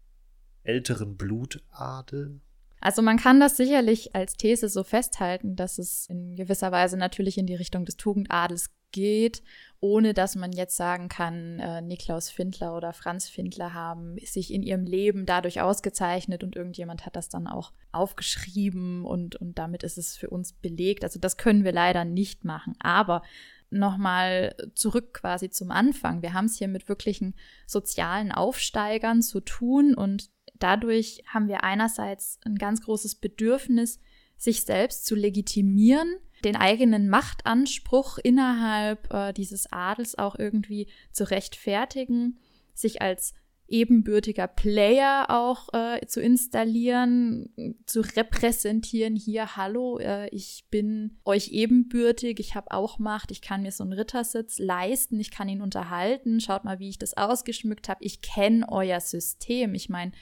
älteren 0.63 1.17
Blutadel? 1.17 2.39
Also 2.81 3.01
man 3.01 3.17
kann 3.17 3.39
das 3.39 3.57
sicherlich 3.57 4.15
als 4.15 4.37
These 4.37 4.69
so 4.69 4.83
festhalten, 4.83 5.55
dass 5.55 5.77
es 5.77 6.07
in 6.07 6.35
gewisser 6.35 6.71
Weise 6.71 6.95
natürlich 6.95 7.37
in 7.37 7.45
die 7.45 7.55
Richtung 7.55 7.83
des 7.83 7.97
Tugendadels 7.97 8.69
geht, 8.91 9.43
ohne 9.79 10.13
dass 10.13 10.35
man 10.35 10.51
jetzt 10.51 10.75
sagen 10.75 11.07
kann, 11.07 11.59
äh, 11.59 11.81
Niklaus 11.81 12.29
Findler 12.29 12.75
oder 12.75 12.91
Franz 12.93 13.29
Findler 13.29 13.73
haben 13.73 14.17
sich 14.23 14.53
in 14.53 14.63
ihrem 14.63 14.85
Leben 14.85 15.25
dadurch 15.25 15.61
ausgezeichnet 15.61 16.43
und 16.43 16.55
irgendjemand 16.55 17.05
hat 17.05 17.15
das 17.15 17.29
dann 17.29 17.47
auch 17.47 17.71
aufgeschrieben 17.91 19.05
und, 19.05 19.35
und 19.37 19.57
damit 19.57 19.83
ist 19.83 19.97
es 19.97 20.17
für 20.17 20.29
uns 20.29 20.53
belegt. 20.53 21.03
Also 21.03 21.19
das 21.19 21.37
können 21.37 21.63
wir 21.63 21.71
leider 21.71 22.03
nicht 22.03 22.43
machen. 22.43 22.75
Aber 22.79 23.21
nochmal 23.69 24.55
zurück 24.75 25.13
quasi 25.13 25.49
zum 25.49 25.71
Anfang. 25.71 26.21
Wir 26.21 26.33
haben 26.33 26.45
es 26.45 26.57
hier 26.57 26.67
mit 26.67 26.89
wirklichen 26.89 27.35
sozialen 27.67 28.31
Aufsteigern 28.31 29.21
zu 29.21 29.39
tun 29.39 29.93
und 29.93 30.29
dadurch 30.55 31.23
haben 31.27 31.47
wir 31.47 31.63
einerseits 31.63 32.39
ein 32.45 32.55
ganz 32.55 32.81
großes 32.81 33.15
Bedürfnis, 33.15 33.99
sich 34.39 34.61
selbst 34.61 35.05
zu 35.05 35.13
legitimieren, 35.13 36.15
den 36.43 36.55
eigenen 36.55 37.09
Machtanspruch 37.09 38.17
innerhalb 38.17 39.13
äh, 39.13 39.33
dieses 39.33 39.71
Adels 39.71 40.17
auch 40.17 40.39
irgendwie 40.39 40.87
zu 41.11 41.29
rechtfertigen, 41.29 42.39
sich 42.73 43.01
als 43.01 43.33
ebenbürtiger 43.67 44.47
Player 44.47 45.27
auch 45.29 45.69
äh, 45.73 46.05
zu 46.07 46.21
installieren, 46.21 47.49
zu 47.85 48.01
repräsentieren. 48.01 49.15
Hier, 49.15 49.57
hallo, 49.57 49.99
äh, 49.99 50.27
ich 50.29 50.65
bin 50.71 51.19
euch 51.25 51.49
ebenbürtig, 51.49 52.39
ich 52.39 52.55
habe 52.55 52.71
auch 52.71 52.97
Macht, 52.97 53.31
ich 53.31 53.41
kann 53.41 53.61
mir 53.61 53.71
so 53.71 53.83
einen 53.83 53.93
Rittersitz 53.93 54.57
leisten, 54.57 55.19
ich 55.19 55.29
kann 55.29 55.49
ihn 55.49 55.61
unterhalten. 55.61 56.39
Schaut 56.39 56.63
mal, 56.63 56.79
wie 56.79 56.89
ich 56.89 56.97
das 56.97 57.15
ausgeschmückt 57.15 57.89
habe. 57.89 58.03
Ich 58.03 58.21
kenne 58.21 58.65
euer 58.69 59.01
System. 59.01 59.75
Ich 59.75 59.89
meine, 59.89 60.13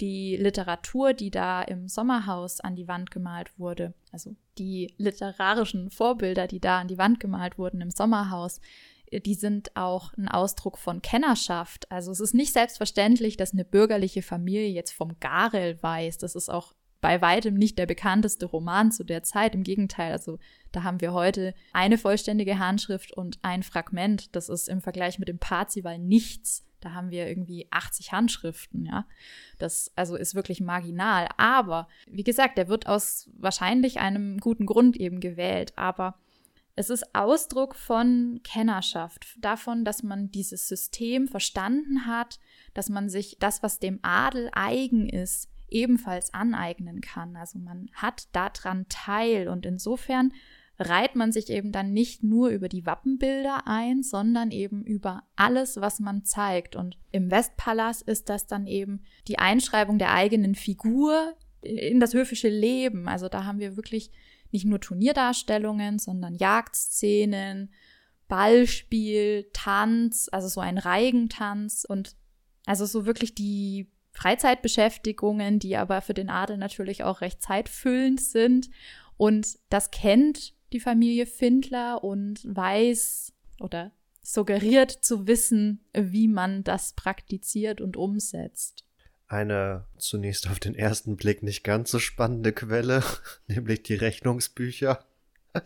die 0.00 0.36
Literatur, 0.36 1.12
die 1.12 1.30
da 1.30 1.62
im 1.62 1.88
Sommerhaus 1.88 2.60
an 2.60 2.76
die 2.76 2.88
Wand 2.88 3.10
gemalt 3.10 3.58
wurde, 3.58 3.94
also 4.12 4.34
die 4.58 4.94
literarischen 4.98 5.90
Vorbilder, 5.90 6.46
die 6.46 6.60
da 6.60 6.80
an 6.80 6.88
die 6.88 6.98
Wand 6.98 7.20
gemalt 7.20 7.58
wurden 7.58 7.80
im 7.80 7.90
Sommerhaus, 7.90 8.60
äh, 9.10 9.20
die 9.20 9.34
sind 9.34 9.74
auch 9.76 10.12
ein 10.14 10.28
Ausdruck 10.28 10.78
von 10.78 11.02
Kennerschaft. 11.02 11.90
Also 11.90 12.10
es 12.10 12.20
ist 12.20 12.34
nicht 12.34 12.52
selbstverständlich, 12.52 13.36
dass 13.36 13.52
eine 13.52 13.64
bürgerliche 13.64 14.22
Familie 14.22 14.68
jetzt 14.68 14.92
vom 14.92 15.18
Garel 15.20 15.82
weiß. 15.82 16.18
Das 16.18 16.34
ist 16.34 16.50
auch 16.50 16.74
bei 17.00 17.20
weitem 17.20 17.54
nicht 17.54 17.78
der 17.78 17.84
bekannteste 17.84 18.46
Roman 18.46 18.90
zu 18.90 19.04
der 19.04 19.22
Zeit. 19.22 19.54
Im 19.54 19.62
Gegenteil, 19.62 20.12
also 20.12 20.38
da 20.72 20.84
haben 20.84 21.02
wir 21.02 21.12
heute 21.12 21.54
eine 21.74 21.98
vollständige 21.98 22.58
Handschrift 22.58 23.12
und 23.12 23.38
ein 23.42 23.62
Fragment. 23.62 24.34
Das 24.34 24.48
ist 24.48 24.70
im 24.70 24.80
Vergleich 24.80 25.18
mit 25.18 25.28
dem 25.28 25.38
Parzival 25.38 25.98
nichts. 25.98 26.64
Da 26.84 26.92
haben 26.92 27.10
wir 27.10 27.26
irgendwie 27.26 27.66
80 27.70 28.12
Handschriften, 28.12 28.84
ja. 28.84 29.06
Das 29.58 29.90
also 29.96 30.16
ist 30.16 30.34
wirklich 30.34 30.60
marginal. 30.60 31.28
Aber 31.36 31.88
wie 32.06 32.24
gesagt, 32.24 32.58
der 32.58 32.68
wird 32.68 32.86
aus 32.86 33.30
wahrscheinlich 33.36 34.00
einem 34.00 34.38
guten 34.38 34.66
Grund 34.66 34.96
eben 34.96 35.20
gewählt. 35.20 35.72
Aber 35.76 36.16
es 36.76 36.90
ist 36.90 37.14
Ausdruck 37.14 37.74
von 37.76 38.40
Kennerschaft, 38.42 39.36
davon, 39.38 39.84
dass 39.84 40.02
man 40.02 40.30
dieses 40.30 40.68
System 40.68 41.28
verstanden 41.28 42.06
hat, 42.06 42.40
dass 42.74 42.88
man 42.88 43.08
sich 43.08 43.36
das, 43.38 43.62
was 43.62 43.78
dem 43.78 44.00
Adel 44.02 44.50
eigen 44.52 45.08
ist, 45.08 45.48
ebenfalls 45.70 46.34
aneignen 46.34 47.00
kann. 47.00 47.36
Also 47.36 47.58
man 47.58 47.90
hat 47.94 48.28
daran 48.32 48.86
teil 48.88 49.48
und 49.48 49.66
insofern 49.66 50.32
reiht 50.78 51.14
man 51.14 51.30
sich 51.32 51.50
eben 51.50 51.70
dann 51.70 51.92
nicht 51.92 52.22
nur 52.22 52.48
über 52.48 52.68
die 52.68 52.84
Wappenbilder 52.84 53.66
ein, 53.66 54.02
sondern 54.02 54.50
eben 54.50 54.84
über 54.84 55.22
alles, 55.36 55.80
was 55.80 56.00
man 56.00 56.24
zeigt. 56.24 56.74
Und 56.74 56.98
im 57.12 57.30
Westpalast 57.30 58.02
ist 58.02 58.28
das 58.28 58.46
dann 58.46 58.66
eben 58.66 59.02
die 59.28 59.38
Einschreibung 59.38 59.98
der 59.98 60.12
eigenen 60.12 60.54
Figur 60.54 61.34
in 61.62 62.00
das 62.00 62.14
höfische 62.14 62.48
Leben. 62.48 63.08
Also 63.08 63.28
da 63.28 63.44
haben 63.44 63.60
wir 63.60 63.76
wirklich 63.76 64.10
nicht 64.50 64.66
nur 64.66 64.80
Turnierdarstellungen, 64.80 65.98
sondern 65.98 66.34
Jagdszenen, 66.34 67.72
Ballspiel, 68.28 69.48
Tanz, 69.52 70.28
also 70.32 70.48
so 70.48 70.60
ein 70.60 70.78
Reigentanz 70.78 71.84
und 71.88 72.16
also 72.66 72.86
so 72.86 73.06
wirklich 73.06 73.34
die 73.34 73.90
Freizeitbeschäftigungen, 74.12 75.58
die 75.58 75.76
aber 75.76 76.00
für 76.00 76.14
den 76.14 76.30
Adel 76.30 76.56
natürlich 76.56 77.04
auch 77.04 77.20
recht 77.20 77.42
zeitfüllend 77.42 78.20
sind. 78.20 78.70
Und 79.16 79.58
das 79.70 79.90
kennt 79.90 80.54
die 80.74 80.80
Familie 80.80 81.24
Findler 81.24 82.04
und 82.04 82.44
weiß 82.44 83.32
oder 83.60 83.92
suggeriert 84.22 84.90
zu 84.90 85.26
wissen, 85.26 85.80
wie 85.94 86.28
man 86.28 86.64
das 86.64 86.92
praktiziert 86.92 87.80
und 87.80 87.96
umsetzt 87.96 88.84
eine 89.34 89.86
zunächst 89.98 90.48
auf 90.48 90.60
den 90.60 90.74
ersten 90.74 91.16
Blick 91.16 91.42
nicht 91.42 91.64
ganz 91.64 91.90
so 91.90 91.98
spannende 91.98 92.52
Quelle, 92.52 93.02
nämlich 93.46 93.82
die 93.82 93.94
Rechnungsbücher. 93.94 95.04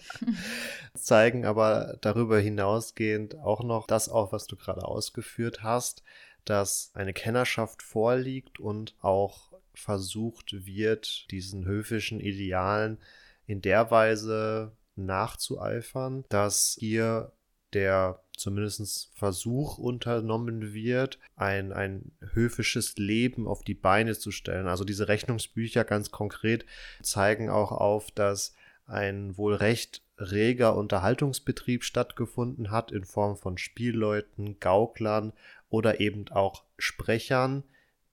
zeigen 0.94 1.47
aber 1.47 1.97
darüber 2.03 2.38
hinausgehend 2.38 3.37
auch 3.37 3.62
noch 3.62 3.87
das 3.87 4.09
auf, 4.09 4.33
was 4.33 4.47
du 4.47 4.57
gerade 4.57 4.85
ausgeführt 4.85 5.62
hast, 5.62 6.03
dass 6.44 6.90
eine 6.94 7.14
Kennerschaft 7.14 7.83
vorliegt 7.83 8.61
und 8.61 8.94
auch 9.01 9.53
versucht 9.73 10.66
wird, 10.66 11.31
diesen 11.31 11.64
höfischen 11.64 12.21
Idealen 12.21 12.99
in 13.47 13.62
der 13.62 13.90
Weise 13.90 14.73
nachzueifern, 15.07 16.25
dass 16.29 16.77
hier 16.79 17.33
der 17.73 18.21
zumindest 18.37 19.11
Versuch 19.15 19.79
unternommen 19.79 20.73
wird, 20.73 21.19
ein, 21.37 21.73
ein 21.73 22.13
höfisches 22.33 22.97
Leben 22.97 23.47
auf 23.47 23.63
die 23.63 23.75
Beine 23.75 24.17
zu 24.17 24.31
stellen. 24.31 24.69
Also 24.69 24.85
diese 24.85 25.09
Rechnungsbücher 25.09 25.85
ganz 25.85 26.11
konkret 26.11 26.65
zeigen 27.03 27.51
auch 27.51 27.73
auf, 27.73 28.11
dass 28.11 28.55
ein 28.87 29.37
wohl 29.37 29.55
recht 29.55 30.03
reger 30.19 30.77
Unterhaltungsbetrieb 30.77 31.85
stattgefunden 31.85 32.71
hat 32.71 32.91
in 32.91 33.05
Form 33.05 33.37
von 33.37 33.59
Spielleuten, 33.59 34.59
Gauklern 34.61 35.33
oder 35.69 36.01
eben 36.01 36.29
auch 36.29 36.65
Sprechern, 36.79 37.65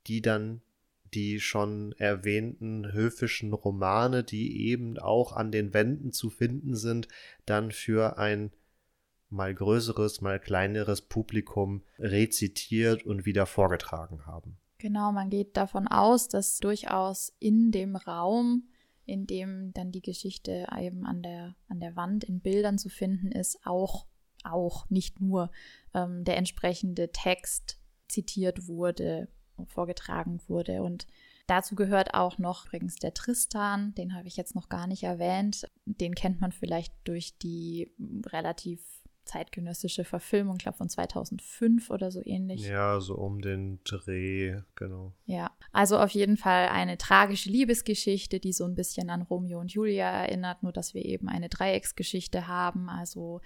die 0.08 0.22
dann 0.22 0.62
die 1.16 1.40
schon 1.40 1.94
erwähnten 1.94 2.92
höfischen 2.92 3.54
Romane, 3.54 4.24
die 4.24 4.68
eben 4.68 5.00
auch 5.00 5.32
an 5.32 5.52
den 5.52 5.74
Wänden 5.74 6.12
zu 6.12 6.30
finden 6.30 6.76
sind, 6.76 7.08
dann 7.46 7.72
für 7.72 8.18
ein 8.18 8.52
mal 9.30 9.54
größeres, 9.54 10.22
mal 10.22 10.40
kleineres 10.40 11.02
Publikum 11.02 11.84
rezitiert 11.98 13.06
und 13.06 13.26
wieder 13.26 13.46
vorgetragen 13.46 14.26
haben. 14.26 14.58
Genau, 14.78 15.12
man 15.12 15.30
geht 15.30 15.58
davon 15.58 15.88
aus, 15.88 16.28
dass 16.28 16.60
durchaus 16.60 17.34
in 17.40 17.72
dem 17.72 17.96
Raum, 17.96 18.68
in 19.06 19.26
dem 19.26 19.72
dann 19.74 19.92
die 19.92 20.02
Geschichte 20.02 20.68
eben 20.80 21.06
an 21.06 21.22
der, 21.22 21.56
an 21.68 21.80
der 21.80 21.96
Wand 21.96 22.24
in 22.24 22.42
Bildern 22.42 22.78
zu 22.78 22.90
finden 22.90 23.32
ist, 23.32 23.60
auch, 23.66 24.06
auch 24.44 24.90
nicht 24.90 25.22
nur 25.22 25.50
ähm, 25.94 26.24
der 26.24 26.38
entsprechende 26.38 27.12
Text 27.12 27.80
zitiert 28.08 28.68
wurde, 28.68 29.28
vorgetragen 29.68 30.42
wurde. 30.48 30.84
Und 30.84 31.08
dazu 31.48 31.76
gehört 31.76 32.14
auch 32.14 32.38
noch 32.38 32.68
übrigens 32.68 32.96
der 32.96 33.14
Tristan, 33.14 33.94
den 33.96 34.16
habe 34.16 34.28
ich 34.28 34.38
jetzt 34.38 34.56
noch 34.56 34.70
gar 34.70 34.88
nicht 34.88 35.04
erwähnt. 35.04 35.70
Den 35.86 36.16
kennt 36.16 36.42
man 36.42 36.52
vielleicht 36.52 36.94
durch 37.04 37.38
die 37.38 37.92
relativ 38.28 38.82
zeitgenössische 39.26 40.06
Verfilmung, 40.06 40.56
ich 40.58 40.64
glaube 40.64 40.78
von 40.78 40.90
2005 40.90 41.90
oder 41.90 42.12
so 42.12 42.22
ähnlich. 42.24 42.62
Ja, 42.62 43.00
so 43.02 43.16
um 43.16 43.42
den 43.42 43.80
Dreh, 43.84 44.60
genau. 44.76 45.14
Ja, 45.26 45.52
also 45.72 45.98
auf 45.98 46.12
jeden 46.12 46.38
Fall 46.38 46.70
eine 46.70 46.98
tragische 46.98 47.50
Liebesgeschichte, 47.50 48.40
die 48.40 48.54
so 48.54 48.66
ein 48.66 48.76
bisschen 48.76 49.10
an 49.10 49.24
Romeo 49.24 49.60
und 49.60 49.74
Julia 49.74 50.10
erinnert, 50.10 50.64
nur 50.64 50.72
dass 50.72 50.94
wir 50.94 51.04
eben 51.04 51.28
eine 51.28 51.50
Dreiecksgeschichte 51.50 52.48
haben. 52.48 52.88
Also 52.88 53.42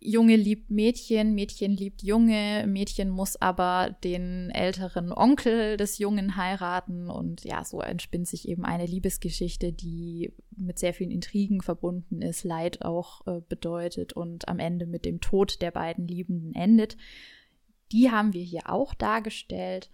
Junge 0.00 0.36
liebt 0.36 0.70
Mädchen, 0.70 1.34
Mädchen 1.34 1.72
liebt 1.72 2.02
Junge, 2.02 2.64
Mädchen 2.66 3.08
muss 3.08 3.40
aber 3.40 3.96
den 4.04 4.50
älteren 4.50 5.12
Onkel 5.12 5.76
des 5.76 5.98
Jungen 5.98 6.36
heiraten 6.36 7.08
und 7.08 7.44
ja, 7.44 7.64
so 7.64 7.80
entspinnt 7.80 8.28
sich 8.28 8.48
eben 8.48 8.64
eine 8.64 8.86
Liebesgeschichte, 8.86 9.72
die 9.72 10.32
mit 10.54 10.78
sehr 10.78 10.94
vielen 10.94 11.10
Intrigen 11.10 11.62
verbunden 11.62 12.22
ist, 12.22 12.44
Leid 12.44 12.82
auch 12.82 13.26
äh, 13.26 13.40
bedeutet 13.48 14.12
und 14.12 14.48
am 14.48 14.58
Ende 14.58 14.86
mit 14.86 15.04
dem 15.04 15.20
Tod 15.20 15.62
der 15.62 15.70
beiden 15.70 16.06
Liebenden 16.06 16.54
endet. 16.54 16.96
Die 17.92 18.10
haben 18.10 18.32
wir 18.32 18.42
hier 18.42 18.70
auch 18.70 18.94
dargestellt. 18.94 19.90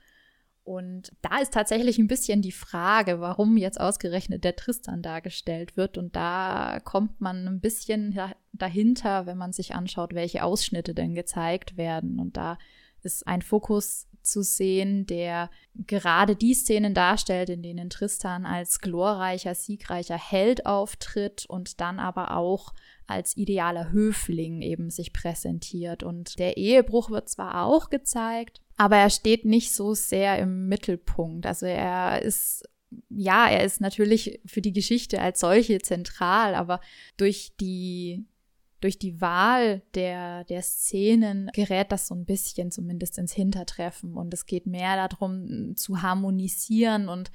Und 0.65 1.13
da 1.23 1.39
ist 1.41 1.53
tatsächlich 1.53 1.99
ein 1.99 2.07
bisschen 2.07 2.41
die 2.41 2.53
Frage, 2.53 3.21
warum 3.21 3.57
jetzt 3.57 3.81
ausgerechnet 3.81 4.45
der 4.45 4.55
Tristan 4.55 5.03
dargestellt 5.03 5.77
wird. 5.77 5.99
Und 5.99 6.15
da 6.15 6.79
kommt 6.85 7.21
man 7.21 7.49
ein 7.49 7.61
bisschen 7.61 8.17
dahinter, 8.53 9.27
wenn 9.27 9.39
man 9.39 9.53
sich 9.53 9.75
anschaut, 9.75 10.15
welche 10.15 10.45
Ausschnitte 10.45 10.95
denn 10.95 11.15
gezeigt 11.15 11.77
werden. 11.77 12.21
Und 12.21 12.37
da 12.37 12.59
ist 13.03 13.27
ein 13.27 13.43
Fokus 13.43 14.07
zu 14.23 14.43
sehen, 14.43 15.05
der 15.07 15.51
gerade 15.75 16.37
die 16.37 16.55
Szenen 16.55 16.95
darstellt, 16.95 17.51
in 17.51 17.63
denen 17.63 17.91
Tristan 17.91 18.47
als 18.47 18.79
glorreicher, 18.79 19.57
siegreicher 19.57 20.17
Held 20.17 20.65
auftritt 20.65 21.45
und 21.47 21.81
dann 21.81 21.99
aber 21.99 22.37
auch 22.37 22.73
als 23.09 23.37
idealer 23.37 23.91
Höfling 23.91 24.63
eben 24.63 24.91
sich 24.91 25.13
präsentiert. 25.13 26.05
Und 26.05 26.39
der 26.39 26.57
Ehebruch 26.57 27.11
wird 27.11 27.29
zwar 27.29 27.65
auch 27.65 27.91
gezeigt, 27.91 28.61
aber 28.83 28.97
er 28.97 29.11
steht 29.11 29.45
nicht 29.45 29.73
so 29.73 29.95
sehr 29.95 30.41
im 30.41 30.67
Mittelpunkt. 30.67 31.47
Also 31.47 31.67
er 31.67 32.21
ist 32.21 32.65
ja, 33.09 33.49
er 33.49 33.63
ist 33.63 33.81
natürlich 33.81 34.41
für 34.45 34.61
die 34.61 34.73
Geschichte 34.73 35.21
als 35.23 35.39
solche 35.39 35.79
zentral, 35.79 36.57
aber 36.57 36.81
durch 37.17 37.53
die 37.61 38.27
durch 38.81 38.99
die 38.99 39.21
Wahl 39.21 39.83
der, 39.95 40.43
der 40.45 40.63
Szenen 40.63 41.49
gerät 41.55 41.93
das 41.93 42.09
so 42.09 42.17
ein 42.17 42.25
bisschen 42.25 42.73
zumindest 42.73 43.17
ins 43.19 43.33
Hintertreffen 43.33 44.17
und 44.17 44.35
es 44.35 44.47
geht 44.47 44.67
mehr 44.67 45.09
darum 45.09 45.77
zu 45.77 46.03
harmonisieren 46.03 47.09
und 47.09 47.31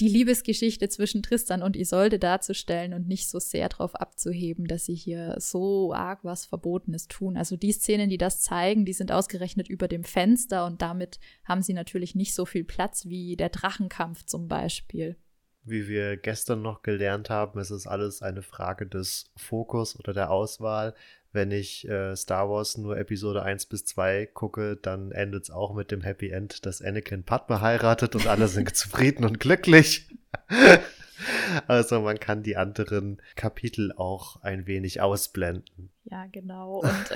die 0.00 0.08
Liebesgeschichte 0.08 0.88
zwischen 0.88 1.22
Tristan 1.22 1.62
und 1.62 1.76
Isolde 1.76 2.18
darzustellen 2.18 2.94
und 2.94 3.06
nicht 3.06 3.28
so 3.28 3.38
sehr 3.38 3.68
darauf 3.68 3.94
abzuheben, 3.94 4.66
dass 4.66 4.86
sie 4.86 4.94
hier 4.94 5.34
so 5.38 5.92
arg 5.92 6.20
was 6.22 6.46
Verbotenes 6.46 7.08
tun. 7.08 7.36
Also 7.36 7.56
die 7.56 7.72
Szenen, 7.72 8.08
die 8.08 8.16
das 8.16 8.40
zeigen, 8.40 8.86
die 8.86 8.94
sind 8.94 9.12
ausgerechnet 9.12 9.68
über 9.68 9.88
dem 9.88 10.02
Fenster 10.02 10.64
und 10.64 10.80
damit 10.80 11.20
haben 11.44 11.60
sie 11.60 11.74
natürlich 11.74 12.14
nicht 12.14 12.34
so 12.34 12.46
viel 12.46 12.64
Platz 12.64 13.04
wie 13.06 13.36
der 13.36 13.50
Drachenkampf 13.50 14.24
zum 14.24 14.48
Beispiel. 14.48 15.16
Wie 15.64 15.86
wir 15.86 16.16
gestern 16.16 16.62
noch 16.62 16.82
gelernt 16.82 17.28
haben, 17.28 17.60
ist 17.60 17.70
es 17.70 17.86
alles 17.86 18.22
eine 18.22 18.42
Frage 18.42 18.86
des 18.86 19.30
Fokus 19.36 19.98
oder 19.98 20.14
der 20.14 20.30
Auswahl 20.30 20.94
wenn 21.32 21.50
ich 21.50 21.88
äh, 21.88 22.14
Star 22.14 22.48
Wars 22.50 22.76
nur 22.76 22.96
Episode 22.98 23.42
1 23.42 23.66
bis 23.66 23.84
2 23.86 24.26
gucke, 24.26 24.76
dann 24.76 25.12
endet 25.12 25.44
es 25.44 25.50
auch 25.50 25.74
mit 25.74 25.90
dem 25.90 26.02
Happy 26.02 26.30
End, 26.30 26.66
dass 26.66 26.82
Anakin 26.82 27.24
Padme 27.24 27.60
heiratet 27.60 28.14
und 28.14 28.26
alle 28.26 28.48
sind 28.48 28.74
zufrieden 28.76 29.24
und 29.24 29.40
glücklich. 29.40 30.08
also 31.66 32.00
man 32.00 32.20
kann 32.20 32.42
die 32.42 32.56
anderen 32.56 33.20
Kapitel 33.34 33.92
auch 33.92 34.42
ein 34.42 34.66
wenig 34.66 35.00
ausblenden. 35.00 35.90
Ja, 36.04 36.26
genau. 36.26 36.80
Und 36.80 37.10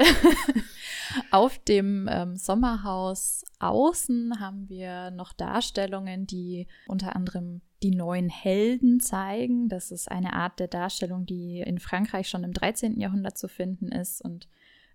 auf 1.30 1.58
dem 1.64 2.08
ähm, 2.10 2.36
Sommerhaus 2.36 3.44
außen 3.58 4.40
haben 4.40 4.68
wir 4.68 5.10
noch 5.10 5.32
Darstellungen, 5.32 6.26
die 6.26 6.66
unter 6.86 7.16
anderem 7.16 7.60
die 7.86 7.96
neuen 7.96 8.28
Helden 8.28 8.98
zeigen. 8.98 9.68
Das 9.68 9.92
ist 9.92 10.10
eine 10.10 10.32
Art 10.32 10.58
der 10.58 10.66
Darstellung, 10.66 11.24
die 11.24 11.60
in 11.60 11.78
Frankreich 11.78 12.28
schon 12.28 12.42
im 12.42 12.52
13. 12.52 12.98
Jahrhundert 12.98 13.38
zu 13.38 13.46
finden 13.46 13.92
ist 13.92 14.20
und 14.20 14.48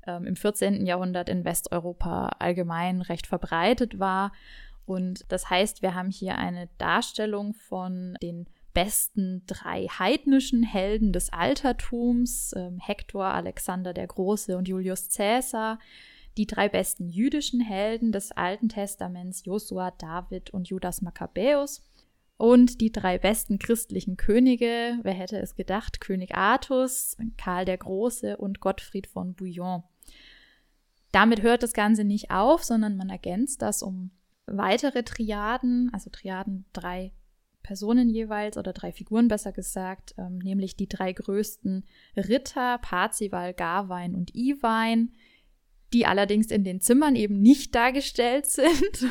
ähm, 0.06 0.26
im 0.26 0.36
14. 0.36 0.86
Jahrhundert 0.86 1.30
in 1.30 1.46
Westeuropa 1.46 2.32
allgemein 2.40 3.02
recht 3.02 3.28
verbreitet 3.28 3.98
war. 3.98 4.34
Und 4.86 5.24
das 5.30 5.50
heißt, 5.50 5.82
wir 5.82 5.96
haben 5.96 6.10
hier 6.10 6.38
eine 6.38 6.68
Darstellung 6.80 7.54
von 7.54 8.18
den 8.22 8.48
besten 8.74 9.44
drei 9.48 9.88
heidnischen 9.88 10.64
Helden 10.64 11.14
des 11.14 11.32
Altertums, 11.32 12.54
ähm, 12.58 12.78
Hektor, 12.80 13.24
Alexander 13.24 13.94
der 13.94 14.08
Große 14.08 14.58
und 14.58 14.68
Julius 14.68 15.08
Caesar, 15.16 15.80
die 16.36 16.46
drei 16.46 16.68
besten 16.68 17.08
jüdischen 17.08 17.62
Helden 17.62 18.12
des 18.12 18.34
Alten 18.34 18.68
Testaments, 18.68 19.46
Josua, 19.46 19.92
David 19.92 20.50
und 20.50 20.68
Judas 20.68 21.02
Makkabäus. 21.02 21.86
Und 22.42 22.82
die 22.82 22.92
drei 22.92 23.20
besten 23.20 23.60
christlichen 23.60 24.18
Könige, 24.18 24.98
wer 25.04 25.14
hätte 25.14 25.38
es 25.38 25.54
gedacht, 25.54 26.02
König 26.02 26.34
Artus, 26.34 27.16
Karl 27.38 27.66
der 27.66 27.78
Große 27.78 28.36
und 28.36 28.60
Gottfried 28.60 29.06
von 29.06 29.36
Bouillon. 29.36 29.84
Damit 31.12 31.44
hört 31.44 31.62
das 31.62 31.74
Ganze 31.74 32.04
nicht 32.04 32.32
auf, 32.32 32.64
sondern 32.64 32.98
man 32.98 33.12
ergänzt 33.12 33.62
das 33.62 33.84
um 33.84 34.10
weitere 34.48 35.04
Triaden, 35.04 35.92
also 35.94 36.10
Triaden 36.10 36.66
drei 36.74 37.12
Personen 37.62 38.10
jeweils 38.10 38.58
oder 38.58 38.74
drei 38.74 38.92
Figuren 38.92 39.28
besser 39.28 39.52
gesagt, 39.52 40.16
ähm, 40.18 40.40
nämlich 40.40 40.76
die 40.76 40.88
drei 40.88 41.14
größten 41.14 41.86
Ritter, 42.18 42.80
Parzival, 42.80 43.54
Garwein 43.54 44.16
und 44.16 44.34
Iwein, 44.34 45.14
die 45.94 46.08
allerdings 46.08 46.48
in 46.48 46.64
den 46.64 46.82
Zimmern 46.82 47.16
eben 47.16 47.40
nicht 47.40 47.76
dargestellt 47.76 48.46
sind. 48.48 49.06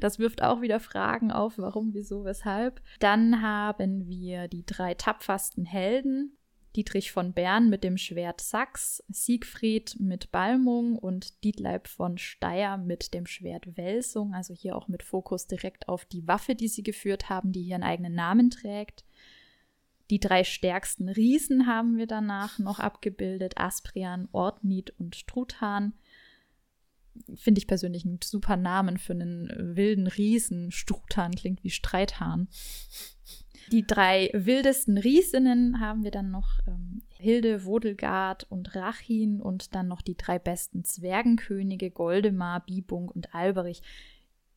Das 0.00 0.18
wirft 0.18 0.42
auch 0.42 0.60
wieder 0.60 0.80
Fragen 0.80 1.30
auf, 1.30 1.58
warum, 1.58 1.94
wieso, 1.94 2.24
weshalb. 2.24 2.82
Dann 2.98 3.42
haben 3.42 4.08
wir 4.08 4.48
die 4.48 4.66
drei 4.66 4.94
tapfersten 4.94 5.64
Helden. 5.64 6.36
Dietrich 6.76 7.10
von 7.10 7.32
Bern 7.32 7.70
mit 7.70 7.82
dem 7.84 7.96
Schwert 7.96 8.42
Sachs, 8.42 9.02
Siegfried 9.08 9.96
mit 9.98 10.30
Balmung 10.30 10.98
und 10.98 11.42
Dietleib 11.42 11.88
von 11.88 12.18
Steyr 12.18 12.76
mit 12.76 13.14
dem 13.14 13.26
Schwert 13.26 13.78
Welsung, 13.78 14.34
also 14.34 14.52
hier 14.52 14.76
auch 14.76 14.86
mit 14.86 15.02
Fokus 15.02 15.46
direkt 15.46 15.88
auf 15.88 16.04
die 16.04 16.28
Waffe, 16.28 16.54
die 16.54 16.68
sie 16.68 16.82
geführt 16.82 17.30
haben, 17.30 17.50
die 17.52 17.62
hier 17.62 17.76
einen 17.76 17.84
eigenen 17.84 18.14
Namen 18.14 18.50
trägt. 18.50 19.06
Die 20.10 20.20
drei 20.20 20.44
stärksten 20.44 21.08
Riesen 21.08 21.66
haben 21.66 21.96
wir 21.96 22.06
danach 22.06 22.58
noch 22.58 22.78
abgebildet: 22.78 23.54
Asprian, 23.56 24.28
Ortnid 24.32 24.92
und 24.98 25.26
Truthahn 25.26 25.94
finde 27.34 27.58
ich 27.58 27.66
persönlich 27.66 28.04
einen 28.04 28.20
super 28.22 28.56
Namen 28.56 28.98
für 28.98 29.12
einen 29.12 29.76
wilden 29.76 30.06
Riesen. 30.06 30.70
Struthahn 30.70 31.32
klingt 31.32 31.62
wie 31.64 31.70
Streithahn. 31.70 32.48
Die 33.72 33.84
drei 33.84 34.30
wildesten 34.32 34.96
Riesinnen 34.96 35.80
haben 35.80 36.04
wir 36.04 36.12
dann 36.12 36.30
noch 36.30 36.60
ähm, 36.68 37.02
Hilde, 37.18 37.64
Wodelgard 37.64 38.44
und 38.44 38.76
Rachin 38.76 39.40
und 39.40 39.74
dann 39.74 39.88
noch 39.88 40.02
die 40.02 40.16
drei 40.16 40.38
besten 40.38 40.84
Zwergenkönige 40.84 41.90
Goldemar, 41.90 42.64
Bibung 42.64 43.08
und 43.08 43.34
Alberich. 43.34 43.82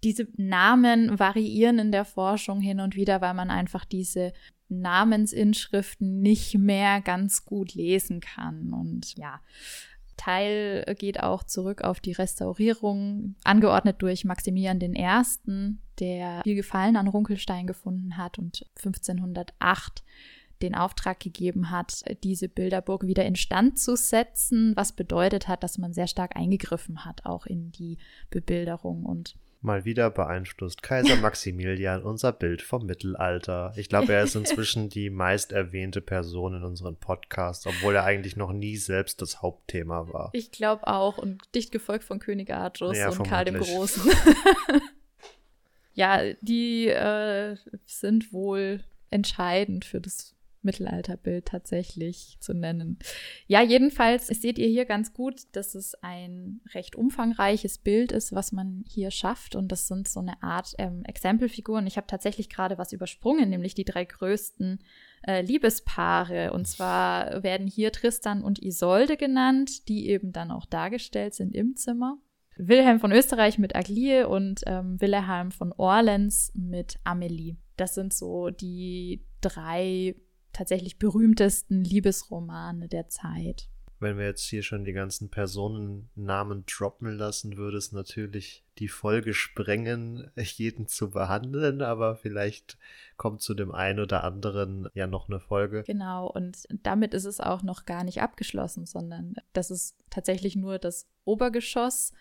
Diese 0.04 0.28
Namen 0.38 1.18
variieren 1.18 1.80
in 1.80 1.92
der 1.92 2.06
Forschung 2.06 2.62
hin 2.62 2.80
und 2.80 2.96
wieder, 2.96 3.20
weil 3.22 3.34
man 3.34 3.50
einfach 3.50 3.84
diese 3.84 4.32
Namensinschriften 4.70 6.22
nicht 6.22 6.58
mehr 6.58 7.02
ganz 7.02 7.46
gut 7.46 7.74
lesen 7.74 8.20
kann. 8.20 8.72
Und 8.74 9.18
ja, 9.18 9.42
Teil 10.20 10.84
geht 10.98 11.24
auch 11.24 11.44
zurück 11.44 11.82
auf 11.82 12.02
die 12.02 12.12
Restaurierung, 12.12 13.36
angeordnet 13.46 14.02
durch 14.02 14.26
Maximilian 14.26 14.82
I., 14.82 15.76
der 16.00 16.42
viel 16.44 16.56
Gefallen 16.56 16.98
an 16.98 17.08
Runkelstein 17.08 17.68
gefunden 17.68 18.18
hat 18.18 18.38
und 18.38 18.66
1508 18.76 20.04
den 20.62 20.76
Auftrag 20.76 21.22
gegeben 21.22 21.72
hat, 21.72 22.04
diese 22.24 22.50
Bilderburg 22.50 23.08
wieder 23.08 23.26
instand 23.26 23.80
zu 23.80 23.96
setzen, 23.96 24.76
was 24.76 24.92
bedeutet 24.92 25.48
hat, 25.48 25.64
dass 25.64 25.78
man 25.78 25.94
sehr 25.94 26.08
stark 26.08 26.36
eingegriffen 26.36 27.06
hat, 27.06 27.26
auch 27.26 27.46
in 27.46 27.72
die 27.72 27.98
Bebilderung 28.30 29.06
und 29.06 29.36
Mal 29.62 29.84
wieder 29.84 30.10
beeinflusst 30.10 30.82
Kaiser 30.84 31.18
Maximilian 31.18 32.02
unser 32.02 32.32
Bild 32.32 32.62
vom 32.62 32.86
Mittelalter. 32.86 33.74
Ich 33.76 33.90
glaube, 33.90 34.14
er 34.14 34.24
ist 34.24 34.36
inzwischen 34.38 34.88
die 34.88 35.10
meist 35.10 35.52
erwähnte 35.52 36.00
Person 36.00 36.56
in 36.56 36.64
unserem 36.64 36.96
Podcast, 36.96 37.68
obwohl 37.68 37.96
er 37.96 38.06
eigentlich 38.06 38.38
noch 38.38 38.54
nie 38.54 38.78
selbst 38.78 39.22
das 39.22 39.42
Hauptthema 39.42 40.08
war. 40.14 40.30
Ich 40.32 40.52
glaube 40.52 40.88
auch 40.88 41.18
und 41.18 41.42
dicht 41.54 41.74
gefolgt 41.74 42.06
von 42.06 42.20
König 42.20 42.52
Artus 42.52 42.98
ja, 42.98 43.08
und 43.08 43.16
vermutlich. 43.16 43.30
Karl 43.30 43.46
dem 43.46 43.58
Großen. 43.58 44.12
ja, 45.94 46.34
die 46.40 46.88
äh, 46.88 47.58
sind 47.86 48.32
wohl 48.32 48.86
entscheidend 49.10 49.84
für 49.84 50.00
das 50.00 50.36
Mittelalterbild 50.62 51.46
tatsächlich 51.46 52.38
zu 52.40 52.54
nennen. 52.54 53.00
Ja, 53.48 53.62
jedenfalls 53.62 54.28
seht 54.28 54.58
ihr 54.58 54.68
hier 54.68 54.86
ganz 54.86 55.14
gut, 55.14 55.44
dass 55.54 55.76
es 55.76 55.96
ein 56.02 56.62
recht 56.74 56.96
umfangreiches 56.96 57.78
Bild 57.78 58.12
ist, 58.12 58.34
was 58.34 58.52
man 58.52 58.84
hier 58.88 59.12
schafft. 59.12 59.56
Und 59.56 59.72
das 59.72 59.88
sind 59.88 60.08
so 60.08 60.20
eine 60.20 60.42
Art 60.44 60.76
ähm, 60.78 61.04
Exempelfiguren. 61.06 61.88
Ich 61.88 61.98
habe 61.98 62.08
tatsächlich 62.08 62.50
gerade 62.50 62.78
was 62.78 62.92
übersprungen, 62.92 63.50
nämlich 63.50 63.74
die 63.74 63.86
drei 63.86 64.06
größten 64.06 64.80
äh, 65.28 65.42
Liebespaare. 65.42 66.54
Und 66.54 66.68
zwar 66.68 67.44
werden 67.44 67.68
hier 67.68 67.92
Tristan 67.92 68.44
und 68.44 68.62
Isolde 68.62 69.18
genannt, 69.18 69.88
die 69.88 70.10
eben 70.10 70.32
dann 70.32 70.52
auch 70.52 70.66
dargestellt 70.66 71.34
sind 71.34 71.56
im 71.56 71.76
Zimmer. 71.76 72.18
Wilhelm 72.58 73.00
von 73.00 73.14
Österreich 73.14 73.58
mit 73.58 73.76
Aglie 73.76 74.28
und 74.28 74.62
ähm, 74.66 75.00
Wilhelm 75.00 75.52
von 75.52 75.72
Orleans 75.72 76.52
mit 76.56 77.00
Amelie. 77.06 77.56
Das 77.78 77.96
sind 77.96 78.14
so 78.14 78.50
die 78.50 79.26
drei 79.40 80.16
tatsächlich 80.60 81.00
berühmtesten 81.00 81.86
Liebesromane 81.86 82.90
der 82.90 83.08
Zeit. 83.08 83.70
Wenn 84.02 84.18
wir 84.18 84.26
jetzt 84.26 84.44
hier 84.44 84.62
schon 84.62 84.84
die 84.84 84.92
ganzen 84.92 85.30
Personennamen 85.30 86.66
droppen 86.66 87.18
lassen, 87.18 87.56
würde 87.56 87.78
es 87.78 87.94
natürlich 87.94 88.66
die 88.78 88.90
Folge 88.90 89.34
sprengen, 89.34 90.30
jeden 90.38 90.88
zu 90.88 91.12
behandeln, 91.12 91.82
aber 91.82 92.18
vielleicht 92.18 92.78
kommt 93.16 93.42
zu 93.42 93.54
dem 93.54 93.72
einen 93.72 94.02
oder 94.02 94.26
anderen 94.26 94.90
ja 94.94 95.08
noch 95.08 95.30
eine 95.30 95.40
Folge. 95.40 95.84
Genau, 95.84 96.30
und 96.30 96.68
damit 96.84 97.14
ist 97.14 97.26
es 97.26 97.40
auch 97.40 97.64
noch 97.64 97.86
gar 97.86 98.04
nicht 98.04 98.22
abgeschlossen, 98.22 98.86
sondern 98.86 99.36
das 99.54 99.72
ist 99.72 99.96
tatsächlich 100.10 100.58
nur 100.58 100.78
das 100.78 101.08
Obergeschoss 101.24 102.12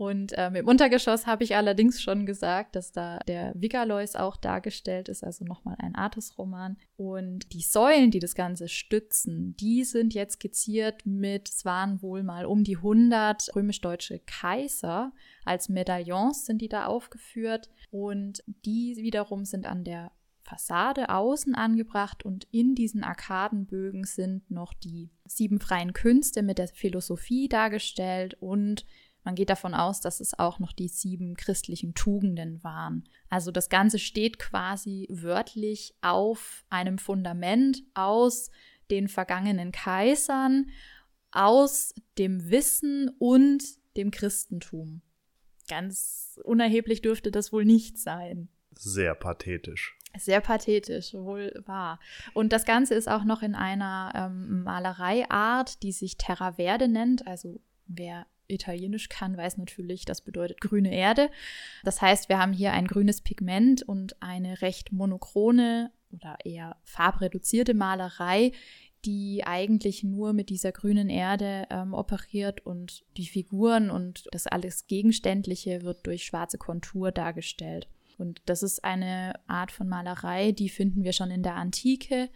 und 0.00 0.32
ähm, 0.38 0.54
im 0.54 0.66
Untergeschoss 0.66 1.26
habe 1.26 1.44
ich 1.44 1.56
allerdings 1.56 2.00
schon 2.00 2.24
gesagt, 2.24 2.74
dass 2.74 2.90
da 2.90 3.18
der 3.28 3.52
Vigalois 3.54 4.14
auch 4.14 4.38
dargestellt 4.38 5.10
ist, 5.10 5.22
also 5.22 5.44
nochmal 5.44 5.76
ein 5.78 5.94
Artus-Roman. 5.94 6.78
Und 6.96 7.52
die 7.52 7.60
Säulen, 7.60 8.10
die 8.10 8.18
das 8.18 8.34
Ganze 8.34 8.68
stützen, 8.68 9.54
die 9.60 9.84
sind 9.84 10.14
jetzt 10.14 10.36
skizziert 10.36 11.04
mit, 11.04 11.50
es 11.50 11.66
waren 11.66 12.00
wohl 12.00 12.22
mal 12.22 12.46
um 12.46 12.64
die 12.64 12.76
100 12.76 13.54
römisch-deutsche 13.54 14.20
Kaiser. 14.20 15.12
Als 15.44 15.68
Medaillons 15.68 16.46
sind 16.46 16.62
die 16.62 16.70
da 16.70 16.86
aufgeführt. 16.86 17.68
Und 17.90 18.42
die 18.46 18.96
wiederum 18.96 19.44
sind 19.44 19.66
an 19.66 19.84
der 19.84 20.12
Fassade 20.42 21.10
außen 21.10 21.54
angebracht 21.54 22.24
und 22.24 22.48
in 22.50 22.74
diesen 22.74 23.04
Arkadenbögen 23.04 24.04
sind 24.04 24.50
noch 24.50 24.72
die 24.72 25.10
sieben 25.26 25.60
freien 25.60 25.92
Künste 25.92 26.42
mit 26.42 26.56
der 26.56 26.68
Philosophie 26.68 27.48
dargestellt 27.48 28.38
und 28.40 28.86
man 29.24 29.34
geht 29.34 29.50
davon 29.50 29.74
aus, 29.74 30.00
dass 30.00 30.20
es 30.20 30.38
auch 30.38 30.58
noch 30.58 30.72
die 30.72 30.88
sieben 30.88 31.36
christlichen 31.36 31.94
Tugenden 31.94 32.62
waren. 32.64 33.04
Also 33.28 33.50
das 33.50 33.68
Ganze 33.68 33.98
steht 33.98 34.38
quasi 34.38 35.06
wörtlich 35.10 35.94
auf 36.00 36.64
einem 36.70 36.98
Fundament 36.98 37.82
aus 37.94 38.50
den 38.90 39.08
vergangenen 39.08 39.72
Kaisern, 39.72 40.70
aus 41.32 41.94
dem 42.18 42.50
Wissen 42.50 43.10
und 43.18 43.62
dem 43.96 44.10
Christentum. 44.10 45.02
Ganz 45.68 46.40
unerheblich 46.42 47.02
dürfte 47.02 47.30
das 47.30 47.52
wohl 47.52 47.64
nicht 47.64 47.98
sein. 47.98 48.48
Sehr 48.72 49.14
pathetisch. 49.14 49.96
Sehr 50.18 50.40
pathetisch, 50.40 51.14
wohl 51.14 51.52
wahr. 51.66 52.00
Und 52.34 52.52
das 52.52 52.64
Ganze 52.64 52.94
ist 52.94 53.08
auch 53.08 53.22
noch 53.22 53.42
in 53.42 53.54
einer 53.54 54.12
ähm, 54.14 54.64
Malereiart, 54.64 55.82
die 55.84 55.92
sich 55.92 56.16
Terra 56.16 56.52
Verde 56.52 56.88
nennt. 56.88 57.26
Also 57.28 57.60
wer 57.86 58.26
Italienisch 58.50 59.08
kann, 59.08 59.36
weiß 59.36 59.56
natürlich, 59.56 60.04
das 60.04 60.20
bedeutet 60.20 60.60
grüne 60.60 60.94
Erde. 60.94 61.30
Das 61.84 62.02
heißt, 62.02 62.28
wir 62.28 62.38
haben 62.38 62.52
hier 62.52 62.72
ein 62.72 62.86
grünes 62.86 63.20
Pigment 63.20 63.82
und 63.82 64.20
eine 64.22 64.62
recht 64.62 64.92
monochrone 64.92 65.90
oder 66.12 66.36
eher 66.44 66.76
farbreduzierte 66.84 67.74
Malerei, 67.74 68.52
die 69.04 69.44
eigentlich 69.46 70.04
nur 70.04 70.32
mit 70.32 70.50
dieser 70.50 70.72
grünen 70.72 71.08
Erde 71.08 71.66
ähm, 71.70 71.94
operiert 71.94 72.66
und 72.66 73.04
die 73.16 73.26
Figuren 73.26 73.90
und 73.90 74.26
das 74.32 74.46
alles 74.46 74.86
Gegenständliche 74.86 75.82
wird 75.82 76.06
durch 76.06 76.24
schwarze 76.24 76.58
Kontur 76.58 77.10
dargestellt. 77.10 77.88
Und 78.18 78.42
das 78.44 78.62
ist 78.62 78.84
eine 78.84 79.32
Art 79.46 79.72
von 79.72 79.88
Malerei, 79.88 80.52
die 80.52 80.68
finden 80.68 81.04
wir 81.04 81.14
schon 81.14 81.30
in 81.30 81.42
der 81.42 81.54
Antike 81.54 82.28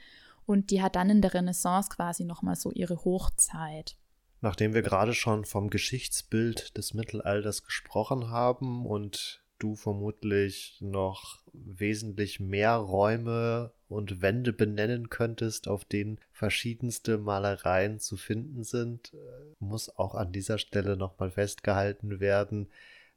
und 0.46 0.70
die 0.70 0.82
hat 0.82 0.96
dann 0.96 1.10
in 1.10 1.20
der 1.20 1.34
Renaissance 1.34 1.90
quasi 1.90 2.24
nochmal 2.24 2.56
so 2.56 2.70
ihre 2.72 3.04
Hochzeit. 3.04 3.96
Nachdem 4.44 4.74
wir 4.74 4.82
gerade 4.82 5.14
schon 5.14 5.46
vom 5.46 5.70
Geschichtsbild 5.70 6.76
des 6.76 6.92
Mittelalters 6.92 7.64
gesprochen 7.64 8.28
haben 8.28 8.84
und 8.84 9.42
du 9.58 9.74
vermutlich 9.74 10.76
noch 10.82 11.38
wesentlich 11.54 12.40
mehr 12.40 12.74
Räume 12.74 13.72
und 13.88 14.20
Wände 14.20 14.52
benennen 14.52 15.08
könntest, 15.08 15.66
auf 15.66 15.86
denen 15.86 16.18
verschiedenste 16.30 17.16
Malereien 17.16 18.00
zu 18.00 18.18
finden 18.18 18.64
sind, 18.64 19.14
äh, 19.14 19.54
muss 19.60 19.88
auch 19.96 20.14
an 20.14 20.30
dieser 20.30 20.58
Stelle 20.58 20.98
nochmal 20.98 21.30
festgehalten 21.30 22.20
werden, 22.20 22.68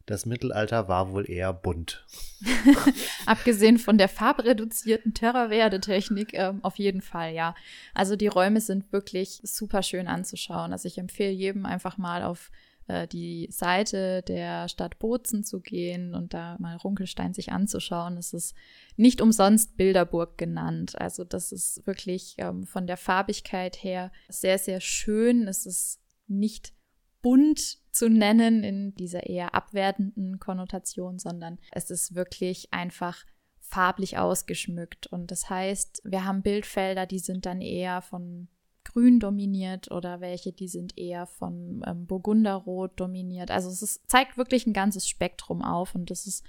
das 0.07 0.25
Mittelalter 0.25 0.87
war 0.87 1.11
wohl 1.11 1.29
eher 1.29 1.53
bunt. 1.53 2.05
Abgesehen 3.25 3.77
von 3.77 3.97
der 3.97 4.07
farbreduzierten 4.07 5.13
Terra-Verde-Technik, 5.13 6.33
äh, 6.33 6.53
auf 6.61 6.77
jeden 6.77 7.01
Fall, 7.01 7.33
ja. 7.33 7.53
Also 7.93 8.15
die 8.15 8.27
Räume 8.27 8.61
sind 8.61 8.91
wirklich 8.91 9.41
super 9.43 9.83
schön 9.83 10.07
anzuschauen. 10.07 10.71
Also 10.71 10.87
ich 10.87 10.97
empfehle 10.97 11.31
jedem 11.31 11.65
einfach 11.65 11.97
mal 11.97 12.23
auf 12.23 12.51
äh, 12.87 13.05
die 13.05 13.49
Seite 13.51 14.21
der 14.21 14.69
Stadt 14.69 14.97
Bozen 14.97 15.43
zu 15.43 15.59
gehen 15.59 16.15
und 16.15 16.33
da 16.33 16.55
mal 16.59 16.77
Runkelstein 16.77 17.33
sich 17.33 17.51
anzuschauen. 17.51 18.15
Es 18.17 18.33
ist 18.33 18.55
nicht 18.95 19.19
umsonst 19.19 19.75
Bilderburg 19.75 20.37
genannt. 20.37 20.99
Also 20.99 21.25
das 21.25 21.51
ist 21.51 21.85
wirklich 21.85 22.35
ähm, 22.37 22.65
von 22.65 22.87
der 22.87 22.97
Farbigkeit 22.97 23.83
her 23.83 24.11
sehr, 24.29 24.57
sehr 24.57 24.79
schön. 24.79 25.49
Es 25.49 25.65
ist 25.65 25.99
nicht 26.27 26.76
bunt 27.21 27.79
zu 27.91 28.09
nennen 28.09 28.63
in 28.63 28.95
dieser 28.95 29.25
eher 29.27 29.55
abwertenden 29.55 30.39
Konnotation, 30.39 31.19
sondern 31.19 31.57
es 31.71 31.89
ist 31.89 32.15
wirklich 32.15 32.73
einfach 32.73 33.25
farblich 33.59 34.17
ausgeschmückt. 34.17 35.07
Und 35.07 35.31
das 35.31 35.49
heißt, 35.49 36.01
wir 36.03 36.23
haben 36.23 36.41
Bildfelder, 36.41 37.05
die 37.05 37.19
sind 37.19 37.45
dann 37.45 37.61
eher 37.61 38.01
von 38.01 38.47
Grün 38.83 39.19
dominiert 39.19 39.91
oder 39.91 40.21
welche, 40.21 40.53
die 40.53 40.69
sind 40.69 40.97
eher 40.97 41.27
von 41.27 41.83
ähm, 41.85 42.05
Burgunderrot 42.05 42.97
dominiert. 42.99 43.51
Also 43.51 43.69
es 43.69 43.81
ist, 43.81 44.09
zeigt 44.09 44.37
wirklich 44.37 44.65
ein 44.65 44.73
ganzes 44.73 45.07
Spektrum 45.09 45.61
auf 45.61 45.93
und 45.93 46.09
das 46.09 46.25
ist 46.25 46.45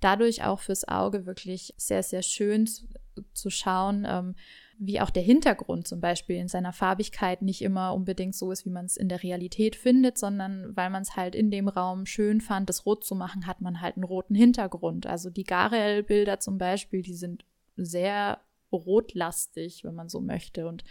dadurch 0.00 0.44
auch 0.44 0.60
fürs 0.60 0.86
Auge 0.86 1.24
wirklich 1.24 1.74
sehr, 1.78 2.02
sehr 2.02 2.22
schön 2.22 2.66
zu, 2.66 2.86
zu 3.32 3.48
schauen. 3.48 4.06
Ähm, 4.06 4.34
wie 4.78 5.00
auch 5.00 5.10
der 5.10 5.22
Hintergrund 5.22 5.88
zum 5.88 6.00
Beispiel 6.00 6.36
in 6.36 6.48
seiner 6.48 6.72
Farbigkeit 6.72 7.42
nicht 7.42 7.62
immer 7.62 7.94
unbedingt 7.94 8.34
so 8.34 8.52
ist, 8.52 8.64
wie 8.64 8.70
man 8.70 8.84
es 8.84 8.96
in 8.96 9.08
der 9.08 9.22
Realität 9.22 9.74
findet, 9.74 10.18
sondern 10.18 10.76
weil 10.76 10.88
man 10.88 11.02
es 11.02 11.16
halt 11.16 11.34
in 11.34 11.50
dem 11.50 11.68
Raum 11.68 12.06
schön 12.06 12.40
fand, 12.40 12.68
das 12.68 12.86
rot 12.86 13.04
zu 13.04 13.16
machen, 13.16 13.46
hat 13.46 13.60
man 13.60 13.80
halt 13.80 13.96
einen 13.96 14.04
roten 14.04 14.36
Hintergrund. 14.36 15.06
Also 15.06 15.30
die 15.30 15.44
Garel-Bilder 15.44 16.38
zum 16.38 16.58
Beispiel, 16.58 17.02
die 17.02 17.14
sind 17.14 17.44
sehr 17.76 18.40
rotlastig, 18.70 19.82
wenn 19.82 19.94
man 19.94 20.08
so 20.08 20.20
möchte. 20.20 20.68
Und 20.68 20.84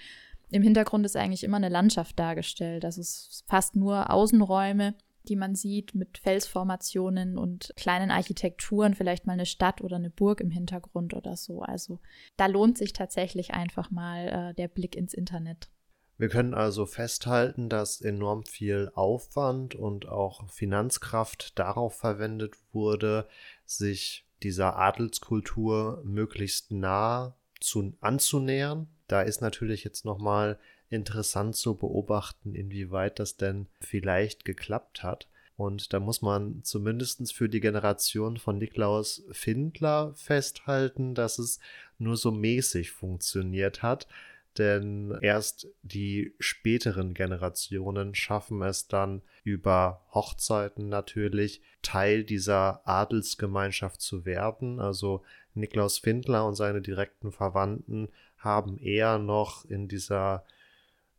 im 0.49 0.63
Hintergrund 0.63 1.05
ist 1.05 1.15
eigentlich 1.15 1.43
immer 1.43 1.57
eine 1.57 1.69
Landschaft 1.69 2.19
dargestellt. 2.19 2.83
Also 2.83 2.99
es 2.99 3.29
ist 3.31 3.45
fast 3.47 3.75
nur 3.75 4.11
Außenräume 4.11 4.95
die 5.29 5.35
man 5.35 5.55
sieht 5.55 5.95
mit 5.95 6.17
Felsformationen 6.17 7.37
und 7.37 7.73
kleinen 7.75 8.11
Architekturen, 8.11 8.93
vielleicht 8.93 9.25
mal 9.25 9.33
eine 9.33 9.45
Stadt 9.45 9.81
oder 9.81 9.97
eine 9.97 10.09
Burg 10.09 10.41
im 10.41 10.51
Hintergrund 10.51 11.13
oder 11.13 11.35
so. 11.37 11.61
Also 11.61 11.99
da 12.35 12.47
lohnt 12.47 12.77
sich 12.77 12.93
tatsächlich 12.93 13.53
einfach 13.53 13.91
mal 13.91 14.27
äh, 14.27 14.53
der 14.53 14.67
Blick 14.67 14.95
ins 14.95 15.13
Internet. 15.13 15.69
Wir 16.17 16.29
können 16.29 16.55
also 16.55 16.87
festhalten, 16.87 17.69
dass 17.69 18.01
enorm 18.01 18.43
viel 18.43 18.91
Aufwand 18.95 19.75
und 19.75 20.07
auch 20.07 20.49
Finanzkraft 20.49 21.59
darauf 21.59 21.95
verwendet 21.95 22.55
wurde, 22.71 23.27
sich 23.65 24.25
dieser 24.41 24.77
Adelskultur 24.77 26.01
möglichst 26.03 26.71
nah 26.71 27.37
zu, 27.59 27.93
anzunähern. 28.01 28.87
Da 29.07 29.21
ist 29.21 29.41
natürlich 29.41 29.83
jetzt 29.83 30.05
nochmal 30.05 30.59
interessant 30.89 31.55
zu 31.55 31.75
beobachten, 31.75 32.55
inwieweit 32.55 33.19
das 33.19 33.37
denn 33.37 33.67
vielleicht 33.81 34.45
geklappt 34.45 35.03
hat. 35.03 35.27
Und 35.57 35.91
da 35.91 35.99
muss 35.99 36.21
man 36.21 36.63
zumindest 36.63 37.33
für 37.33 37.49
die 37.49 37.59
Generation 37.59 38.37
von 38.37 38.59
Niklaus 38.59 39.23
Findler 39.31 40.13
festhalten, 40.15 41.15
dass 41.15 41.39
es 41.39 41.59
nur 41.97 42.15
so 42.15 42.31
mäßig 42.31 42.91
funktioniert 42.91 43.81
hat. 43.81 44.07
Denn 44.57 45.17
erst 45.21 45.67
die 45.83 46.33
späteren 46.39 47.13
Generationen 47.13 48.15
schaffen 48.15 48.61
es 48.61 48.87
dann 48.87 49.21
über 49.43 50.01
Hochzeiten 50.13 50.89
natürlich 50.89 51.61
Teil 51.81 52.23
dieser 52.23 52.87
Adelsgemeinschaft 52.87 54.01
zu 54.01 54.25
werden. 54.25 54.79
Also 54.79 55.23
Niklaus 55.53 55.99
Findler 55.99 56.45
und 56.45 56.55
seine 56.55 56.81
direkten 56.81 57.31
Verwandten 57.31 58.09
haben 58.37 58.77
eher 58.77 59.19
noch 59.19 59.65
in 59.65 59.87
dieser 59.87 60.43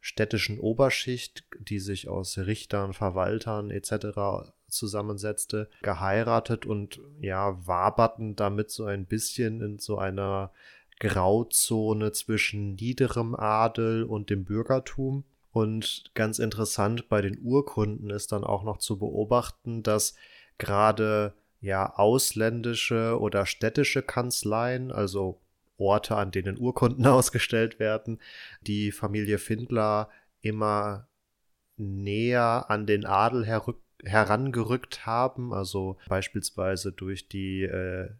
städtischen 0.01 0.59
Oberschicht, 0.59 1.45
die 1.59 1.79
sich 1.79 2.09
aus 2.09 2.39
Richtern, 2.39 2.93
Verwaltern 2.93 3.71
etc. 3.71 4.53
zusammensetzte, 4.69 5.69
geheiratet 5.83 6.67
und 6.67 7.01
ja, 7.21 7.59
waberten 7.67 8.37
damit 8.37 8.71
so 8.71 8.85
ein 8.85 9.07
bisschen 9.07 9.61
in 9.61 9.79
so 9.79 9.99
einer 9.99 10.53
Grauzone 11.01 12.13
zwischen 12.13 12.75
niederem 12.75 13.35
Adel 13.35 14.05
und 14.05 14.31
dem 14.31 14.45
Bürgertum. 14.45 15.25
Und 15.53 16.11
ganz 16.15 16.39
interessant 16.39 17.09
bei 17.09 17.21
den 17.21 17.39
Urkunden 17.43 18.11
ist 18.11 18.33
dann 18.33 18.45
auch 18.45 18.65
noch 18.65 18.79
zu 18.79 18.99
beobachten, 18.99 19.83
dass 19.83 20.15
gerade 20.59 21.35
ja 21.61 21.95
ausländische 21.95 23.19
oder 23.19 23.47
städtische 23.47 24.03
Kanzleien, 24.03 24.93
also 24.93 25.41
Orte, 25.79 26.17
an 26.17 26.31
denen 26.31 26.59
Urkunden 26.59 27.07
ausgestellt 27.07 27.79
werden, 27.79 28.21
die 28.61 28.93
Familie 28.93 29.39
Findler 29.39 30.11
immer 30.41 31.09
näher 31.77 32.67
an 32.69 32.87
den 32.87 33.07
Adel 33.07 33.47
herangerückt 34.05 35.07
haben, 35.07 35.55
also 35.55 35.97
beispielsweise 36.09 36.93
durch 36.93 37.29
die 37.29 37.63
äh, 37.63 38.11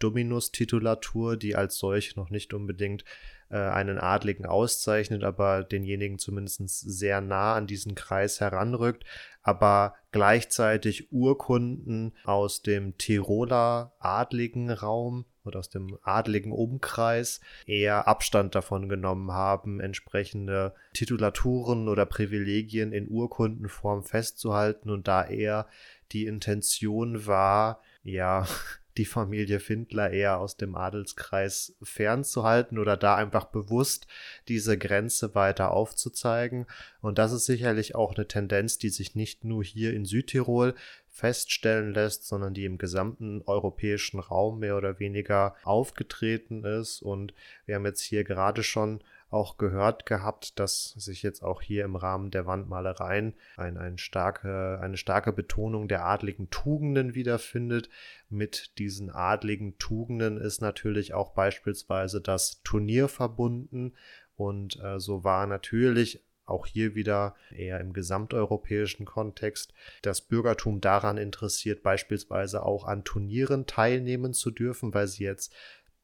Dominus-Titulatur, 0.00 1.36
die 1.36 1.56
als 1.56 1.78
solch 1.78 2.16
noch 2.16 2.30
nicht 2.30 2.52
unbedingt 2.52 3.04
äh, 3.48 3.56
einen 3.56 3.98
Adligen 3.98 4.46
auszeichnet, 4.46 5.24
aber 5.24 5.62
denjenigen 5.62 6.18
zumindest 6.18 6.60
sehr 6.68 7.20
nah 7.20 7.54
an 7.54 7.66
diesen 7.66 7.94
Kreis 7.94 8.40
heranrückt, 8.40 9.04
aber 9.42 9.94
gleichzeitig 10.10 11.12
Urkunden 11.12 12.14
aus 12.24 12.62
dem 12.62 12.98
Tiroler 12.98 13.94
adligen 13.98 14.70
Raum 14.70 15.24
oder 15.46 15.58
aus 15.58 15.68
dem 15.68 15.98
adligen 16.02 16.52
Umkreis 16.52 17.40
eher 17.66 18.08
Abstand 18.08 18.54
davon 18.54 18.88
genommen 18.88 19.32
haben, 19.32 19.80
entsprechende 19.80 20.74
Titulaturen 20.92 21.88
oder 21.88 22.06
Privilegien 22.06 22.92
in 22.92 23.08
Urkundenform 23.08 24.04
festzuhalten 24.04 24.90
und 24.90 25.08
da 25.08 25.24
eher 25.24 25.66
die 26.12 26.26
Intention 26.26 27.26
war, 27.26 27.80
ja, 28.02 28.46
die 28.96 29.04
Familie 29.04 29.58
Findler 29.58 30.10
eher 30.10 30.38
aus 30.38 30.56
dem 30.56 30.76
Adelskreis 30.76 31.74
fernzuhalten 31.82 32.78
oder 32.78 32.96
da 32.96 33.16
einfach 33.16 33.46
bewusst 33.46 34.06
diese 34.46 34.78
Grenze 34.78 35.34
weiter 35.34 35.72
aufzuzeigen. 35.72 36.66
Und 37.00 37.18
das 37.18 37.32
ist 37.32 37.46
sicherlich 37.46 37.96
auch 37.96 38.14
eine 38.14 38.28
Tendenz, 38.28 38.78
die 38.78 38.90
sich 38.90 39.16
nicht 39.16 39.42
nur 39.42 39.64
hier 39.64 39.92
in 39.94 40.04
Südtirol 40.04 40.76
feststellen 41.14 41.94
lässt, 41.94 42.26
sondern 42.26 42.54
die 42.54 42.64
im 42.64 42.76
gesamten 42.76 43.40
europäischen 43.46 44.18
Raum 44.18 44.58
mehr 44.58 44.76
oder 44.76 44.98
weniger 44.98 45.54
aufgetreten 45.62 46.64
ist. 46.64 47.02
Und 47.02 47.32
wir 47.66 47.76
haben 47.76 47.86
jetzt 47.86 48.02
hier 48.02 48.24
gerade 48.24 48.64
schon 48.64 49.00
auch 49.30 49.56
gehört 49.56 50.06
gehabt, 50.06 50.58
dass 50.58 50.90
sich 50.96 51.22
jetzt 51.22 51.44
auch 51.44 51.62
hier 51.62 51.84
im 51.84 51.94
Rahmen 51.94 52.32
der 52.32 52.46
Wandmalereien 52.46 53.34
ein, 53.56 53.76
ein 53.78 53.96
starke, 53.96 54.80
eine 54.82 54.96
starke 54.96 55.32
Betonung 55.32 55.86
der 55.86 56.04
adligen 56.04 56.50
Tugenden 56.50 57.14
wiederfindet. 57.14 57.88
Mit 58.28 58.76
diesen 58.78 59.08
adligen 59.08 59.78
Tugenden 59.78 60.36
ist 60.36 60.60
natürlich 60.62 61.14
auch 61.14 61.32
beispielsweise 61.32 62.20
das 62.20 62.60
Turnier 62.64 63.06
verbunden. 63.06 63.94
Und 64.34 64.82
äh, 64.82 64.98
so 64.98 65.22
war 65.22 65.46
natürlich 65.46 66.24
auch 66.46 66.66
hier 66.66 66.94
wieder 66.94 67.34
eher 67.50 67.80
im 67.80 67.92
gesamteuropäischen 67.92 69.06
Kontext 69.06 69.72
das 70.02 70.20
Bürgertum 70.20 70.80
daran 70.80 71.16
interessiert, 71.16 71.82
beispielsweise 71.82 72.62
auch 72.64 72.84
an 72.84 73.04
Turnieren 73.04 73.66
teilnehmen 73.66 74.34
zu 74.34 74.50
dürfen, 74.50 74.94
weil 74.94 75.06
sie 75.06 75.24
jetzt 75.24 75.52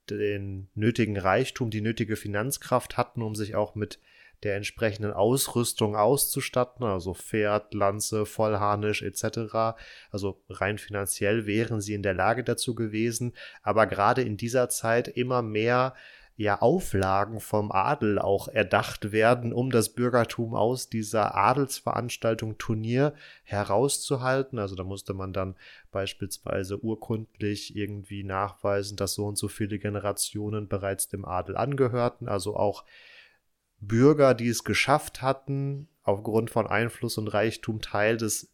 den 0.09 0.69
nötigen 0.75 1.17
Reichtum, 1.17 1.71
die 1.71 1.83
nötige 1.83 2.17
Finanzkraft 2.17 2.97
hatten, 2.97 3.23
um 3.23 3.35
sich 3.35 3.55
auch 3.55 3.75
mit 3.75 4.01
der 4.43 4.57
entsprechenden 4.57 5.13
Ausrüstung 5.13 5.97
auszustatten, 5.97 6.85
also 6.87 7.13
Pferd, 7.13 7.75
Lanze, 7.75 8.25
Vollharnisch 8.25 9.03
etc. 9.03 9.77
Also 10.11 10.43
rein 10.49 10.79
finanziell 10.79 11.47
wären 11.47 11.81
sie 11.81 11.95
in 11.95 12.03
der 12.03 12.15
Lage 12.15 12.43
dazu 12.43 12.75
gewesen, 12.75 13.35
aber 13.63 13.87
gerade 13.87 14.23
in 14.23 14.39
dieser 14.39 14.71
Zeit 14.71 15.09
immer 15.09 15.43
mehr 15.43 15.95
ja 16.41 16.63
Auflagen 16.63 17.39
vom 17.39 17.71
Adel 17.71 18.19
auch 18.19 18.49
erdacht 18.49 19.13
werden, 19.13 19.53
um 19.53 19.71
das 19.71 19.91
Bürgertum 19.91 20.55
aus 20.55 20.89
dieser 20.89 21.35
Adelsveranstaltung 21.35 22.57
Turnier 22.57 23.13
herauszuhalten. 23.43 24.59
Also 24.59 24.75
da 24.75 24.83
musste 24.83 25.13
man 25.13 25.35
dann 25.35 25.55
beispielsweise 25.93 26.83
urkundlich 26.83 27.77
irgendwie 27.77 28.25
nachweisen, 28.25 28.97
dass 28.97 29.13
so 29.13 29.27
und 29.27 29.37
so 29.37 29.49
viele 29.49 29.79
Generationen 29.79 30.67
bereits 30.67 31.09
dem 31.09 31.27
Adel 31.27 31.59
angehörten. 31.59 32.27
Also 32.27 32.57
auch 32.57 32.87
Bürger, 33.79 34.33
die 34.33 34.49
es 34.49 34.65
geschafft 34.65 35.21
hatten, 35.21 35.89
aufgrund 36.05 36.51
von 36.51 36.67
Einfluss 36.67 37.19
und 37.19 37.29
Reichtum 37.29 37.83
Teil 37.83 38.17
des 38.17 38.51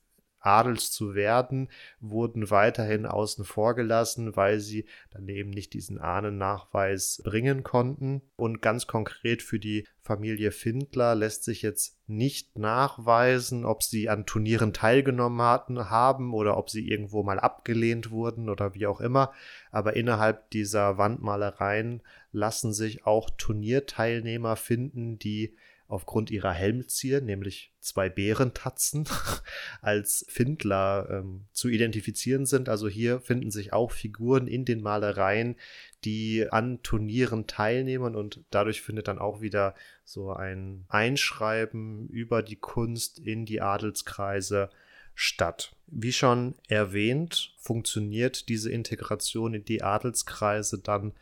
Adels 0.47 0.92
zu 0.92 1.14
werden, 1.14 1.68
wurden 2.01 2.51
weiterhin 2.51 3.05
außen 3.05 3.44
vor 3.44 3.74
gelassen, 3.74 4.36
weil 4.36 4.61
sie 4.61 4.86
dann 5.11 5.28
eben 5.28 5.51
nicht 5.51 5.74
diesen 5.74 5.99
Ahnennachweis 5.99 7.20
bringen 7.24 7.64
konnten. 7.64 8.22
Und 8.36 8.62
ganz 8.62 8.86
konkret 8.86 9.42
für 9.42 9.59
die 9.59 9.86
Familie 10.01 10.53
Findler 10.53 11.16
lässt 11.16 11.42
sich 11.42 11.62
jetzt 11.62 11.99
nicht 12.07 12.57
nachweisen, 12.57 13.64
ob 13.64 13.82
sie 13.82 14.09
an 14.09 14.24
Turnieren 14.24 14.72
teilgenommen 14.72 15.42
hatten, 15.42 15.90
haben 15.90 16.32
oder 16.32 16.57
ob 16.57 16.70
sie 16.70 16.88
irgendwo 16.88 17.24
mal 17.24 17.40
abgelehnt 17.40 18.12
wurden 18.12 18.49
oder 18.49 18.74
wie 18.74 18.86
auch 18.86 19.01
immer. 19.01 19.32
Aber 19.72 19.97
innerhalb 19.97 20.49
dieser 20.51 20.97
Wandmalereien 20.97 22.03
lassen 22.30 22.72
sich 22.72 23.05
auch 23.05 23.30
Turnierteilnehmer 23.36 24.55
finden, 24.55 25.18
die 25.18 25.57
aufgrund 25.89 26.30
ihrer 26.30 26.53
Helmzier, 26.53 27.20
nämlich 27.20 27.72
zwei 27.80 28.09
Bärentatzen, 28.09 29.09
als 29.80 30.24
Findler 30.28 31.09
ähm, 31.11 31.47
zu 31.53 31.68
identifizieren 31.68 32.47
sind. 32.47 32.68
Also 32.68 32.89
hier 32.89 33.20
finden 33.20 33.51
sich 33.51 33.72
auch 33.72 33.93
Figuren 33.93 34.47
in 34.47 34.64
den 34.64 34.80
Malereien, 34.80 35.57
die 36.05 36.47
an 36.51 36.82
Turnieren 36.82 37.47
teilnehmen 37.47 38.16
und 38.16 38.45
dadurch 38.51 38.82
findet 38.82 39.09
dann 39.09 39.18
auch 39.18 39.41
wieder 39.41 39.74
so 40.05 40.32
ein 40.32 40.84
Einschreiben 40.89 42.09
über 42.09 42.43
die 42.43 42.57
Kunst 42.57 43.18
in 43.18 43.47
die 43.47 43.61
Adelskreise 43.61 44.70
statt. 45.14 45.74
Wie 45.87 46.12
schon 46.12 46.55
erwähnt, 46.68 47.55
funktioniert 47.59 48.49
diese 48.49 48.70
Integration 48.70 49.55
in 49.55 49.64
die 49.64 49.82
Adelskreise 49.82 50.78
dann 50.78 51.12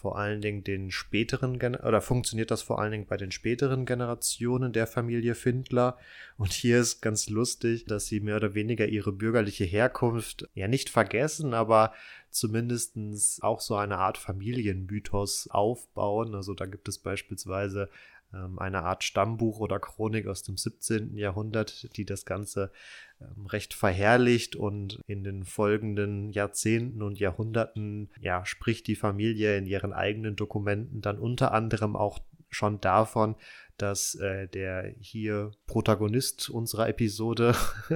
vor 0.00 0.16
allen 0.16 0.40
Dingen 0.40 0.64
den 0.64 0.90
späteren 0.90 1.58
Gen 1.58 1.74
oder 1.74 2.00
funktioniert 2.00 2.50
das 2.50 2.62
vor 2.62 2.80
allen 2.80 2.90
Dingen 2.90 3.06
bei 3.06 3.18
den 3.18 3.30
späteren 3.30 3.84
Generationen 3.84 4.72
der 4.72 4.86
Familie 4.86 5.34
Findler. 5.34 5.98
Und 6.38 6.54
hier 6.54 6.80
ist 6.80 7.02
ganz 7.02 7.28
lustig, 7.28 7.84
dass 7.84 8.06
sie 8.06 8.20
mehr 8.20 8.36
oder 8.36 8.54
weniger 8.54 8.86
ihre 8.86 9.12
bürgerliche 9.12 9.64
Herkunft 9.64 10.48
ja 10.54 10.68
nicht 10.68 10.88
vergessen, 10.88 11.52
aber 11.52 11.92
zumindest 12.30 12.96
auch 13.42 13.60
so 13.60 13.76
eine 13.76 13.98
Art 13.98 14.16
Familienmythos 14.16 15.48
aufbauen. 15.50 16.34
Also 16.34 16.54
da 16.54 16.64
gibt 16.64 16.88
es 16.88 16.98
beispielsweise 16.98 17.90
ähm, 18.32 18.58
eine 18.58 18.84
Art 18.84 19.04
Stammbuch 19.04 19.60
oder 19.60 19.78
Chronik 19.78 20.26
aus 20.28 20.42
dem 20.42 20.56
17. 20.56 21.14
Jahrhundert, 21.14 21.94
die 21.98 22.06
das 22.06 22.24
Ganze 22.24 22.72
recht 23.48 23.74
verherrlicht 23.74 24.56
und 24.56 25.00
in 25.06 25.24
den 25.24 25.44
folgenden 25.44 26.30
Jahrzehnten 26.30 27.02
und 27.02 27.18
Jahrhunderten, 27.18 28.10
ja, 28.20 28.44
spricht 28.44 28.86
die 28.86 28.96
Familie 28.96 29.56
in 29.56 29.66
ihren 29.66 29.92
eigenen 29.92 30.36
Dokumenten 30.36 31.00
dann 31.00 31.18
unter 31.18 31.52
anderem 31.52 31.96
auch 31.96 32.20
schon 32.48 32.80
davon, 32.80 33.36
dass 33.80 34.14
äh, 34.16 34.46
der 34.48 34.94
hier 35.00 35.52
Protagonist 35.66 36.50
unserer 36.50 36.88
Episode, 36.88 37.54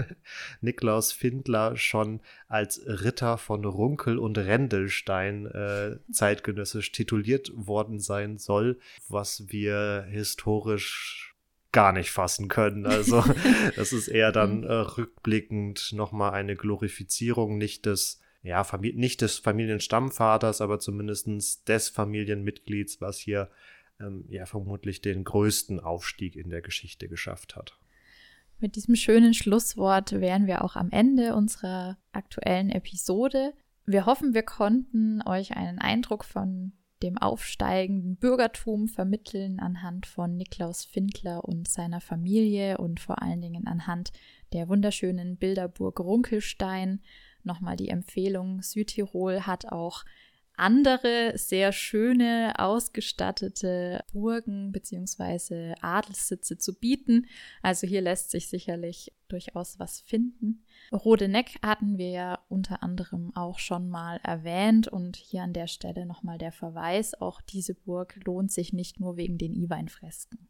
Niklaus 0.60 1.12
Findler, 1.12 1.76
schon 1.76 2.20
als 2.48 2.80
Ritter 2.86 3.36
von 3.36 3.64
Runkel 3.64 4.18
und 4.18 4.38
Rendelstein 4.38 5.46
äh, 5.46 5.98
zeitgenössisch 6.10 6.92
tituliert 6.92 7.52
worden 7.54 8.00
sein 8.00 8.38
soll, 8.38 8.78
was 9.08 9.44
wir 9.48 10.06
historisch 10.08 11.33
gar 11.74 11.92
nicht 11.92 12.10
fassen 12.10 12.48
können. 12.48 12.86
Also 12.86 13.22
das 13.76 13.92
ist 13.92 14.08
eher 14.08 14.32
dann 14.32 14.60
mhm. 14.60 14.64
äh, 14.64 14.72
rückblickend 14.72 15.92
nochmal 15.92 16.32
eine 16.32 16.56
Glorifizierung 16.56 17.58
nicht 17.58 17.84
des 17.84 18.22
ja, 18.42 18.62
Famili 18.62 18.96
nicht 18.96 19.20
des 19.20 19.38
Familienstammvaters, 19.38 20.60
aber 20.60 20.78
zumindest 20.78 21.68
des 21.68 21.88
Familienmitglieds, 21.88 23.00
was 23.00 23.18
hier 23.18 23.50
ähm, 24.00 24.24
ja 24.28 24.46
vermutlich 24.46 25.00
den 25.02 25.24
größten 25.24 25.80
Aufstieg 25.80 26.36
in 26.36 26.50
der 26.50 26.62
Geschichte 26.62 27.08
geschafft 27.08 27.56
hat. 27.56 27.78
Mit 28.60 28.76
diesem 28.76 28.96
schönen 28.96 29.34
Schlusswort 29.34 30.12
wären 30.12 30.46
wir 30.46 30.62
auch 30.62 30.76
am 30.76 30.90
Ende 30.90 31.34
unserer 31.34 31.98
aktuellen 32.12 32.70
Episode. 32.70 33.52
Wir 33.86 34.06
hoffen, 34.06 34.32
wir 34.32 34.42
konnten 34.42 35.22
euch 35.26 35.56
einen 35.56 35.78
Eindruck 35.78 36.24
von 36.24 36.72
dem 37.02 37.18
aufsteigenden 37.18 38.16
Bürgertum 38.16 38.88
vermitteln 38.88 39.60
anhand 39.60 40.06
von 40.06 40.36
Niklaus 40.36 40.84
Findler 40.84 41.44
und 41.44 41.68
seiner 41.68 42.00
Familie 42.00 42.78
und 42.78 43.00
vor 43.00 43.20
allen 43.20 43.40
Dingen 43.40 43.66
anhand 43.66 44.12
der 44.52 44.68
wunderschönen 44.68 45.36
Bilderburg 45.36 46.00
Runkelstein. 46.00 47.00
Nochmal 47.42 47.76
die 47.76 47.88
Empfehlung, 47.88 48.62
Südtirol 48.62 49.42
hat 49.42 49.66
auch 49.66 50.04
andere 50.56 51.32
sehr 51.36 51.72
schöne, 51.72 52.54
ausgestattete 52.58 54.04
Burgen 54.12 54.72
bzw. 54.72 55.74
Adelssitze 55.80 56.58
zu 56.58 56.74
bieten. 56.78 57.26
Also 57.62 57.86
hier 57.86 58.00
lässt 58.00 58.30
sich 58.30 58.48
sicherlich 58.48 59.12
durchaus 59.28 59.78
was 59.78 60.00
finden. 60.00 60.64
Rodeneck 60.92 61.58
hatten 61.62 61.98
wir 61.98 62.10
ja 62.10 62.38
unter 62.48 62.82
anderem 62.82 63.34
auch 63.34 63.58
schon 63.58 63.88
mal 63.88 64.20
erwähnt 64.22 64.88
und 64.88 65.16
hier 65.16 65.42
an 65.42 65.52
der 65.52 65.66
Stelle 65.66 66.06
nochmal 66.06 66.38
der 66.38 66.52
Verweis, 66.52 67.14
auch 67.14 67.40
diese 67.40 67.74
Burg 67.74 68.18
lohnt 68.24 68.52
sich 68.52 68.72
nicht 68.72 69.00
nur 69.00 69.16
wegen 69.16 69.38
den 69.38 69.52
Iweinfresken. 69.52 70.48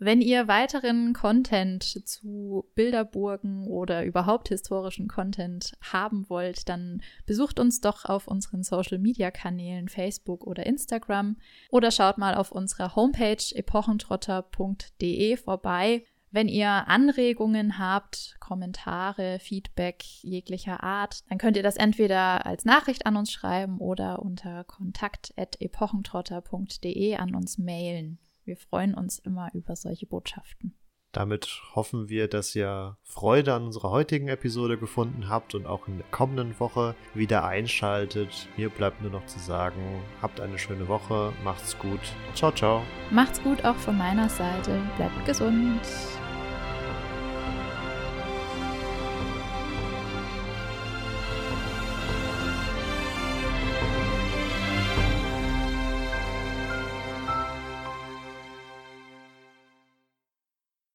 Wenn 0.00 0.20
ihr 0.20 0.46
weiteren 0.46 1.12
Content 1.12 1.82
zu 1.82 2.64
Bilderburgen 2.76 3.66
oder 3.66 4.04
überhaupt 4.04 4.48
historischen 4.48 5.08
Content 5.08 5.72
haben 5.80 6.30
wollt, 6.30 6.68
dann 6.68 7.02
besucht 7.26 7.58
uns 7.58 7.80
doch 7.80 8.04
auf 8.04 8.28
unseren 8.28 8.62
Social 8.62 8.98
Media 8.98 9.32
Kanälen 9.32 9.88
Facebook 9.88 10.46
oder 10.46 10.66
Instagram 10.66 11.36
oder 11.70 11.90
schaut 11.90 12.16
mal 12.16 12.36
auf 12.36 12.52
unserer 12.52 12.94
Homepage 12.94 13.42
epochentrotter.de 13.52 15.36
vorbei. 15.36 16.04
Wenn 16.30 16.46
ihr 16.46 16.68
Anregungen 16.68 17.78
habt, 17.78 18.36
Kommentare, 18.38 19.40
Feedback 19.40 20.04
jeglicher 20.22 20.84
Art, 20.84 21.28
dann 21.28 21.38
könnt 21.38 21.56
ihr 21.56 21.64
das 21.64 21.76
entweder 21.76 22.46
als 22.46 22.64
Nachricht 22.64 23.04
an 23.04 23.16
uns 23.16 23.32
schreiben 23.32 23.78
oder 23.78 24.22
unter 24.22 24.62
kontakt.epochentrotter.de 24.62 27.16
an 27.16 27.34
uns 27.34 27.58
mailen. 27.58 28.20
Wir 28.48 28.56
freuen 28.56 28.94
uns 28.94 29.18
immer 29.18 29.50
über 29.52 29.76
solche 29.76 30.06
Botschaften. 30.06 30.74
Damit 31.12 31.60
hoffen 31.74 32.08
wir, 32.08 32.28
dass 32.28 32.56
ihr 32.56 32.96
Freude 33.02 33.52
an 33.52 33.66
unserer 33.66 33.90
heutigen 33.90 34.28
Episode 34.28 34.78
gefunden 34.78 35.28
habt 35.28 35.54
und 35.54 35.66
auch 35.66 35.86
in 35.86 35.98
der 35.98 36.06
kommenden 36.10 36.58
Woche 36.58 36.94
wieder 37.12 37.44
einschaltet. 37.44 38.48
Mir 38.56 38.70
bleibt 38.70 39.02
nur 39.02 39.10
noch 39.10 39.26
zu 39.26 39.38
sagen, 39.38 40.02
habt 40.22 40.40
eine 40.40 40.58
schöne 40.58 40.88
Woche, 40.88 41.34
macht's 41.44 41.78
gut. 41.78 42.00
Ciao, 42.34 42.50
ciao. 42.50 42.82
Macht's 43.10 43.42
gut 43.42 43.62
auch 43.66 43.76
von 43.76 43.98
meiner 43.98 44.30
Seite. 44.30 44.80
Bleibt 44.96 45.26
gesund. 45.26 45.82